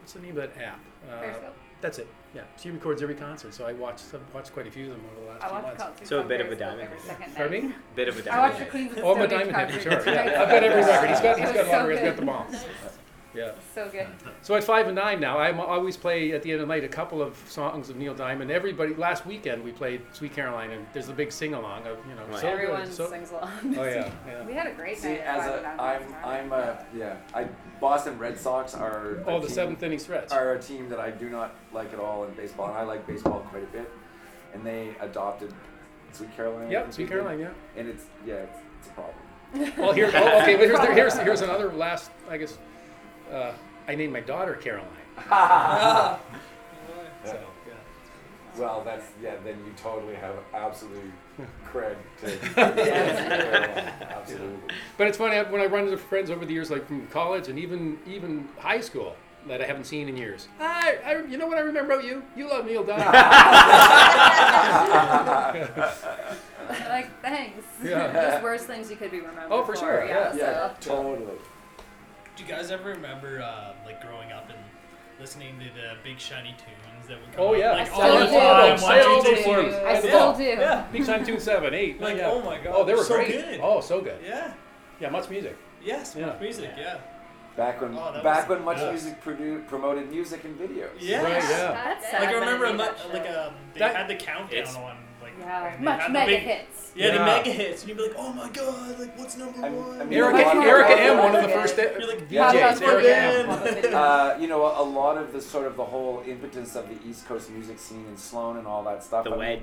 What's 0.00 0.14
the 0.14 0.20
name 0.20 0.30
of 0.30 0.36
that 0.54 0.56
app? 0.62 0.80
Uh, 1.10 1.20
Periscope. 1.20 1.54
That's 1.80 1.98
it. 1.98 2.06
Yeah, 2.34 2.42
she 2.56 2.70
records 2.70 3.02
every 3.02 3.14
concert. 3.16 3.52
So 3.54 3.66
I 3.66 3.72
watched 3.72 4.04
I've 4.14 4.34
watched 4.34 4.52
quite 4.52 4.66
a 4.66 4.70
few 4.70 4.84
of 4.84 4.90
them 4.92 5.00
over 5.12 5.20
the 5.20 5.30
last 5.32 5.42
I 5.42 5.48
few 5.48 5.62
months. 5.62 5.82
concerts 5.82 6.08
So 6.08 6.20
a 6.20 6.24
bit 6.24 6.40
of 6.40 6.50
a 6.50 6.56
diamond 6.56 6.82
every 6.82 7.26
Pardon 7.34 7.68
me? 7.68 7.74
Bit 7.96 8.08
of 8.08 8.16
a 8.16 8.20
I 8.20 8.24
diamond. 8.24 8.42
watch 8.42 8.52
the 8.58 8.64
head. 8.64 8.70
Queens 8.70 8.92
of 8.98 9.04
Oh, 9.04 9.14
my 9.16 9.26
Stone 9.26 9.40
Age 9.40 9.46
diamond 9.52 9.56
head 9.56 9.72
for 9.74 9.80
sure. 9.80 10.14
Yeah, 10.14 10.42
I've 10.42 10.48
got 10.48 10.64
every 10.64 10.82
record. 10.84 11.10
He's 11.10 11.20
got 11.20 11.38
he's 11.38 11.52
got 11.52 11.66
So 11.66 11.72
autographs. 11.72 11.90
He's 11.90 11.98
got 12.00 12.16
good. 12.16 12.16
them 12.16 12.28
all. 12.28 12.46
Yeah. 13.34 13.52
So 13.74 13.88
good. 13.90 14.06
So 14.42 14.54
at 14.54 14.64
five 14.64 14.86
and 14.86 14.96
nine 14.96 15.20
now, 15.20 15.38
I 15.38 15.56
always 15.56 15.96
play 15.96 16.32
at 16.32 16.42
the 16.42 16.52
end 16.52 16.60
of 16.60 16.68
the 16.68 16.74
night 16.74 16.84
a 16.84 16.88
couple 16.88 17.22
of 17.22 17.36
songs 17.48 17.88
of 17.88 17.96
Neil 17.96 18.14
Diamond. 18.14 18.50
Everybody, 18.50 18.94
last 18.94 19.24
weekend 19.26 19.64
we 19.64 19.72
played 19.72 20.02
Sweet 20.12 20.34
Caroline, 20.34 20.70
and 20.70 20.86
there's 20.92 21.08
a 21.08 21.12
big 21.14 21.32
sing 21.32 21.54
along 21.54 21.86
of 21.86 21.98
you 22.08 22.14
know. 22.14 22.24
Right. 22.26 22.40
So 22.40 22.48
Everyone 22.48 22.84
good. 22.84 22.92
So, 22.92 23.10
sings 23.10 23.30
along. 23.30 23.50
oh 23.78 23.84
yeah, 23.84 24.10
yeah. 24.26 24.44
We 24.46 24.52
had 24.52 24.66
a 24.66 24.72
great 24.74 24.98
See, 24.98 25.08
night. 25.08 25.20
at 25.20 25.38
as 25.38 25.44
Five 25.46 25.50
a, 25.50 25.54
and 25.68 25.76
Nine 25.78 26.02
I'm. 26.22 26.24
I'm 26.24 26.52
a, 26.52 26.86
yeah, 26.94 27.16
I, 27.34 27.48
Boston 27.80 28.18
Red 28.18 28.38
Sox 28.38 28.74
are. 28.74 29.16
a 29.16 29.24
Oh, 29.26 29.40
the 29.40 29.46
team- 29.46 29.54
seventh 29.54 29.82
inning 29.82 29.98
stretch. 29.98 30.30
Are 30.32 30.52
a 30.54 30.60
team 30.60 30.88
that 30.90 31.00
I 31.00 31.10
do 31.10 31.30
not 31.30 31.54
like 31.72 31.92
at 31.92 32.00
all 32.00 32.24
in 32.24 32.32
baseball, 32.34 32.68
and 32.68 32.76
I 32.76 32.82
like 32.82 33.06
baseball 33.06 33.40
quite 33.50 33.62
a 33.62 33.66
bit. 33.66 33.90
And 34.54 34.64
they 34.66 34.90
adopted 35.00 35.52
Sweet 36.12 36.36
Caroline. 36.36 36.70
Yeah, 36.70 36.88
Sweet 36.90 37.08
Caroline. 37.08 37.40
Yeah. 37.40 37.50
And 37.76 37.88
it's 37.88 38.04
yeah, 38.26 38.34
it's, 38.34 38.58
it's 38.80 38.88
a 38.88 38.92
problem. 38.92 39.16
Well, 39.78 39.92
here. 39.92 40.10
Oh, 40.14 40.40
okay, 40.42 40.56
but 40.56 40.66
here's 40.66 40.80
here's 40.94 41.18
here's 41.18 41.40
another 41.40 41.72
last. 41.72 42.10
I 42.28 42.36
guess 42.36 42.58
uh, 43.32 43.52
I 43.88 43.94
named 43.94 44.12
my 44.12 44.20
daughter 44.20 44.54
Caroline. 44.54 44.88
So 47.24 47.38
yeah. 47.68 47.74
Well, 48.58 48.82
that's 48.84 49.06
yeah. 49.22 49.36
Then 49.44 49.58
you 49.64 49.72
totally 49.76 50.16
have 50.16 50.34
absolute 50.52 51.12
cred 51.72 51.94
to. 52.20 52.36
Caroline. 52.54 53.92
Absolutely. 54.10 54.74
But 54.98 55.06
it's 55.06 55.18
funny 55.18 55.38
when 55.50 55.60
I 55.60 55.66
run 55.66 55.84
into 55.84 55.96
friends 55.96 56.30
over 56.32 56.44
the 56.44 56.52
years, 56.52 56.68
like 56.68 56.84
from 56.88 57.06
college 57.08 57.46
and 57.48 57.60
even 57.60 57.96
even 58.08 58.48
high 58.58 58.80
school, 58.80 59.14
that 59.46 59.62
I 59.62 59.66
haven't 59.66 59.84
seen 59.84 60.08
in 60.08 60.16
years. 60.16 60.48
Hi, 60.58 60.96
I, 60.96 61.22
you 61.28 61.38
know 61.38 61.46
what 61.46 61.58
I 61.58 61.60
remember 61.60 61.92
about 61.92 62.04
you? 62.04 62.24
You 62.34 62.48
love 62.48 62.66
Neil 62.66 62.82
Diamond. 62.82 63.14
Like, 66.88 67.20
thanks. 67.22 67.64
yeah. 67.84 68.08
There's 68.12 68.42
worse 68.42 68.62
things 68.64 68.90
you 68.90 68.96
could 68.96 69.10
be 69.10 69.18
remembered 69.20 69.48
Oh, 69.50 69.64
for 69.64 69.76
sure, 69.76 70.06
Yeah. 70.06 70.34
Yeah, 70.34 70.70
So. 70.80 71.02
totally. 71.02 71.38
Do 72.36 72.42
you 72.42 72.48
guys 72.48 72.70
ever 72.70 72.90
remember 72.90 73.42
uh, 73.42 73.72
like 73.84 74.00
growing 74.00 74.32
up 74.32 74.48
and 74.48 74.58
listening 75.20 75.58
to 75.58 75.64
the 75.66 75.94
big 76.02 76.18
shiny 76.18 76.50
tunes 76.58 77.06
that 77.08 77.20
would 77.20 77.32
come 77.32 77.44
Oh, 77.44 77.52
out, 77.54 77.58
yeah. 77.58 77.72
like 77.72 77.92
I 77.92 78.08
all 78.10 78.18
the 78.18 78.26
do. 78.26 78.32
time? 78.32 78.78
Say 78.78 78.84
One, 78.86 79.02
two, 79.04 79.08
all 79.10 79.22
three, 79.22 79.34
those 79.34 79.44
four. 79.44 79.56
words. 79.58 79.74
I 79.74 79.78
And 79.92 79.98
still 80.04 80.36
do. 80.36 80.42
Yeah. 80.44 80.86
Big 80.92 81.06
time 81.06 81.24
tune 81.26 81.40
seven, 81.40 81.74
eight. 81.74 82.00
Like, 82.00 82.16
yeah. 82.16 82.30
oh 82.30 82.42
my 82.42 82.58
god. 82.58 82.72
Oh, 82.74 82.84
they 82.84 82.94
were 82.94 83.04
so 83.04 83.16
great. 83.16 83.28
good. 83.32 83.60
Oh, 83.62 83.80
so 83.80 84.00
good. 84.00 84.18
Yeah. 84.24 84.52
Yeah, 85.00 85.10
much 85.10 85.28
music. 85.28 85.56
Yes. 85.84 86.14
Yeah. 86.18 86.34
Music. 86.40 86.70
Yeah. 86.76 86.98
Back 87.56 87.82
when 87.82 87.96
Oh, 87.98 88.12
that 88.14 88.24
back 88.24 88.48
was- 88.48 88.56
when 88.56 88.64
much 88.64 88.78
yeah. 88.78 88.90
music 88.90 89.22
produ- 89.22 89.66
promoted 89.68 90.10
music 90.10 90.42
and 90.44 90.58
videos. 90.58 90.88
Yes. 90.98 91.22
Right, 91.22 91.32
yeah. 91.34 91.72
That's 91.84 92.10
sad. 92.10 92.20
Like 92.20 92.28
I 92.30 92.32
that 92.32 92.38
remember, 92.40 92.64
a 92.64 92.68
made 92.72 92.78
mu- 92.78 92.84
that 92.84 93.12
like 93.12 93.30
um, 93.36 93.54
they 93.74 93.80
That- 93.80 93.94
had 93.96 94.08
the 94.08 94.14
countdown 94.14 94.58
It's- 94.58 94.74
on, 94.74 94.82
like 94.84 94.96
Yeah. 95.40 95.74
and 95.74 95.84
Much 95.84 96.06
the 96.06 96.12
mega 96.12 96.30
big- 96.32 96.40
hits. 96.42 96.92
Yeah, 96.94 97.12
the 97.16 97.24
mega 97.24 97.50
hits, 97.50 97.80
and 97.82 97.88
you'd 97.88 97.96
be 97.98 98.02
like, 98.04 98.14
"Oh 98.18 98.32
my 98.34 98.48
god, 98.50 98.98
like 98.98 99.18
what's 99.18 99.36
number 99.38 99.62
I'm- 99.64 99.76
one?" 99.76 100.00
I 100.00 100.04
mean, 100.04 100.18
Erica, 100.18 100.36
a 100.38 100.42
lot 100.44 100.56
of- 100.58 100.64
Erica 100.64 101.00
M, 101.00 101.18
one 101.18 101.26
of 101.34 101.42
the 101.42 101.48
Okay. 101.48 101.52
first 101.54 101.76
You're 101.78 102.06
like, 102.06 102.26
Yeah. 102.28 102.52
DJs. 102.52 102.82
Erica 102.82 103.66
video, 103.72 103.88
M. 103.88 103.94
Uh, 103.94 104.34
you 104.38 104.46
know, 104.46 104.62
a, 104.66 104.82
a 104.82 104.84
lot 104.84 105.16
of 105.16 105.32
the 105.32 105.40
sort 105.40 105.66
of 105.66 105.76
the 105.76 105.84
whole 105.84 106.22
impotence 106.26 106.76
of 106.76 106.88
the 106.88 106.96
East 107.08 107.26
Coast 107.26 107.48
music 107.50 107.78
scene 107.78 108.04
and 108.08 108.18
Sloan 108.18 108.58
and 108.58 108.66
all 108.66 108.82
that 108.84 109.02
stuff. 109.02 109.24
The 109.24 109.30
I 109.32 109.36
mean, 109.56 109.62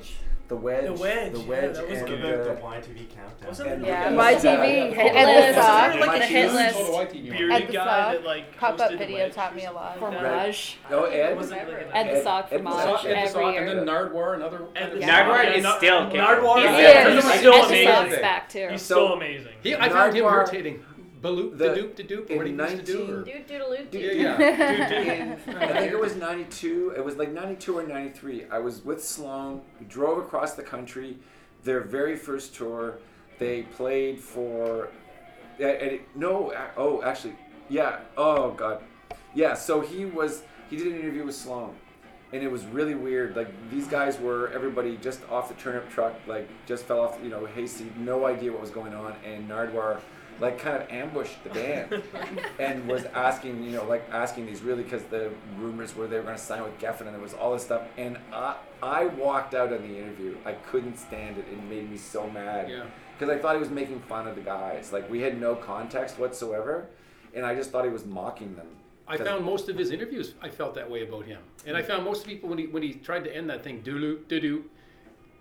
wedge. 0.56 0.86
the 0.86 0.94
wedge, 0.94 1.32
The 1.34 1.40
Wedge, 1.42 1.62
the 1.62 1.66
yeah, 1.66 1.72
that 1.74 1.90
was 1.90 1.98
and 2.00 2.08
good. 2.08 2.22
the, 2.22 2.52
uh, 2.52 2.56
YTV 2.56 3.10
countdown. 3.16 3.48
Wasn't 3.48 3.70
and? 3.70 3.86
Yeah, 3.86 4.10
YTV. 4.10 4.16
my 4.16 4.32
yeah, 4.32 4.38
TV, 4.40 4.46
yeah. 4.46 5.04
hit 5.04 5.16
and 5.16 5.28
the 5.28 5.34
Yeah. 5.58 5.62
sock. 5.92 6.08
Like 6.08 6.20
the 6.22 6.26
hit 6.28 6.52
list. 6.54 6.78
Total 6.78 6.94
White 6.94 7.10
TV. 7.14 7.30
bearded 7.38 7.72
guy 7.72 8.14
that 8.14 8.24
like 8.24 8.58
Pop 8.58 8.80
up 8.80 8.92
video 8.98 9.18
Wedge 9.26 9.34
taught 9.34 9.56
me 9.56 9.66
a 9.66 9.72
lot. 9.72 10.00
For 10.00 10.10
like 10.10 10.22
that. 10.22 10.76
Oh, 10.92 11.04
Ed. 11.06 11.38
Was 11.38 11.52
it 11.52 11.56
like 11.56 11.90
Ed 11.94 12.16
the 12.16 12.24
Sock 12.24 12.50
for 12.50 12.56
Ed 12.56 12.58
the 12.60 12.64
Maj 12.64 12.84
Sock, 12.84 13.06
Ed 13.06 13.10
the 13.10 13.18
every 13.18 13.30
Sock, 13.30 13.54
year. 13.54 13.66
and 13.68 13.80
then 13.80 13.86
Nardwuar, 13.96 14.36
another. 14.36 14.62
Ed 14.76 14.92
the 14.94 15.00
Yeah. 15.00 15.24
Nardwuar 15.24 15.56
is 15.56 15.68
still 15.78 16.06
kicking. 16.06 16.22
Nardwuar 16.22 16.58
He's 16.58 16.66
is 16.66 16.76
still- 16.76 17.14
is. 17.18 17.24
He's 17.24 17.32
Ed 17.34 17.38
still 17.40 17.52
the 17.54 17.68
amazing. 17.68 17.94
Sock's 17.94 18.18
back 18.22 18.50
too. 18.50 18.68
He's 18.72 18.82
So- 18.82 18.96
still 18.96 19.14
amazing. 19.14 19.54
I 19.80 19.90
found 19.90 20.16
him 20.16 20.24
Nardwuar- 20.26 20.32
irritating. 20.34 20.86
Baloop, 21.22 21.58
The- 21.58 21.70
the 21.70 21.76
doop, 21.82 21.96
the 21.96 22.04
doop, 22.04 22.36
what 22.38 22.46
he 22.46 22.54
in 22.54 22.60
used 22.60 22.78
to 22.78 22.84
do. 22.86 22.98
19 23.00 23.14
Or, 23.14 23.24
Doot 23.24 23.48
doodaloo 23.48 23.78
yeah, 23.94 24.00
doot. 24.00 24.16
yeah. 24.16 25.14
in, 25.48 25.58
I 25.58 25.80
think 25.82 25.92
it 25.92 26.00
was 26.00 26.16
92. 26.16 26.94
It 26.96 27.04
was 27.04 27.18
like 27.18 27.32
92 27.32 27.78
or 27.80 27.84
93. 27.84 28.46
I 28.50 28.60
was 28.60 28.84
with 28.86 29.04
Sloan. 29.04 29.62
We 29.80 29.86
drove 29.88 30.18
across 30.18 30.54
the 30.54 30.64
country. 30.64 31.18
Their 31.64 31.82
very 31.82 32.16
first 32.16 32.56
tour. 32.56 33.00
They 33.38 33.64
played 33.64 34.20
for. 34.20 34.90
Yeah, 35.58 35.68
and 35.70 35.92
it, 35.92 36.02
no, 36.16 36.52
a- 36.54 36.72
oh, 36.78 37.02
actually, 37.04 37.36
yeah. 37.70 38.00
Oh, 38.18 38.52
God. 38.52 38.82
Yeah, 39.36 39.54
so 39.56 39.82
he 39.82 40.06
was. 40.06 40.44
He 40.70 40.78
did 40.78 40.88
an 40.88 41.00
interview 41.00 41.26
with 41.26 41.36
Sloan. 41.36 41.76
And 42.32 42.44
it 42.44 42.52
was 42.52 42.64
really 42.68 42.94
weird. 42.94 43.36
Like, 43.36 43.48
these 43.72 43.88
guys 43.88 44.20
were, 44.20 44.52
everybody 44.54 44.98
just 44.98 45.20
off 45.32 45.48
the 45.50 45.56
turnip 45.56 45.90
truck, 45.90 46.14
like, 46.28 46.48
just 46.68 46.86
fell 46.86 47.00
off, 47.02 47.18
you 47.24 47.30
know, 47.30 47.44
hasty, 47.46 47.92
no 47.98 48.28
idea 48.28 48.52
what 48.52 48.62
was 48.62 48.70
going 48.70 48.94
on. 48.94 49.16
And 49.26 49.50
Nardwuar, 49.50 50.00
like, 50.40 50.58
kind 50.60 50.82
of 50.82 50.90
ambushed 50.90 51.44
the 51.44 51.50
band 51.50 52.02
and 52.60 52.88
was 52.88 53.06
asking, 53.06 53.64
you 53.64 53.72
know, 53.72 53.84
like 53.86 54.08
asking 54.12 54.46
these 54.46 54.62
really 54.62 54.84
because 54.84 55.04
the 55.04 55.32
rumors 55.58 55.96
were 55.96 56.08
they 56.08 56.18
were 56.18 56.24
going 56.24 56.36
to 56.38 56.42
sign 56.42 56.64
with 56.64 56.78
Geffen 56.80 57.02
and 57.02 57.14
there 57.14 57.20
was 57.20 57.34
all 57.34 57.54
this 57.54 57.64
stuff. 57.64 57.84
And 57.98 58.18
I, 58.32 58.56
I 58.82 59.06
walked 59.08 59.54
out 59.54 59.72
of 59.74 59.82
the 59.82 59.98
interview. 59.98 60.38
I 60.46 60.54
couldn't 60.54 60.98
stand 60.98 61.38
it. 61.38 61.46
It 61.52 61.62
made 61.64 61.90
me 61.92 61.98
so 61.98 62.30
mad 62.30 62.70
Yeah. 62.70 62.84
because 63.18 63.34
I 63.36 63.40
thought 63.40 63.56
he 63.56 63.60
was 63.60 63.70
making 63.70 64.00
fun 64.02 64.28
of 64.28 64.36
the 64.36 64.42
guys. 64.42 64.94
Like 64.94 65.10
we 65.10 65.22
had 65.22 65.40
no 65.40 65.56
context 65.56 66.18
whatsoever, 66.20 66.88
and 67.34 67.46
I 67.46 67.56
just 67.56 67.72
thought 67.72 67.84
he 67.84 67.92
was 67.92 68.06
mocking 68.06 68.56
them. 68.56 68.68
I 69.08 69.18
found 69.18 69.44
most 69.44 69.70
of 69.70 69.76
his 69.78 69.90
interviews. 69.92 70.36
I 70.40 70.50
felt 70.50 70.76
that 70.76 70.88
way 70.90 71.02
about 71.02 71.26
him, 71.26 71.40
and 71.66 71.76
I 71.76 71.82
found 71.82 72.06
most 72.06 72.28
people 72.28 72.48
when 72.48 72.60
he 72.60 72.68
when 72.68 72.84
he 72.84 72.94
tried 72.94 73.24
to 73.24 73.36
end 73.36 73.50
that 73.50 73.64
thing 73.64 73.82
doo 73.82 74.24
doo 74.28 74.40
doo, 74.40 74.64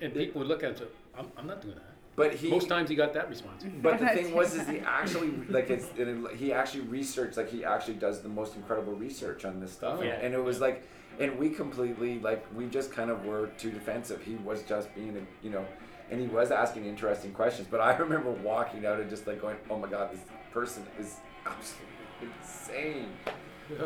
and 0.01 0.13
people 0.15 0.39
would 0.41 0.49
look 0.49 0.63
at 0.65 0.79
him. 0.79 0.89
and 1.17 1.27
I'm, 1.27 1.33
I'm 1.37 1.47
not 1.47 1.61
doing 1.61 1.75
that. 1.75 1.88
But 2.19 2.35
he 2.35 2.49
Most 2.51 2.69
times 2.69 2.91
he 2.91 2.97
got 2.97 3.15
that 3.15 3.29
response. 3.31 3.65
But 3.83 4.01
the 4.01 4.09
thing 4.09 4.35
was, 4.35 4.53
is 4.53 4.67
he 4.69 4.81
actually 4.81 5.31
like 5.49 5.71
it's 5.71 5.87
it, 5.97 6.09
he 6.37 6.53
actually 6.53 6.81
researched 6.81 7.37
like 7.37 7.49
he 7.49 7.65
actually 7.65 7.95
does 7.95 8.21
the 8.23 8.29
most 8.29 8.57
incredible 8.57 8.93
research 8.95 9.45
on 9.45 9.61
this 9.61 9.71
stuff, 9.73 9.99
Oh, 9.99 10.01
and, 10.01 10.09
yeah. 10.09 10.19
and 10.25 10.35
it 10.35 10.43
was 10.43 10.61
like, 10.61 10.83
and 11.21 11.39
we 11.39 11.49
completely 11.49 12.19
like 12.19 12.45
we 12.57 12.67
just 12.67 12.91
kind 12.91 13.09
of 13.11 13.25
were 13.25 13.47
too 13.57 13.71
defensive. 13.71 14.21
He 14.21 14.35
was 14.35 14.65
just 14.65 14.93
being 14.97 15.17
a 15.17 15.45
you 15.47 15.51
know, 15.51 15.65
and 16.11 16.21
he 16.21 16.27
was 16.27 16.51
asking 16.51 16.87
interesting 16.87 17.33
questions. 17.33 17.69
But 17.71 17.81
I 17.81 17.97
remember 18.05 18.33
walking 18.33 18.85
out 18.85 18.99
and 18.99 19.09
just 19.09 19.25
like 19.29 19.41
going, 19.41 19.57
oh 19.71 19.79
my 19.79 19.89
god, 19.89 20.11
this 20.13 20.23
person 20.53 20.83
is 20.99 21.15
absolutely 21.47 22.35
insane. 22.43 23.11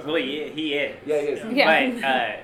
Well, 0.07 0.15
he, 0.15 0.49
he 0.51 0.75
is. 0.75 0.97
Yeah, 1.05 1.21
he 1.21 1.27
is. 1.27 1.53
Yeah. 1.53 1.91
But 1.91 2.05
uh, 2.05 2.37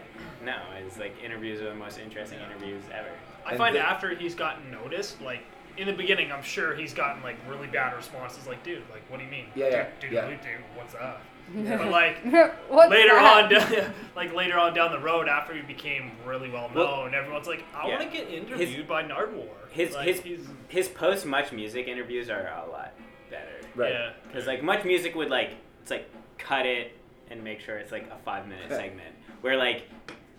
no, 0.44 0.57
it's 0.85 0.98
like 0.98 1.14
interviews 1.24 1.61
are 1.61 1.68
the 1.68 1.74
most 1.77 1.96
interesting 2.01 2.40
interviews 2.40 2.83
ever. 2.92 3.11
I 3.46 3.51
And 3.51 3.59
find 3.59 3.77
the- 3.77 3.88
after 3.88 4.12
he's 4.12 4.35
gotten 4.35 4.72
noticed, 4.72 5.22
like 5.22 5.44
in 5.78 5.86
the 5.86 5.92
beginning, 5.92 6.30
I'm 6.32 6.42
sure 6.42 6.74
he's 6.74 6.92
gotten 6.92 7.22
like 7.22 7.36
really 7.48 7.66
bad 7.68 7.96
responses. 7.96 8.46
Like, 8.46 8.62
dude, 8.64 8.82
like, 8.90 9.09
what 9.11 9.18
do 9.18 9.24
you 9.24 9.30
mean? 9.30 9.46
Yeah, 9.55 9.68
yeah, 9.68 9.86
dude, 10.00 10.12
yeah. 10.12 10.28
dude, 10.28 10.40
dude, 10.40 10.50
what's 10.76 10.94
up? 10.94 11.22
But 11.55 11.88
like 11.88 12.22
later 12.26 13.14
that? 13.14 13.53
on, 13.88 13.94
like 14.16 14.34
later 14.34 14.59
on 14.59 14.74
down 14.74 14.92
the 14.92 14.98
road, 14.98 15.28
after 15.28 15.55
he 15.55 15.62
became 15.62 16.11
really 16.26 16.50
well 16.50 16.70
Well, 16.74 17.05
known, 17.05 17.14
everyone's 17.14 17.46
like, 17.46 17.64
I 17.74 17.88
yeah. 17.88 17.98
want 17.98 18.11
to 18.12 18.16
get 18.18 18.28
interviewed 18.28 18.86
by 18.86 19.03
Nardwuar. 19.03 19.48
His 19.70 19.94
like, 19.94 20.07
his 20.24 20.46
his 20.68 20.88
post 20.88 21.24
much 21.24 21.50
music 21.50 21.88
interviews 21.88 22.28
are 22.28 22.48
a 22.66 22.70
lot. 22.70 22.92
better. 23.30 23.48
Right. 23.74 23.92
Yeah. 23.92 24.11
Because 24.26 24.46
like 24.46 24.62
much 24.62 24.84
music 24.84 25.14
would 25.14 25.30
like 25.30 25.53
it's 25.80 25.90
like 25.90 26.11
cut 26.36 26.66
it 26.66 26.92
and 27.30 27.42
make 27.42 27.61
sure 27.61 27.78
it's 27.78 27.92
like 27.92 28.11
a 28.11 28.18
five 28.26 28.46
minute 28.46 28.68
segment. 28.68 29.14
Where 29.40 29.57
like 29.57 29.88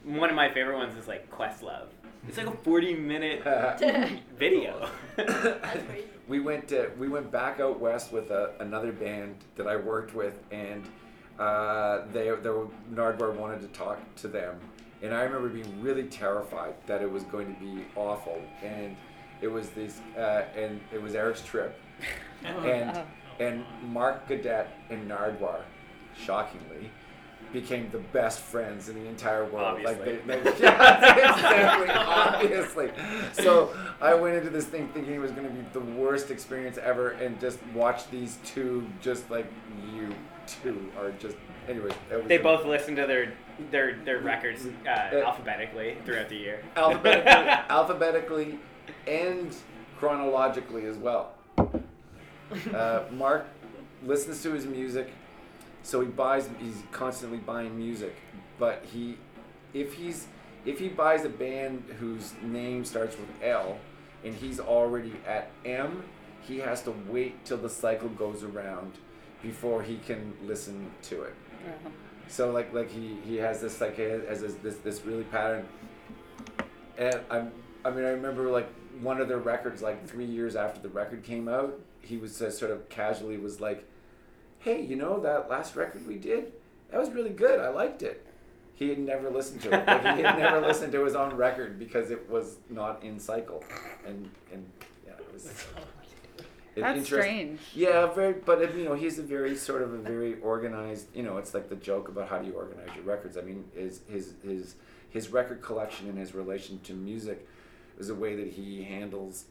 one 0.04 0.30
of 0.30 0.36
my 0.36 0.54
favorite 0.54 0.78
ones 0.78 0.96
is 0.96 1.08
like 1.08 1.32
Questlove. 1.32 1.88
It's 2.30 2.38
like 2.38 2.46
a 2.46 2.52
forty 2.52 2.94
minute 2.94 3.44
video. 4.38 4.88
That's 5.16 5.84
crazy. 5.88 6.06
we 6.28 6.40
went 6.40 6.68
to, 6.68 6.92
we 7.00 7.08
went 7.08 7.32
back 7.32 7.60
out 7.60 7.80
west 7.80 8.12
with 8.14 8.30
a, 8.30 8.52
another 8.60 8.92
band 8.92 9.36
that 9.56 9.66
I 9.66 9.76
worked 9.76 10.14
with, 10.14 10.40
and 10.52 10.88
uh, 11.40 12.02
they 12.14 12.30
they 12.44 12.50
were, 12.50 12.68
Nardwuar 12.94 13.36
wanted 13.36 13.62
to 13.62 13.68
talk 13.70 13.98
to 14.18 14.28
them, 14.28 14.60
and 15.02 15.12
I 15.12 15.24
remember 15.24 15.50
being 15.50 15.82
really 15.82 16.04
terrified 16.04 16.76
that 16.86 17.02
it 17.02 17.12
was 17.12 17.24
going 17.24 17.52
to 17.52 17.60
be 17.60 17.84
awful, 17.96 18.40
and 18.64 18.96
it 19.42 19.48
was 19.48 19.72
this, 19.72 20.00
uh, 20.16 20.44
and 20.56 20.80
it 20.94 21.02
was 21.02 21.16
Eric's 21.16 21.42
trip, 21.42 21.82
and 22.44 23.02
and 23.40 23.66
Mark 23.82 24.28
Gaudet 24.28 24.68
and 24.92 25.10
Nardwuar, 25.10 25.62
shockingly. 26.16 26.92
Became 27.52 27.90
the 27.92 27.98
best 27.98 28.40
friends 28.42 28.90
in 28.90 28.96
the 28.96 29.10
entire 29.10 29.44
world. 29.46 29.82
Like 29.84 30.06
they, 30.06 30.18
they 30.18 30.36
yeah, 30.60 31.16
exactly, 31.16 31.90
obviously. 31.90 32.92
So 33.34 33.76
I 34.00 34.14
went 34.14 34.36
into 34.36 34.50
this 34.50 34.66
thing 34.66 34.88
thinking 34.90 35.16
it 35.16 35.20
was 35.20 35.32
going 35.32 35.48
to 35.48 35.54
be 35.54 35.66
the 35.74 35.80
worst 35.80 36.30
experience 36.30 36.78
ever, 36.78 37.12
and 37.12 37.40
just 37.40 37.58
watched 37.74 38.12
these 38.12 38.38
two, 38.46 38.88
just 39.02 39.30
like 39.32 39.48
you 39.94 40.14
two 40.46 40.92
are 41.00 41.12
just. 41.14 41.38
Anyways, 41.68 41.94
was 42.12 42.24
they 42.28 42.38
a- 42.38 42.44
both 42.44 42.66
listen 42.66 42.96
to 42.96 43.08
their 43.08 43.34
their 43.72 43.98
their 44.06 44.20
records 44.20 44.68
uh, 44.86 44.90
alphabetically 44.90 45.98
throughout 46.06 46.30
the 46.30 46.38
year. 46.38 46.64
alphabetically, 46.76 47.32
alphabetically, 47.70 48.60
and 49.08 49.56
chronologically 49.98 50.86
as 50.86 50.98
well. 50.98 51.34
Uh, 52.74 53.04
Mark 53.12 53.48
listens 54.06 54.42
to 54.44 54.52
his 54.54 54.66
music, 54.66 55.12
so 55.90 56.02
he 56.02 56.08
buys. 56.08 56.48
He's 56.60 56.84
constantly 56.92 57.40
buying 57.40 57.76
music, 57.76 58.16
but 58.60 58.86
he, 58.94 59.18
if 59.74 59.94
he's 59.96 60.28
if 60.66 60.78
he 60.78 60.88
buys 60.88 61.26
a 61.26 61.30
band 61.30 61.84
whose 62.00 62.34
name 62.44 62.86
starts 62.86 63.18
with 63.18 63.30
L, 63.42 63.80
and 64.24 64.36
he's 64.36 64.60
already 64.60 65.14
at 65.26 65.50
M, 65.66 66.04
he 66.42 66.60
has 66.60 66.84
to 66.84 66.94
wait 67.08 67.44
till 67.44 67.58
the 67.58 67.70
cycle 67.70 68.10
goes 68.10 68.44
around 68.44 68.94
before 69.42 69.82
he 69.82 69.98
can 69.98 70.34
listen 70.44 70.92
to 71.04 71.24
it. 71.24 71.34
So 72.28 72.52
like 72.52 72.72
like 72.72 72.92
he 72.92 73.18
he 73.26 73.38
has 73.38 73.60
this 73.60 73.82
like 73.82 73.98
this 73.98 74.54
this, 74.62 74.76
this 74.78 75.06
really 75.06 75.24
pattern. 75.24 75.68
And 77.00 77.20
I'm 77.32 77.52
I 77.84 77.90
mean 77.90 78.06
I 78.06 78.10
remember 78.10 78.50
like 78.52 78.70
one 79.02 79.20
of 79.20 79.28
their 79.28 79.40
records 79.40 79.82
like 79.82 80.08
three 80.08 80.26
years 80.26 80.56
after 80.56 80.80
the 80.82 80.90
record 80.90 81.24
came 81.24 81.48
out, 81.48 81.80
he 82.02 82.18
was 82.18 82.42
uh, 82.42 82.52
sort 82.52 82.72
of 82.72 82.90
casually 82.90 83.38
was 83.38 83.60
like, 83.62 83.86
"Hey, 84.60 84.82
you 84.82 84.96
know 84.96 85.20
that 85.22 85.50
last 85.50 85.76
record 85.76 86.08
we 86.08 86.16
did? 86.16 86.52
That 86.92 87.00
was 87.00 87.10
really 87.12 87.30
good. 87.32 87.60
I 87.60 87.70
liked 87.70 88.02
it." 88.04 88.26
He 88.76 88.88
had 88.90 89.00
never 89.00 89.30
listened 89.30 89.62
to 89.64 89.68
it. 89.74 89.86
Like, 89.88 90.16
he 90.18 90.24
had 90.24 90.38
never 90.40 90.62
listened 90.66 90.94
to 90.94 91.04
his 91.04 91.14
own 91.14 91.36
record 91.36 91.78
because 91.78 92.12
it 92.12 92.30
was 92.30 92.58
not 92.70 93.04
in 93.04 93.20
cycle, 93.20 93.64
and 94.06 94.30
and 94.54 94.66
yeah, 95.06 95.14
it 95.20 95.34
was. 95.34 95.46
it 96.76 96.82
That's 96.82 97.04
strange. 97.06 97.60
yeah, 97.76 98.06
very. 98.14 98.34
But 98.34 98.74
you 98.76 98.86
know, 98.86 98.94
he's 98.94 99.20
a 99.20 99.24
very 99.24 99.56
sort 99.58 99.82
of 99.82 99.94
a 99.94 99.98
very 99.98 100.40
organized. 100.40 101.08
You 101.14 101.24
know, 101.24 101.38
it's 101.38 101.54
like 101.54 101.68
the 101.68 101.76
joke 101.76 102.08
about 102.08 102.30
how 102.30 102.38
do 102.40 102.48
you 102.48 102.54
organize 102.54 102.88
your 102.96 103.04
records. 103.04 103.38
I 103.38 103.42
mean, 103.42 103.66
his 103.76 104.02
his 104.10 104.34
his 104.44 104.76
his 105.10 105.30
record 105.30 105.62
collection 105.62 106.08
and 106.08 106.18
his 106.18 106.34
relation 106.34 106.80
to 106.84 106.94
music 106.94 107.46
is 108.00 108.10
a 108.10 108.16
way 108.16 108.36
that 108.36 108.48
he 108.48 108.84
handles. 108.84 109.46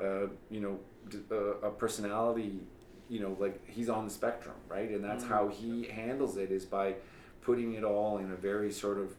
Uh, 0.00 0.28
you 0.50 0.60
know, 0.60 0.78
d- 1.10 1.18
uh, 1.32 1.66
a 1.66 1.70
personality. 1.70 2.60
You 3.08 3.20
know, 3.20 3.36
like 3.38 3.66
he's 3.68 3.88
on 3.88 4.04
the 4.04 4.10
spectrum, 4.10 4.54
right? 4.68 4.90
And 4.90 5.02
that's 5.02 5.24
mm-hmm. 5.24 5.32
how 5.32 5.48
he 5.48 5.86
handles 5.86 6.36
it 6.36 6.50
is 6.50 6.64
by 6.64 6.94
putting 7.42 7.74
it 7.74 7.84
all 7.84 8.18
in 8.18 8.30
a 8.30 8.36
very 8.36 8.70
sort 8.70 8.98
of 8.98 9.14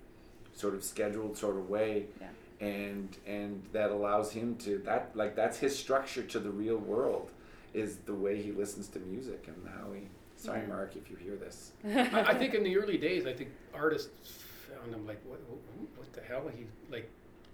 sort 0.54 0.74
of 0.76 0.84
scheduled 0.84 1.38
sort 1.38 1.56
of 1.56 1.70
way 1.70 2.06
Yeah. 2.20 2.68
and 2.68 3.18
and 3.26 3.64
that 3.72 3.92
allows 3.92 4.34
him 4.34 4.56
to 4.58 4.78
that 4.80 5.12
like 5.16 5.34
that's 5.36 5.58
his 5.58 5.78
structure 5.78 6.22
to 6.24 6.40
the 6.40 6.50
real 6.50 6.78
world 6.78 7.32
is 7.74 7.98
the 8.06 8.14
way 8.14 8.42
he 8.42 8.52
listens 8.52 8.90
to 8.90 9.00
music 9.00 9.48
and 9.48 9.56
how 9.70 9.94
he 9.94 10.02
sorry 10.36 10.68
mark 10.68 10.98
if 10.98 11.10
you 11.10 11.16
hear 11.16 11.38
this 11.38 11.72
I, 11.86 12.32
I 12.32 12.34
think 12.34 12.56
in 12.56 12.64
the 12.64 12.78
early 12.78 12.98
days, 12.98 13.26
I 13.26 13.34
think 13.34 13.52
artists 13.74 14.44
found 14.80 14.94
him 14.94 15.06
like, 15.06 15.20
what, 15.26 15.40
what, 15.48 15.60
what 15.98 16.14
the 16.14 16.22
hell? 16.22 16.50
He 16.56 16.66
like, 16.92 17.10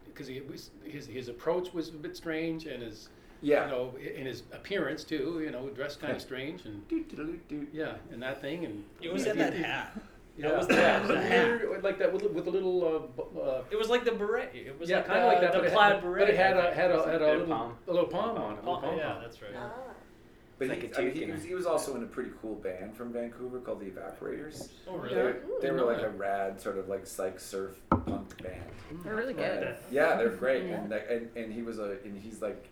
because 0.06 0.28
he 0.28 0.42
was 0.42 0.72
his 0.84 1.08
his 1.08 1.28
approach 1.30 1.74
was 1.74 1.90
a 1.90 1.94
bit 1.94 2.16
strange, 2.16 2.66
and 2.66 2.82
his 2.82 3.10
yeah 3.42 3.66
you 3.66 3.72
know, 3.72 3.94
in 3.98 4.26
his 4.26 4.44
appearance 4.52 5.04
too. 5.04 5.42
You 5.44 5.52
know, 5.52 5.70
dressed 5.70 6.00
kind 6.00 6.14
of 6.16 6.22
strange, 6.22 6.66
and 6.66 6.84
yeah, 7.74 7.94
and 8.12 8.22
that 8.22 8.42
thing, 8.42 8.66
and 8.66 8.84
It 9.02 9.12
was 9.14 9.26
in 9.26 9.38
that 9.38 9.54
hat. 9.54 9.98
Yeah, 10.38 10.50
That 10.50 10.58
was 10.58 10.68
the- 10.68 10.74
yeah, 10.74 11.00
the 11.00 11.14
weird, 11.14 11.84
like 11.84 11.98
that 12.00 12.12
with, 12.12 12.24
with 12.32 12.48
a 12.48 12.50
little. 12.52 13.10
Uh, 13.18 13.40
uh, 13.40 13.64
It 13.72 13.78
was 13.78 13.90
like 13.90 14.04
the 14.04 14.12
beret. 14.12 14.52
It 14.54 14.78
was 14.78 14.90
yeah, 14.90 14.98
like 14.98 15.08
kind 15.08 15.20
of 15.20 15.24
uh, 15.26 15.28
like 15.28 15.42
that, 15.42 15.54
the 15.54 15.60
but, 15.62 15.72
plaid 15.72 15.92
it 15.92 15.96
had, 15.96 16.04
beret. 16.04 16.20
but 16.20 16.30
it 16.30 16.36
had 16.36 16.58
a 16.58 16.74
had 16.76 16.92
a 16.92 17.06
had 17.06 17.16
a 17.16 17.20
Bit 17.20 17.22
of 17.22 17.40
little 17.40 17.56
palm. 17.56 17.78
a 17.88 17.92
little 17.94 18.08
palm 18.10 18.38
on 18.38 18.54
it. 18.54 18.58
a 18.58 18.60
little 18.60 18.76
Oh, 18.76 18.82
palm 18.82 18.98
yeah, 18.98 19.14
on 19.14 19.22
that's 19.22 19.42
right. 19.42 19.52
Ah. 19.56 19.72
but 20.60 20.68
Like 20.68 20.82
he, 20.82 20.88
a 20.92 20.98
I 21.00 21.06
mean, 21.06 21.14
he, 21.16 21.32
was, 21.32 21.44
he 21.44 21.54
was 21.56 21.66
also 21.66 21.96
in 21.96 22.04
a 22.04 22.06
pretty 22.06 22.32
cool 22.42 22.56
band 22.56 22.98
from 22.98 23.14
Vancouver 23.14 23.60
called 23.62 23.80
the 23.80 23.86
Evaporators. 23.86 24.70
Oh, 24.90 24.98
They 25.08 25.16
really? 25.16 25.24
were, 25.24 25.36
they 25.62 25.72
were 25.72 25.82
like 25.86 26.02
a 26.02 26.10
rad 26.10 26.60
sort 26.60 26.78
of 26.80 26.90
like 26.90 27.08
psych 27.08 27.40
surf 27.40 27.78
punk 27.90 28.42
band. 28.44 28.62
They're 29.06 29.16
really 29.16 29.34
good. 29.34 29.64
Uh, 29.64 29.72
yeah, 29.90 30.18
they're 30.18 30.30
great, 30.30 30.64
and, 30.64 30.92
and 30.92 31.30
and 31.38 31.54
he 31.54 31.62
was 31.62 31.80
a 31.80 31.98
and 32.04 32.18
he's 32.22 32.42
like, 32.42 32.68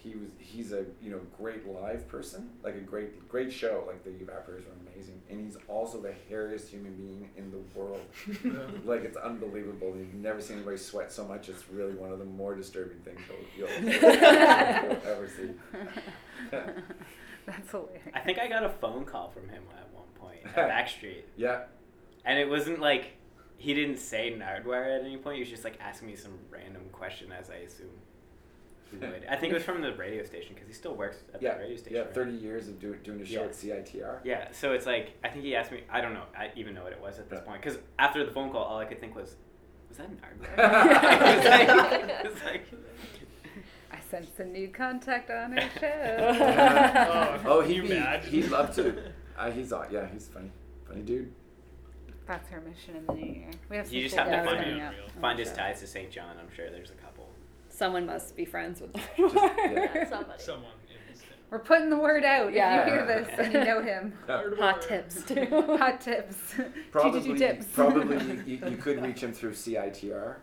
he 0.00 0.14
was 0.14 0.28
he's 0.38 0.72
a 0.72 0.84
you 1.02 1.10
know 1.10 1.20
great 1.36 1.66
live 1.66 2.08
person, 2.08 2.50
like 2.62 2.76
a 2.76 2.80
great 2.80 3.28
great 3.28 3.52
show. 3.52 3.84
Like 3.86 4.04
the 4.04 4.10
Evaporators 4.10 4.62
are 4.66 4.92
amazing, 4.94 5.20
and 5.28 5.44
he's 5.44 5.56
also 5.66 6.00
the 6.00 6.14
hairiest 6.30 6.68
human 6.68 6.94
being 6.94 7.28
in 7.36 7.50
the 7.50 7.58
world. 7.78 8.00
like 8.84 9.02
it's 9.02 9.16
unbelievable. 9.16 9.94
You've 9.96 10.14
never 10.14 10.40
seen 10.40 10.58
anybody 10.58 10.76
sweat 10.76 11.10
so 11.10 11.26
much. 11.26 11.48
It's 11.48 11.68
really 11.68 11.94
one 11.94 12.12
of 12.12 12.20
the 12.20 12.24
more 12.24 12.54
disturbing 12.54 12.98
things 12.98 13.20
you'll, 13.56 13.68
you'll, 13.68 13.82
you'll 13.82 14.02
ever 15.04 15.28
see. 15.36 15.50
That's 17.46 17.70
hilarious. 17.70 18.02
I 18.14 18.20
think 18.20 18.38
I 18.38 18.48
got 18.48 18.62
a 18.64 18.68
phone 18.68 19.04
call 19.04 19.30
from 19.30 19.48
him 19.48 19.62
at 19.76 19.92
one 19.92 20.06
point 20.14 20.40
at 20.56 20.70
Backstreet, 20.70 21.22
Yeah, 21.36 21.62
and 22.24 22.38
it 22.38 22.48
wasn't 22.48 22.78
like 22.80 23.16
he 23.56 23.74
didn't 23.74 23.98
say 23.98 24.32
Nardwuar 24.32 24.96
at 25.00 25.04
any 25.04 25.16
point. 25.16 25.36
He 25.36 25.40
was 25.40 25.50
just 25.50 25.64
like 25.64 25.78
asking 25.80 26.08
me 26.08 26.14
some 26.14 26.38
random 26.50 26.82
question, 26.92 27.32
as 27.32 27.50
I 27.50 27.56
assume 27.56 27.88
he 27.88 28.07
would. 28.92 29.26
I 29.28 29.36
think 29.36 29.50
it 29.52 29.54
was 29.54 29.62
from 29.64 29.82
the 29.82 29.92
radio 29.94 30.24
station 30.24 30.54
because 30.54 30.68
he 30.68 30.74
still 30.74 30.94
works 30.94 31.18
at 31.34 31.42
yeah, 31.42 31.54
the 31.54 31.60
radio 31.60 31.76
station. 31.76 31.94
yeah. 31.96 32.02
right? 32.02 32.14
Thirty 32.14 32.32
years 32.32 32.68
of 32.68 32.80
do, 32.80 32.94
doing 33.04 33.20
a 33.20 33.24
show 33.26 33.40
Yeah. 33.42 33.46
at 33.46 33.52
CITR. 33.52 34.18
Yeah, 34.24 34.48
so 34.52 34.72
it's 34.72 34.86
like 34.86 35.12
I 35.22 35.28
think 35.28 35.44
he 35.44 35.54
asked 35.54 35.70
me. 35.72 35.82
I 35.90 36.00
don't 36.00 36.14
know. 36.14 36.24
I 36.36 36.50
even 36.56 36.74
know 36.74 36.82
what 36.84 36.92
it 36.92 37.00
was 37.00 37.18
at 37.18 37.28
this 37.28 37.38
Yeah. 37.40 37.44
point 37.50 37.62
because 37.62 37.78
after 37.98 38.24
the 38.24 38.32
phone 38.32 38.50
call, 38.50 38.62
all 38.64 38.78
I 38.78 38.84
could 38.86 39.00
think 39.00 39.14
was, 39.14 39.36
"Was 39.88 39.98
that 39.98 40.08
Nardwuar?" 40.10 40.48
it 40.58 41.36
was 41.36 41.44
like, 41.44 42.08
it 42.24 42.32
was 42.32 42.42
like 42.44 42.66
I 43.92 44.00
sense 44.10 44.30
a 44.38 44.44
new 44.44 44.68
contact 44.68 45.30
on 45.30 45.58
our 45.58 45.68
show. 45.80 47.40
Oh, 47.46 47.62
can 47.62 47.70
he'd 47.70 47.82
be, 47.88 48.30
he'd 48.30 48.50
love 48.50 48.74
to. 48.76 49.12
Uh, 49.36 49.50
he's 49.50 49.72
aw- 49.72 49.86
yeah, 49.90 50.06
he's 50.12 50.28
funny, 50.28 50.50
funny 50.86 51.02
dude. 51.02 51.32
That's 52.26 52.52
our 52.52 52.60
mission 52.60 52.96
in 52.96 53.06
the 53.06 53.12
new 53.14 53.32
year. 53.32 53.50
We 53.70 53.76
have 53.78 53.86
some 53.86 53.94
You 53.96 54.02
just 54.02 54.16
have 54.16 54.26
to 54.28 54.44
find 54.44 54.58
coming 54.60 54.76
him. 54.78 54.86
up. 54.88 54.94
find 55.20 55.38
his 55.38 55.50
ties 55.52 55.80
to 55.80 55.86
St. 55.86 56.10
John. 56.10 56.36
I'm 56.38 56.54
sure 56.54 56.70
there's 56.70 56.90
a 56.90 56.94
couple. 56.94 57.27
Someone 57.78 58.06
must 58.06 58.34
be 58.34 58.44
friends 58.44 58.80
with 58.80 58.90
Yeah, 59.18 60.08
somebody. 60.08 60.42
Someone 60.42 60.72
in 60.90 61.12
his 61.12 61.20
thing. 61.20 61.28
We're 61.48 61.60
putting 61.60 61.90
the 61.90 61.96
word 61.96 62.24
out. 62.24 62.52
Yeah. 62.52 62.80
If 62.80 62.86
you 62.88 62.92
hear 62.94 63.06
this 63.06 63.28
and 63.38 63.52
you 63.52 63.64
know 63.64 63.80
him, 63.82 64.12
Hot 64.58 64.82
tips 64.82 65.22
too. 65.22 65.46
hot 65.78 66.00
tips. 66.00 66.56
Probably, 66.90 67.38
tips. 67.38 67.66
probably 67.72 68.16
you, 68.16 68.42
you, 68.58 68.70
you 68.70 68.76
could 68.78 69.00
reach 69.00 69.22
him 69.22 69.32
through 69.32 69.52
CITR, 69.52 70.36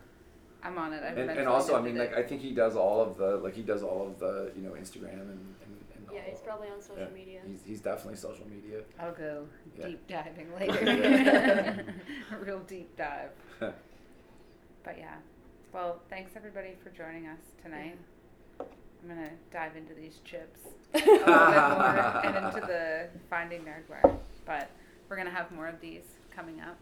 I'm 0.63 0.77
on 0.77 0.93
it. 0.93 1.03
I've 1.03 1.17
and, 1.17 1.29
and 1.29 1.47
also 1.49 1.75
I 1.77 1.81
mean 1.81 1.97
like 1.97 2.15
I 2.15 2.23
think 2.23 2.39
he 2.41 2.51
does 2.51 2.77
all 2.77 3.01
of 3.01 3.17
the 3.17 3.35
like 3.37 3.53
he 3.53 3.63
does 3.63 3.83
all 3.83 4.07
of 4.07 4.17
the 4.17 4.53
you 4.55 4.61
know 4.63 4.71
Instagram 4.71 5.19
and 5.19 5.29
and, 5.65 5.75
and 5.93 6.05
Yeah, 6.13 6.19
all 6.21 6.29
he's 6.29 6.39
probably 6.39 6.69
on 6.69 6.81
social 6.81 7.03
yeah. 7.03 7.09
media. 7.13 7.41
He's, 7.45 7.61
he's 7.67 7.81
definitely 7.81 8.15
social 8.15 8.47
media. 8.47 8.79
I'll 8.97 9.11
go 9.13 9.45
Yeah. 9.77 9.87
deep 9.87 10.07
diving 10.07 10.47
later. 10.57 11.85
A 12.31 12.37
real 12.45 12.59
deep 12.61 12.95
dive. 12.95 13.31
But 13.59 14.97
yeah. 14.97 15.15
Well, 15.75 15.99
thanks 16.09 16.31
everybody 16.37 16.69
for 16.81 16.89
joining 16.91 17.27
us 17.27 17.39
tonight. 17.61 17.97
I'm 18.61 19.09
gonna 19.09 19.31
dive 19.51 19.75
into 19.75 19.93
these 19.93 20.19
chips 20.23 20.61
a 20.93 20.97
little 21.05 21.17
bit 21.17 21.25
more 21.27 22.21
and 22.23 22.45
into 22.45 22.61
the 22.65 23.09
finding 23.29 23.59
Nardwuar. 23.65 24.17
But 24.45 24.69
we're 25.09 25.17
gonna 25.17 25.31
have 25.31 25.51
more 25.51 25.67
of 25.67 25.81
these 25.81 26.03
coming 26.33 26.61
up 26.61 26.77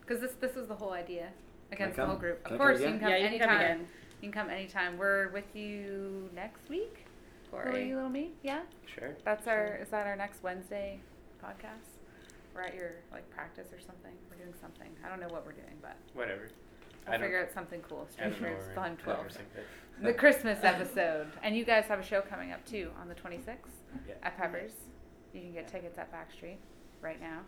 because 0.00 0.20
this 0.20 0.30
this 0.40 0.54
was 0.54 0.68
the 0.68 0.76
whole 0.76 0.92
idea 0.92 1.30
against 1.72 1.96
the 1.96 2.06
whole 2.06 2.14
group. 2.14 2.44
Can 2.44 2.52
I 2.52 2.54
Of 2.54 2.58
come 2.60 2.66
course, 2.68 2.78
you 2.78 2.86
again? 2.86 2.98
can 3.00 3.00
come 3.00 3.10
yeah, 3.10 3.16
you 3.16 3.28
can 3.30 3.38
come 3.40 3.48
anytime. 3.50 3.64
again. 3.80 3.86
You 4.22 4.30
can 4.30 4.40
come 4.40 4.50
anytime. 4.50 4.96
We're 4.96 5.28
with 5.30 5.56
you 5.56 6.30
next 6.32 6.68
week. 6.68 7.04
Will 7.50 7.62
Corey. 7.62 7.88
you 7.88 7.96
little 7.96 8.10
me? 8.10 8.30
Yeah. 8.44 8.60
Sure. 8.86 9.16
That's 9.24 9.48
our. 9.48 9.74
Is 9.82 9.88
that 9.88 10.06
our 10.06 10.14
next 10.14 10.44
Wednesday 10.44 11.00
podcast? 11.44 11.98
We're 12.54 12.62
at 12.62 12.76
your 12.76 12.92
like 13.10 13.28
practice 13.28 13.72
or 13.72 13.80
something. 13.80 14.12
We're 14.30 14.38
doing 14.38 14.54
something. 14.60 14.88
I 15.04 15.08
don't 15.08 15.18
know 15.18 15.34
what 15.34 15.44
we're 15.44 15.50
doing, 15.50 15.74
but 15.82 15.96
Whatever. 16.14 16.48
I 17.06 17.12
I'll 17.12 17.18
don't- 17.18 17.26
figure 17.26 17.40
out 17.42 17.52
something 17.52 17.80
cool. 17.88 18.08
I 18.18 18.24
don't 18.24 18.34
Strangers, 18.34 18.66
where 18.76 18.96
Twelve. 19.02 19.26
The 20.02 20.12
Christmas 20.12 20.58
episode, 20.62 21.28
and 21.42 21.56
you 21.56 21.64
guys 21.64 21.84
have 21.86 21.98
a 22.00 22.02
show 22.02 22.20
coming 22.20 22.52
up 22.52 22.64
too 22.66 22.90
on 23.00 23.08
the 23.08 23.14
26th 23.14 23.70
Yeah. 24.06 24.14
at 24.22 24.36
Peppers. 24.36 24.72
You 25.32 25.40
can 25.40 25.52
get 25.52 25.68
tickets 25.68 25.96
at 25.98 26.12
Backstreet 26.12 26.56
right 27.00 27.18
now. 27.20 27.40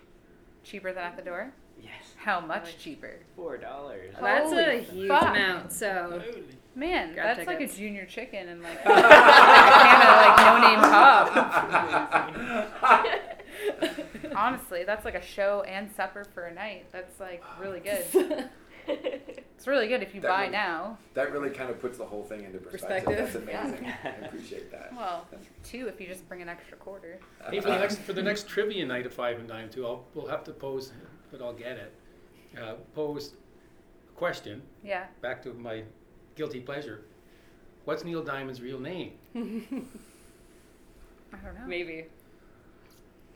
Cheaper 0.65 0.93
than 0.93 1.05
at 1.05 1.17
the 1.17 1.23
door. 1.23 1.53
Yes. 1.81 2.15
How 2.17 2.41
much 2.41 2.79
cheaper? 2.79 3.21
Four 3.37 3.57
dollars. 3.59 4.15
That's 4.21 4.51
a 4.51 4.55
Holy 4.65 4.81
huge 4.83 5.09
fuck. 5.09 5.23
amount. 5.23 5.73
So 5.73 6.23
Man, 6.75 7.15
Grab 7.15 7.37
that's 7.37 7.47
like 7.47 7.61
a 7.61 7.67
junior 7.69 8.05
chicken 8.07 8.49
and 8.49 8.63
like 8.63 8.79
a 8.85 8.89
can 8.89 10.03
of 10.03 10.17
like 10.25 10.37
no 10.39 10.59
name 10.69 10.81
pop. 10.81 11.29
Honestly, 14.37 14.85
that's 14.85 15.05
like 15.05 15.15
a 15.15 15.23
show 15.23 15.63
and 15.63 15.91
supper 15.95 16.25
for 16.25 16.45
a 16.47 16.55
night. 16.55 16.87
That's 16.93 17.19
like 17.21 17.43
really 17.61 17.81
good. 17.81 18.05
It's 19.59 19.67
really 19.67 19.89
good 19.89 20.03
if 20.05 20.15
you 20.15 20.21
That 20.21 20.29
buy 20.29 20.41
really- 20.43 20.53
now. 20.53 20.99
That 21.15 21.33
really 21.33 21.51
kind 21.51 21.69
of 21.69 21.81
puts 21.81 21.99
the 21.99 22.05
whole 22.05 22.23
thing 22.23 22.45
into 22.45 22.59
perspective. 22.59 23.05
Perspective, 23.33 23.43
That's 23.51 23.73
amazing. 23.75 23.93
I 24.05 24.27
appreciate 24.27 24.71
that. 24.71 24.95
Well, 24.95 25.27
two 25.65 25.89
if 25.89 26.01
you 26.01 26.07
just 26.07 26.29
bring 26.29 26.43
an 26.43 26.49
extra 26.49 26.77
quarter. 26.77 27.19
Hey, 27.51 27.59
for 27.61 27.69
the 27.71 27.77
next 27.79 27.99
for 27.99 28.13
the 28.13 28.23
next 28.23 28.47
trivia 28.47 28.87
night 28.87 29.05
of 29.05 29.13
five 29.13 29.37
and 29.41 29.49
dime 29.49 29.69
too, 29.69 29.85
I'll 29.85 30.05
we'll 30.15 30.29
have 30.29 30.45
to 30.45 30.53
pose, 30.53 30.93
but 31.33 31.43
I'll 31.43 31.53
get 31.55 31.77
it. 31.77 31.93
Uh, 32.57 32.75
pose 32.95 33.33
a 34.09 34.13
question 34.17 34.63
Yeah. 34.85 35.07
back 35.23 35.43
to 35.43 35.53
my 35.55 35.83
guilty 36.37 36.61
pleasure. 36.61 37.03
What's 37.85 38.05
Neil 38.05 38.23
Diamond's 38.23 38.63
real 38.63 38.79
name? 38.79 39.13
I 39.35 39.41
don't 41.45 41.55
know. 41.57 41.67
maybe. 41.67 42.05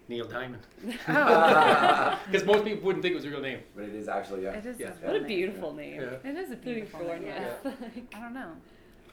Neil 0.09 0.27
Diamond. 0.27 0.63
Oh, 1.09 2.19
Because 2.31 2.45
most 2.47 2.65
people 2.65 2.85
wouldn't 2.85 3.03
think 3.03 3.13
it 3.13 3.17
was 3.17 3.25
a 3.25 3.31
real 3.31 3.41
name. 3.41 3.61
But 3.75 3.85
it 3.85 3.95
is 3.95 4.09
actually, 4.09 4.43
yeah. 4.45 4.51
it 4.55 4.67
is. 4.67 4.79
Yeah. 4.79 4.91
his 4.91 4.97
What 5.01 5.09
a 5.11 5.13
real 5.13 5.19
name. 5.21 5.27
beautiful 5.29 5.75
name. 5.75 6.01
Yeah. 6.01 6.31
It 6.31 6.37
is 6.37 6.51
a 6.51 6.57
beautiful 6.57 7.01
Beautiful 7.01 7.01
name. 7.01 7.09
one, 7.09 7.23
Yeah. 7.27 7.55
yeah. 7.65 7.71
I 8.15 8.21
don't 8.21 8.35
know. 8.35 8.53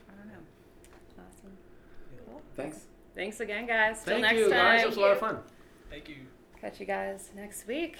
I 0.08 0.12
don't 0.16 0.28
know. 0.28 0.42
Awesome. 1.18 1.52
Cool. 2.26 2.42
Thanks. 2.56 2.78
Thanks 3.14 3.40
again, 3.40 3.66
guys. 3.66 3.98
Till 4.04 4.14
Thank 4.14 4.22
next 4.22 4.38
you, 4.38 4.44
time. 4.50 4.52
guys. 4.52 4.82
It 4.82 4.86
was 4.88 4.96
a 4.96 5.00
lot 5.00 5.10
of 5.12 5.18
fun. 5.18 5.38
Thank 5.90 6.08
you. 6.08 6.16
Catch 6.60 6.80
you 6.80 6.86
guys 6.86 7.30
next 7.34 7.66
week. 7.66 7.96